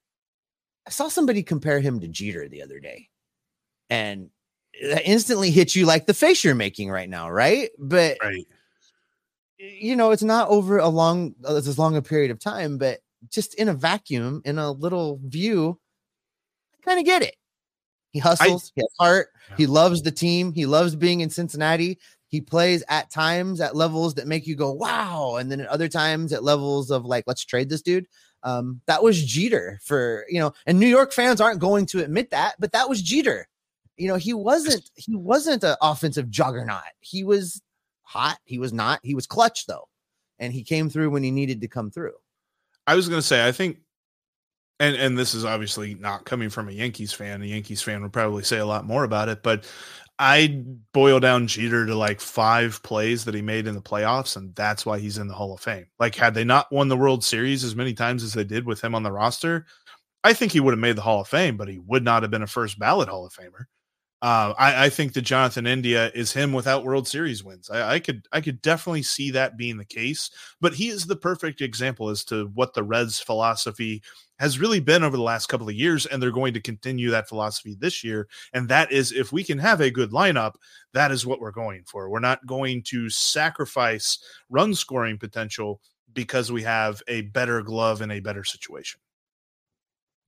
I 0.86 0.90
saw 0.90 1.08
somebody 1.08 1.42
compare 1.42 1.80
him 1.80 2.00
to 2.00 2.08
Jeter 2.08 2.48
the 2.48 2.62
other 2.62 2.80
day, 2.80 3.08
and 3.90 4.30
that 4.82 5.06
instantly 5.06 5.50
hit 5.50 5.74
you 5.74 5.86
like 5.86 6.06
the 6.06 6.14
face 6.14 6.42
you're 6.42 6.54
making 6.54 6.90
right 6.90 7.08
now, 7.08 7.30
right? 7.30 7.70
But 7.78 8.16
right. 8.22 8.46
you 9.58 9.94
know, 9.94 10.10
it's 10.10 10.22
not 10.22 10.48
over 10.48 10.78
a 10.78 10.88
long 10.88 11.34
as 11.46 11.78
long 11.78 11.96
a 11.96 12.02
period 12.02 12.30
of 12.30 12.40
time, 12.40 12.78
but 12.78 13.00
just 13.28 13.54
in 13.54 13.68
a 13.68 13.74
vacuum, 13.74 14.42
in 14.44 14.58
a 14.58 14.72
little 14.72 15.20
view, 15.22 15.78
I 16.74 16.84
kind 16.84 16.98
of 16.98 17.04
get 17.04 17.22
it. 17.22 17.36
He 18.12 18.18
hustles, 18.18 18.70
I, 18.70 18.72
he 18.76 18.82
has 18.82 18.94
heart, 18.98 19.28
yeah. 19.50 19.56
he 19.56 19.66
loves 19.66 20.02
the 20.02 20.12
team, 20.12 20.52
he 20.52 20.66
loves 20.66 20.94
being 20.94 21.20
in 21.20 21.30
Cincinnati. 21.30 21.98
He 22.28 22.40
plays 22.40 22.82
at 22.88 23.10
times 23.10 23.60
at 23.60 23.76
levels 23.76 24.14
that 24.14 24.26
make 24.26 24.46
you 24.46 24.56
go, 24.56 24.72
wow. 24.72 25.36
And 25.36 25.50
then 25.50 25.60
at 25.60 25.68
other 25.68 25.88
times 25.88 26.32
at 26.32 26.42
levels 26.42 26.90
of 26.90 27.04
like, 27.04 27.24
let's 27.26 27.44
trade 27.44 27.68
this 27.68 27.82
dude. 27.82 28.06
Um, 28.42 28.80
that 28.86 29.02
was 29.02 29.22
Jeter 29.22 29.78
for, 29.84 30.24
you 30.30 30.40
know, 30.40 30.54
and 30.64 30.80
New 30.80 30.86
York 30.86 31.12
fans 31.12 31.42
aren't 31.42 31.60
going 31.60 31.84
to 31.86 32.02
admit 32.02 32.30
that, 32.30 32.54
but 32.58 32.72
that 32.72 32.88
was 32.88 33.02
Jeter. 33.02 33.48
You 33.98 34.08
know, 34.08 34.16
he 34.16 34.32
wasn't, 34.32 34.90
he 34.94 35.14
wasn't 35.14 35.62
an 35.62 35.76
offensive 35.82 36.30
juggernaut. 36.30 36.80
He 37.00 37.22
was 37.22 37.60
hot. 38.02 38.38
He 38.44 38.58
was 38.58 38.72
not, 38.72 39.00
he 39.02 39.14
was 39.14 39.26
clutch 39.26 39.66
though. 39.66 39.88
And 40.38 40.54
he 40.54 40.64
came 40.64 40.88
through 40.88 41.10
when 41.10 41.22
he 41.22 41.30
needed 41.30 41.60
to 41.60 41.68
come 41.68 41.90
through. 41.90 42.14
I 42.86 42.94
was 42.94 43.08
going 43.10 43.20
to 43.20 43.26
say, 43.26 43.46
I 43.46 43.52
think 43.52 43.78
and 44.80 44.96
and 44.96 45.18
this 45.18 45.34
is 45.34 45.44
obviously 45.44 45.94
not 45.94 46.24
coming 46.24 46.50
from 46.50 46.68
a 46.68 46.72
Yankees 46.72 47.12
fan. 47.12 47.42
A 47.42 47.46
Yankees 47.46 47.82
fan 47.82 48.02
would 48.02 48.12
probably 48.12 48.42
say 48.42 48.58
a 48.58 48.66
lot 48.66 48.86
more 48.86 49.04
about 49.04 49.28
it, 49.28 49.42
but 49.42 49.64
I 50.18 50.62
boil 50.92 51.20
down 51.20 51.46
Jeter 51.46 51.86
to 51.86 51.94
like 51.96 52.20
five 52.20 52.82
plays 52.82 53.24
that 53.24 53.34
he 53.34 53.42
made 53.42 53.66
in 53.66 53.74
the 53.74 53.82
playoffs, 53.82 54.36
and 54.36 54.54
that's 54.54 54.86
why 54.86 54.98
he's 54.98 55.18
in 55.18 55.26
the 55.26 55.34
Hall 55.34 55.52
of 55.54 55.60
Fame. 55.60 55.86
Like, 55.98 56.14
had 56.14 56.34
they 56.34 56.44
not 56.44 56.70
won 56.70 56.88
the 56.88 56.96
World 56.96 57.24
Series 57.24 57.64
as 57.64 57.74
many 57.74 57.94
times 57.94 58.22
as 58.22 58.32
they 58.32 58.44
did 58.44 58.66
with 58.66 58.82
him 58.82 58.94
on 58.94 59.02
the 59.02 59.12
roster, 59.12 59.66
I 60.22 60.32
think 60.32 60.52
he 60.52 60.60
would 60.60 60.72
have 60.72 60.78
made 60.78 60.96
the 60.96 61.02
Hall 61.02 61.22
of 61.22 61.28
Fame, 61.28 61.56
but 61.56 61.68
he 61.68 61.78
would 61.78 62.04
not 62.04 62.22
have 62.22 62.30
been 62.30 62.42
a 62.42 62.46
first 62.46 62.78
ballot 62.78 63.08
Hall 63.08 63.26
of 63.26 63.32
Famer. 63.32 63.64
Uh, 64.22 64.54
I, 64.56 64.84
I, 64.84 64.88
think 64.88 65.14
that 65.14 65.22
Jonathan 65.22 65.66
India 65.66 66.12
is 66.14 66.32
him 66.32 66.52
without 66.52 66.84
World 66.84 67.08
Series 67.08 67.42
wins. 67.42 67.68
I, 67.68 67.94
I, 67.94 67.98
could 67.98 68.28
I 68.30 68.40
could 68.40 68.62
definitely 68.62 69.02
see 69.02 69.32
that 69.32 69.56
being 69.56 69.78
the 69.78 69.84
case, 69.84 70.30
but 70.60 70.74
he 70.74 70.90
is 70.90 71.06
the 71.06 71.16
perfect 71.16 71.60
example 71.60 72.08
as 72.08 72.22
to 72.26 72.46
what 72.54 72.72
the 72.72 72.84
Reds' 72.84 73.18
philosophy 73.18 74.00
has 74.38 74.60
really 74.60 74.78
been 74.78 75.02
over 75.02 75.16
the 75.16 75.22
last 75.24 75.48
couple 75.48 75.68
of 75.68 75.74
years, 75.74 76.06
and 76.06 76.22
they're 76.22 76.30
going 76.30 76.54
to 76.54 76.60
continue 76.60 77.10
that 77.10 77.28
philosophy 77.28 77.76
this 77.80 78.04
year. 78.04 78.28
And 78.52 78.68
that 78.68 78.92
is, 78.92 79.10
if 79.10 79.32
we 79.32 79.42
can 79.42 79.58
have 79.58 79.80
a 79.80 79.90
good 79.90 80.12
lineup, 80.12 80.54
that 80.94 81.10
is 81.10 81.26
what 81.26 81.40
we're 81.40 81.50
going 81.50 81.82
for. 81.84 82.08
We're 82.08 82.20
not 82.20 82.46
going 82.46 82.84
to 82.90 83.10
sacrifice 83.10 84.20
run 84.48 84.72
scoring 84.76 85.18
potential 85.18 85.80
because 86.12 86.52
we 86.52 86.62
have 86.62 87.02
a 87.08 87.22
better 87.22 87.60
glove 87.62 88.02
in 88.02 88.12
a 88.12 88.20
better 88.20 88.44
situation. 88.44 89.00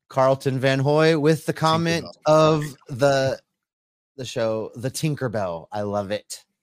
Carlton 0.08 0.58
Van 0.58 0.80
Hoy 0.80 1.16
with 1.16 1.46
the 1.46 1.52
comment 1.52 2.06
of 2.26 2.64
the 2.88 3.38
the 4.16 4.24
show 4.24 4.70
The 4.76 4.90
Tinkerbell. 4.90 5.66
I 5.72 5.82
love 5.82 6.10
it. 6.10 6.44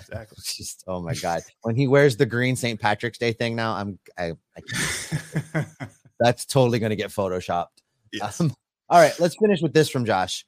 Exactly. 0.00 0.38
Just 0.42 0.82
oh 0.86 1.02
my 1.02 1.12
god, 1.22 1.42
when 1.60 1.76
he 1.76 1.86
wears 1.86 2.16
the 2.16 2.24
green 2.24 2.56
St. 2.56 2.80
Patrick's 2.80 3.18
Day 3.18 3.34
thing 3.34 3.54
now, 3.54 3.74
I'm 3.74 3.98
I, 4.16 4.32
I 4.56 5.66
that's 6.20 6.46
totally 6.46 6.78
going 6.78 6.88
to 6.88 6.96
get 6.96 7.10
photoshopped. 7.10 7.66
Yes. 8.10 8.40
Um, 8.40 8.54
all 8.88 8.98
right, 8.98 9.12
let's 9.20 9.36
finish 9.36 9.60
with 9.60 9.74
this 9.74 9.90
from 9.90 10.06
Josh. 10.06 10.46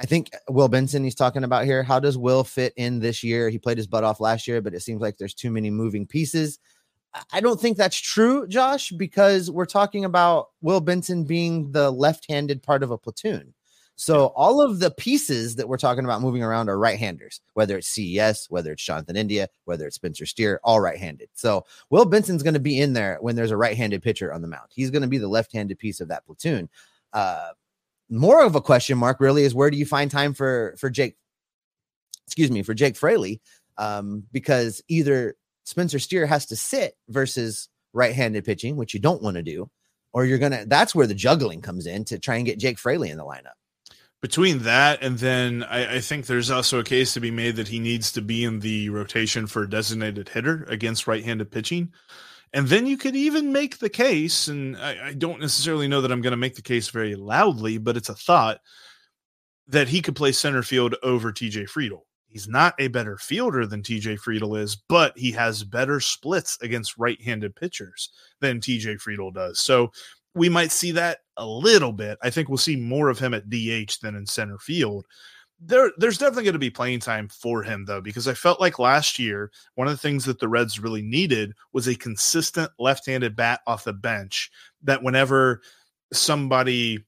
I 0.00 0.06
think 0.06 0.30
Will 0.48 0.68
Benson 0.68 1.02
he's 1.02 1.16
talking 1.16 1.42
about 1.42 1.64
here. 1.64 1.82
How 1.82 1.98
does 1.98 2.16
Will 2.16 2.44
fit 2.44 2.72
in 2.76 3.00
this 3.00 3.24
year? 3.24 3.50
He 3.50 3.58
played 3.58 3.78
his 3.78 3.88
butt 3.88 4.04
off 4.04 4.20
last 4.20 4.46
year, 4.46 4.60
but 4.60 4.74
it 4.74 4.82
seems 4.82 5.02
like 5.02 5.18
there's 5.18 5.34
too 5.34 5.50
many 5.50 5.70
moving 5.70 6.06
pieces. 6.06 6.60
I 7.32 7.40
don't 7.40 7.60
think 7.60 7.76
that's 7.76 7.98
true, 7.98 8.46
Josh, 8.46 8.90
because 8.90 9.50
we're 9.50 9.66
talking 9.66 10.04
about 10.04 10.50
Will 10.60 10.80
Benson 10.80 11.24
being 11.24 11.72
the 11.72 11.90
left-handed 11.90 12.62
part 12.62 12.82
of 12.82 12.90
a 12.90 12.98
platoon. 12.98 13.54
So 14.00 14.26
all 14.36 14.60
of 14.60 14.78
the 14.78 14.92
pieces 14.92 15.56
that 15.56 15.68
we're 15.68 15.76
talking 15.76 16.04
about 16.04 16.22
moving 16.22 16.44
around 16.44 16.68
are 16.68 16.78
right-handers, 16.78 17.40
whether 17.54 17.76
it's 17.76 17.88
CES, 17.88 18.46
whether 18.48 18.70
it's 18.70 18.84
Jonathan 18.84 19.16
India, 19.16 19.48
whether 19.64 19.88
it's 19.88 19.96
Spencer 19.96 20.24
Steer, 20.24 20.60
all 20.62 20.78
right-handed. 20.78 21.28
So 21.34 21.66
Will 21.90 22.04
Benson's 22.04 22.44
going 22.44 22.54
to 22.54 22.60
be 22.60 22.80
in 22.80 22.92
there 22.92 23.18
when 23.20 23.34
there's 23.34 23.50
a 23.50 23.56
right-handed 23.56 24.00
pitcher 24.00 24.32
on 24.32 24.40
the 24.40 24.46
mound. 24.46 24.68
He's 24.70 24.92
going 24.92 25.02
to 25.02 25.08
be 25.08 25.18
the 25.18 25.26
left-handed 25.26 25.80
piece 25.80 26.00
of 26.00 26.06
that 26.08 26.24
platoon. 26.24 26.68
Uh, 27.12 27.48
more 28.08 28.44
of 28.44 28.54
a 28.54 28.60
question 28.60 28.96
mark 28.96 29.18
really 29.18 29.42
is 29.42 29.52
where 29.52 29.68
do 29.68 29.76
you 29.76 29.84
find 29.84 30.12
time 30.12 30.32
for 30.32 30.76
for 30.78 30.90
Jake? 30.90 31.16
Excuse 32.28 32.52
me, 32.52 32.62
for 32.62 32.74
Jake 32.74 32.94
Fraley, 32.94 33.40
um, 33.78 34.22
because 34.30 34.80
either 34.86 35.34
Spencer 35.64 35.98
Steer 35.98 36.24
has 36.24 36.46
to 36.46 36.56
sit 36.56 36.96
versus 37.08 37.68
right-handed 37.92 38.44
pitching, 38.44 38.76
which 38.76 38.94
you 38.94 39.00
don't 39.00 39.24
want 39.24 39.38
to 39.38 39.42
do, 39.42 39.68
or 40.12 40.24
you're 40.24 40.38
gonna. 40.38 40.66
That's 40.66 40.94
where 40.94 41.08
the 41.08 41.14
juggling 41.14 41.62
comes 41.62 41.88
in 41.88 42.04
to 42.04 42.20
try 42.20 42.36
and 42.36 42.46
get 42.46 42.60
Jake 42.60 42.78
Fraley 42.78 43.10
in 43.10 43.18
the 43.18 43.24
lineup 43.24 43.58
between 44.20 44.60
that 44.60 45.02
and 45.02 45.18
then 45.18 45.62
I, 45.62 45.96
I, 45.96 46.00
think 46.00 46.26
there's 46.26 46.50
also 46.50 46.80
a 46.80 46.84
case 46.84 47.14
to 47.14 47.20
be 47.20 47.30
made 47.30 47.56
that 47.56 47.68
he 47.68 47.78
needs 47.78 48.10
to 48.12 48.20
be 48.20 48.44
in 48.44 48.60
the 48.60 48.88
rotation 48.88 49.46
for 49.46 49.66
designated 49.66 50.28
hitter 50.30 50.64
against 50.68 51.06
right-handed 51.06 51.50
pitching. 51.50 51.92
And 52.52 52.66
then 52.66 52.86
you 52.86 52.96
could 52.96 53.14
even 53.14 53.52
make 53.52 53.78
the 53.78 53.90
case, 53.90 54.48
and 54.48 54.76
I, 54.76 55.08
I 55.08 55.12
don't 55.12 55.40
necessarily 55.40 55.86
know 55.86 56.00
that 56.00 56.10
I'm 56.10 56.22
going 56.22 56.32
to 56.32 56.36
make 56.36 56.56
the 56.56 56.62
case 56.62 56.88
very 56.88 57.14
loudly, 57.14 57.78
but 57.78 57.96
it's 57.96 58.08
a 58.08 58.14
thought 58.14 58.60
that 59.68 59.88
he 59.88 60.00
could 60.00 60.16
play 60.16 60.32
center 60.32 60.62
field 60.62 60.96
over 61.02 61.30
TJ 61.30 61.68
Friedl. 61.68 62.00
He's 62.26 62.48
not 62.48 62.74
a 62.78 62.88
better 62.88 63.16
fielder 63.18 63.66
than 63.66 63.82
TJ 63.82 64.18
Friedl 64.20 64.58
is, 64.58 64.76
but 64.76 65.16
he 65.16 65.32
has 65.32 65.64
better 65.64 66.00
splits 66.00 66.58
against 66.60 66.98
right-handed 66.98 67.54
pitchers 67.54 68.10
than 68.40 68.60
TJ 68.60 69.00
Friedl 69.00 69.32
does. 69.32 69.60
So 69.60 69.92
we 70.34 70.48
might 70.48 70.72
see 70.72 70.92
that 70.92 71.18
a 71.36 71.46
little 71.46 71.92
bit. 71.92 72.18
I 72.22 72.30
think 72.30 72.48
we'll 72.48 72.58
see 72.58 72.76
more 72.76 73.08
of 73.08 73.18
him 73.18 73.34
at 73.34 73.48
DH 73.48 74.00
than 74.02 74.14
in 74.14 74.26
center 74.26 74.58
field. 74.58 75.06
There, 75.60 75.90
there's 75.96 76.18
definitely 76.18 76.44
going 76.44 76.52
to 76.52 76.60
be 76.60 76.70
playing 76.70 77.00
time 77.00 77.28
for 77.28 77.62
him 77.62 77.84
though, 77.84 78.00
because 78.00 78.28
I 78.28 78.34
felt 78.34 78.60
like 78.60 78.78
last 78.78 79.18
year 79.18 79.50
one 79.74 79.88
of 79.88 79.92
the 79.92 79.98
things 79.98 80.24
that 80.26 80.38
the 80.38 80.48
Reds 80.48 80.78
really 80.78 81.02
needed 81.02 81.52
was 81.72 81.88
a 81.88 81.96
consistent 81.96 82.70
left-handed 82.78 83.34
bat 83.34 83.60
off 83.66 83.84
the 83.84 83.92
bench. 83.92 84.50
That 84.84 85.02
whenever 85.02 85.62
somebody 86.12 87.04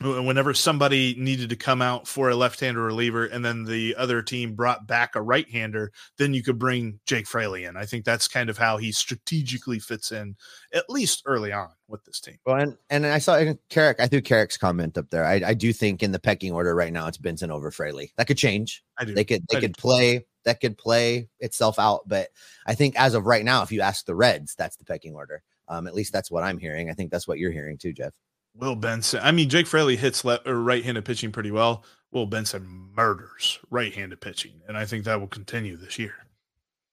whenever 0.00 0.52
somebody 0.52 1.14
needed 1.16 1.48
to 1.48 1.56
come 1.56 1.80
out 1.80 2.08
for 2.08 2.28
a 2.28 2.34
left-hander 2.34 2.82
reliever 2.82 3.26
and 3.26 3.44
then 3.44 3.62
the 3.62 3.94
other 3.96 4.22
team 4.22 4.54
brought 4.54 4.88
back 4.88 5.14
a 5.14 5.22
right-hander 5.22 5.92
then 6.18 6.34
you 6.34 6.42
could 6.42 6.58
bring 6.58 6.98
jake 7.06 7.28
fraley 7.28 7.64
in. 7.64 7.76
I 7.76 7.86
think 7.86 8.04
that's 8.04 8.26
kind 8.26 8.50
of 8.50 8.58
how 8.58 8.76
he 8.76 8.90
strategically 8.90 9.78
fits 9.78 10.10
in 10.10 10.34
at 10.72 10.90
least 10.90 11.22
early 11.26 11.52
on 11.52 11.68
with 11.86 12.04
this 12.04 12.20
team. 12.20 12.38
Well 12.44 12.56
and, 12.56 12.76
and 12.90 13.06
i 13.06 13.18
saw 13.18 13.54
carrick 13.68 14.00
i 14.00 14.08
threw 14.08 14.20
carrick's 14.20 14.56
comment 14.56 14.98
up 14.98 15.10
there. 15.10 15.24
I, 15.24 15.40
I 15.46 15.54
do 15.54 15.72
think 15.72 16.02
in 16.02 16.10
the 16.10 16.18
pecking 16.18 16.52
order 16.52 16.74
right 16.74 16.92
now 16.92 17.06
it's 17.06 17.18
benson 17.18 17.52
over 17.52 17.70
fraley. 17.70 18.12
That 18.16 18.26
could 18.26 18.38
change. 18.38 18.82
I 18.98 19.04
do. 19.04 19.14
they 19.14 19.24
could 19.24 19.44
they 19.48 19.58
I 19.58 19.60
could 19.60 19.74
do. 19.74 19.80
play 19.80 20.26
that 20.44 20.60
could 20.60 20.76
play 20.76 21.28
itself 21.38 21.78
out 21.78 22.02
but 22.06 22.28
i 22.66 22.74
think 22.74 22.98
as 22.98 23.14
of 23.14 23.26
right 23.26 23.44
now 23.44 23.62
if 23.62 23.70
you 23.70 23.80
ask 23.80 24.04
the 24.06 24.14
reds 24.14 24.56
that's 24.56 24.76
the 24.76 24.84
pecking 24.84 25.14
order. 25.14 25.42
Um, 25.68 25.86
at 25.86 25.94
least 25.94 26.12
that's 26.12 26.32
what 26.32 26.42
i'm 26.42 26.58
hearing. 26.58 26.90
I 26.90 26.94
think 26.94 27.12
that's 27.12 27.28
what 27.28 27.38
you're 27.38 27.52
hearing 27.52 27.78
too 27.78 27.92
jeff 27.92 28.12
Will 28.56 28.76
Benson. 28.76 29.20
I 29.22 29.32
mean, 29.32 29.48
Jake 29.48 29.66
Fraley 29.66 29.96
hits 29.96 30.24
left 30.24 30.46
or 30.46 30.60
right-handed 30.62 31.04
pitching 31.04 31.32
pretty 31.32 31.50
well. 31.50 31.84
Will 32.12 32.26
Benson 32.26 32.90
murders 32.94 33.58
right-handed 33.70 34.20
pitching, 34.20 34.60
and 34.68 34.76
I 34.76 34.86
think 34.86 35.04
that 35.04 35.18
will 35.18 35.26
continue 35.26 35.76
this 35.76 35.98
year. 35.98 36.14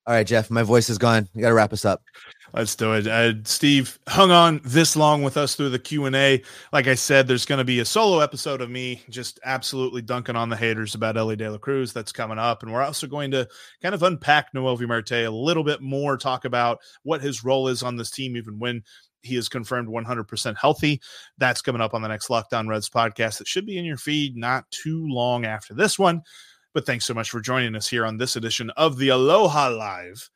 All 0.07 0.15
right, 0.15 0.25
Jeff, 0.25 0.49
my 0.49 0.63
voice 0.63 0.89
is 0.89 0.97
gone. 0.97 1.29
You 1.35 1.41
got 1.41 1.49
to 1.49 1.53
wrap 1.53 1.71
us 1.71 1.85
up. 1.85 2.01
Let's 2.53 2.75
do 2.75 2.93
it. 2.93 3.05
Uh, 3.05 3.33
Steve 3.43 3.99
hung 4.07 4.31
on 4.31 4.59
this 4.65 4.95
long 4.95 5.21
with 5.21 5.37
us 5.37 5.53
through 5.53 5.69
the 5.69 5.79
Q 5.79 6.05
and 6.05 6.15
A. 6.15 6.41
Like 6.73 6.87
I 6.87 6.95
said, 6.95 7.27
there's 7.27 7.45
going 7.45 7.59
to 7.59 7.63
be 7.63 7.79
a 7.79 7.85
solo 7.85 8.19
episode 8.19 8.61
of 8.61 8.69
me 8.71 9.03
just 9.11 9.39
absolutely 9.45 10.01
dunking 10.01 10.35
on 10.35 10.49
the 10.49 10.57
haters 10.57 10.95
about 10.95 11.17
Elly 11.17 11.35
De 11.35 11.49
La 11.49 11.59
Cruz 11.59 11.93
that's 11.93 12.11
coming 12.11 12.39
up, 12.39 12.63
and 12.63 12.73
we're 12.73 12.81
also 12.81 13.05
going 13.05 13.29
to 13.31 13.47
kind 13.83 13.93
of 13.93 14.01
unpack 14.01 14.51
Noelvi 14.53 14.87
Marte 14.87 15.11
a 15.11 15.29
little 15.29 15.63
bit 15.63 15.81
more, 15.81 16.17
talk 16.17 16.45
about 16.45 16.79
what 17.03 17.21
his 17.21 17.43
role 17.43 17.67
is 17.67 17.83
on 17.83 17.95
this 17.95 18.09
team, 18.09 18.35
even 18.35 18.57
when 18.57 18.81
he 19.21 19.35
is 19.35 19.49
confirmed 19.49 19.87
100% 19.87 20.57
healthy. 20.57 21.01
That's 21.37 21.61
coming 21.61 21.81
up 21.81 21.93
on 21.93 22.01
the 22.01 22.07
next 22.07 22.29
Locked 22.29 22.53
On 22.53 22.67
Reds 22.67 22.89
podcast. 22.89 23.41
It 23.41 23.47
should 23.47 23.65
be 23.65 23.77
in 23.77 23.85
your 23.85 23.97
feed 23.97 24.35
not 24.35 24.69
too 24.71 25.05
long 25.07 25.45
after 25.45 25.73
this 25.73 25.97
one. 25.97 26.21
But 26.73 26.85
thanks 26.85 27.05
so 27.05 27.13
much 27.13 27.29
for 27.29 27.41
joining 27.41 27.75
us 27.75 27.87
here 27.87 28.05
on 28.05 28.17
this 28.17 28.37
edition 28.37 28.69
of 28.71 28.97
the 28.97 29.09
Aloha 29.09 29.69
Live 29.69 30.29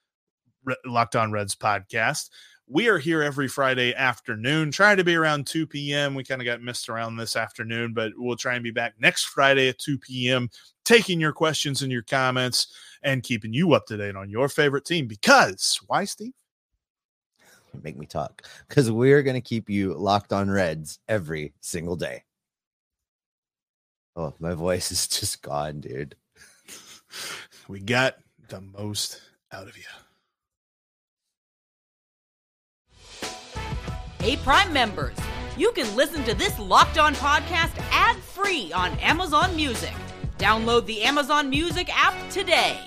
Locked 0.86 1.16
On 1.16 1.32
Reds 1.32 1.56
podcast. 1.56 2.30
We 2.68 2.90
are 2.90 2.98
here 2.98 3.22
every 3.22 3.48
Friday 3.48 3.94
afternoon, 3.94 4.72
trying 4.72 4.98
to 4.98 5.04
be 5.04 5.16
around 5.16 5.46
2 5.46 5.68
p.m. 5.68 6.16
We 6.16 6.24
kind 6.24 6.42
of 6.42 6.46
got 6.46 6.64
missed 6.64 6.90
around 6.90 7.16
this 7.16 7.36
afternoon, 7.36 7.94
but 7.94 8.12
we'll 8.18 8.36
try 8.36 8.56
and 8.56 8.64
be 8.64 8.72
back 8.72 8.96
next 9.00 9.26
Friday 9.26 9.70
at 9.70 9.78
2 9.78 10.00
p.m., 10.00 10.50
taking 10.84 11.20
your 11.20 11.32
questions 11.32 11.84
and 11.84 11.92
your 11.92 12.02
comments 12.02 12.68
and 13.04 13.24
keeping 13.24 13.54
you 13.54 13.74
up 13.74 13.86
to 13.86 13.98
date 13.98 14.16
on 14.16 14.30
your 14.30 14.50
favorite 14.50 14.84
team. 14.84 15.08
Because 15.08 15.80
why, 15.86 16.06
Steve? 16.06 16.34
Make 17.84 17.98
me 17.98 18.06
talk 18.06 18.44
because 18.68 18.92
we're 18.92 19.24
going 19.24 19.36
to 19.36 19.42
keep 19.42 19.70
you 19.70 19.94
locked 19.94 20.34
on 20.34 20.50
Reds 20.50 21.00
every 21.08 21.54
single 21.62 21.96
day. 21.96 22.24
Oh, 24.16 24.34
my 24.40 24.54
voice 24.54 24.92
is 24.92 25.08
just 25.08 25.42
gone, 25.42 25.82
dude. 25.82 26.16
We 27.68 27.80
got 27.80 28.16
the 28.50 28.62
most 28.62 29.22
out 29.52 29.68
of 29.68 29.78
you. 29.78 29.84
Hey, 34.20 34.38
Prime 34.38 34.74
members, 34.74 35.18
you 35.58 35.72
can 35.72 35.96
listen 35.96 36.24
to 36.24 36.34
this 36.34 36.58
locked 36.60 36.98
on 36.98 37.14
podcast 37.16 37.78
ad 37.92 38.18
free 38.18 38.72
on 38.74 38.92
Amazon 39.00 39.56
Music. 39.56 39.94
Download 40.38 40.86
the 40.86 41.04
Amazon 41.04 41.50
Music 41.50 41.90
app 41.96 42.14
today. 42.30 42.80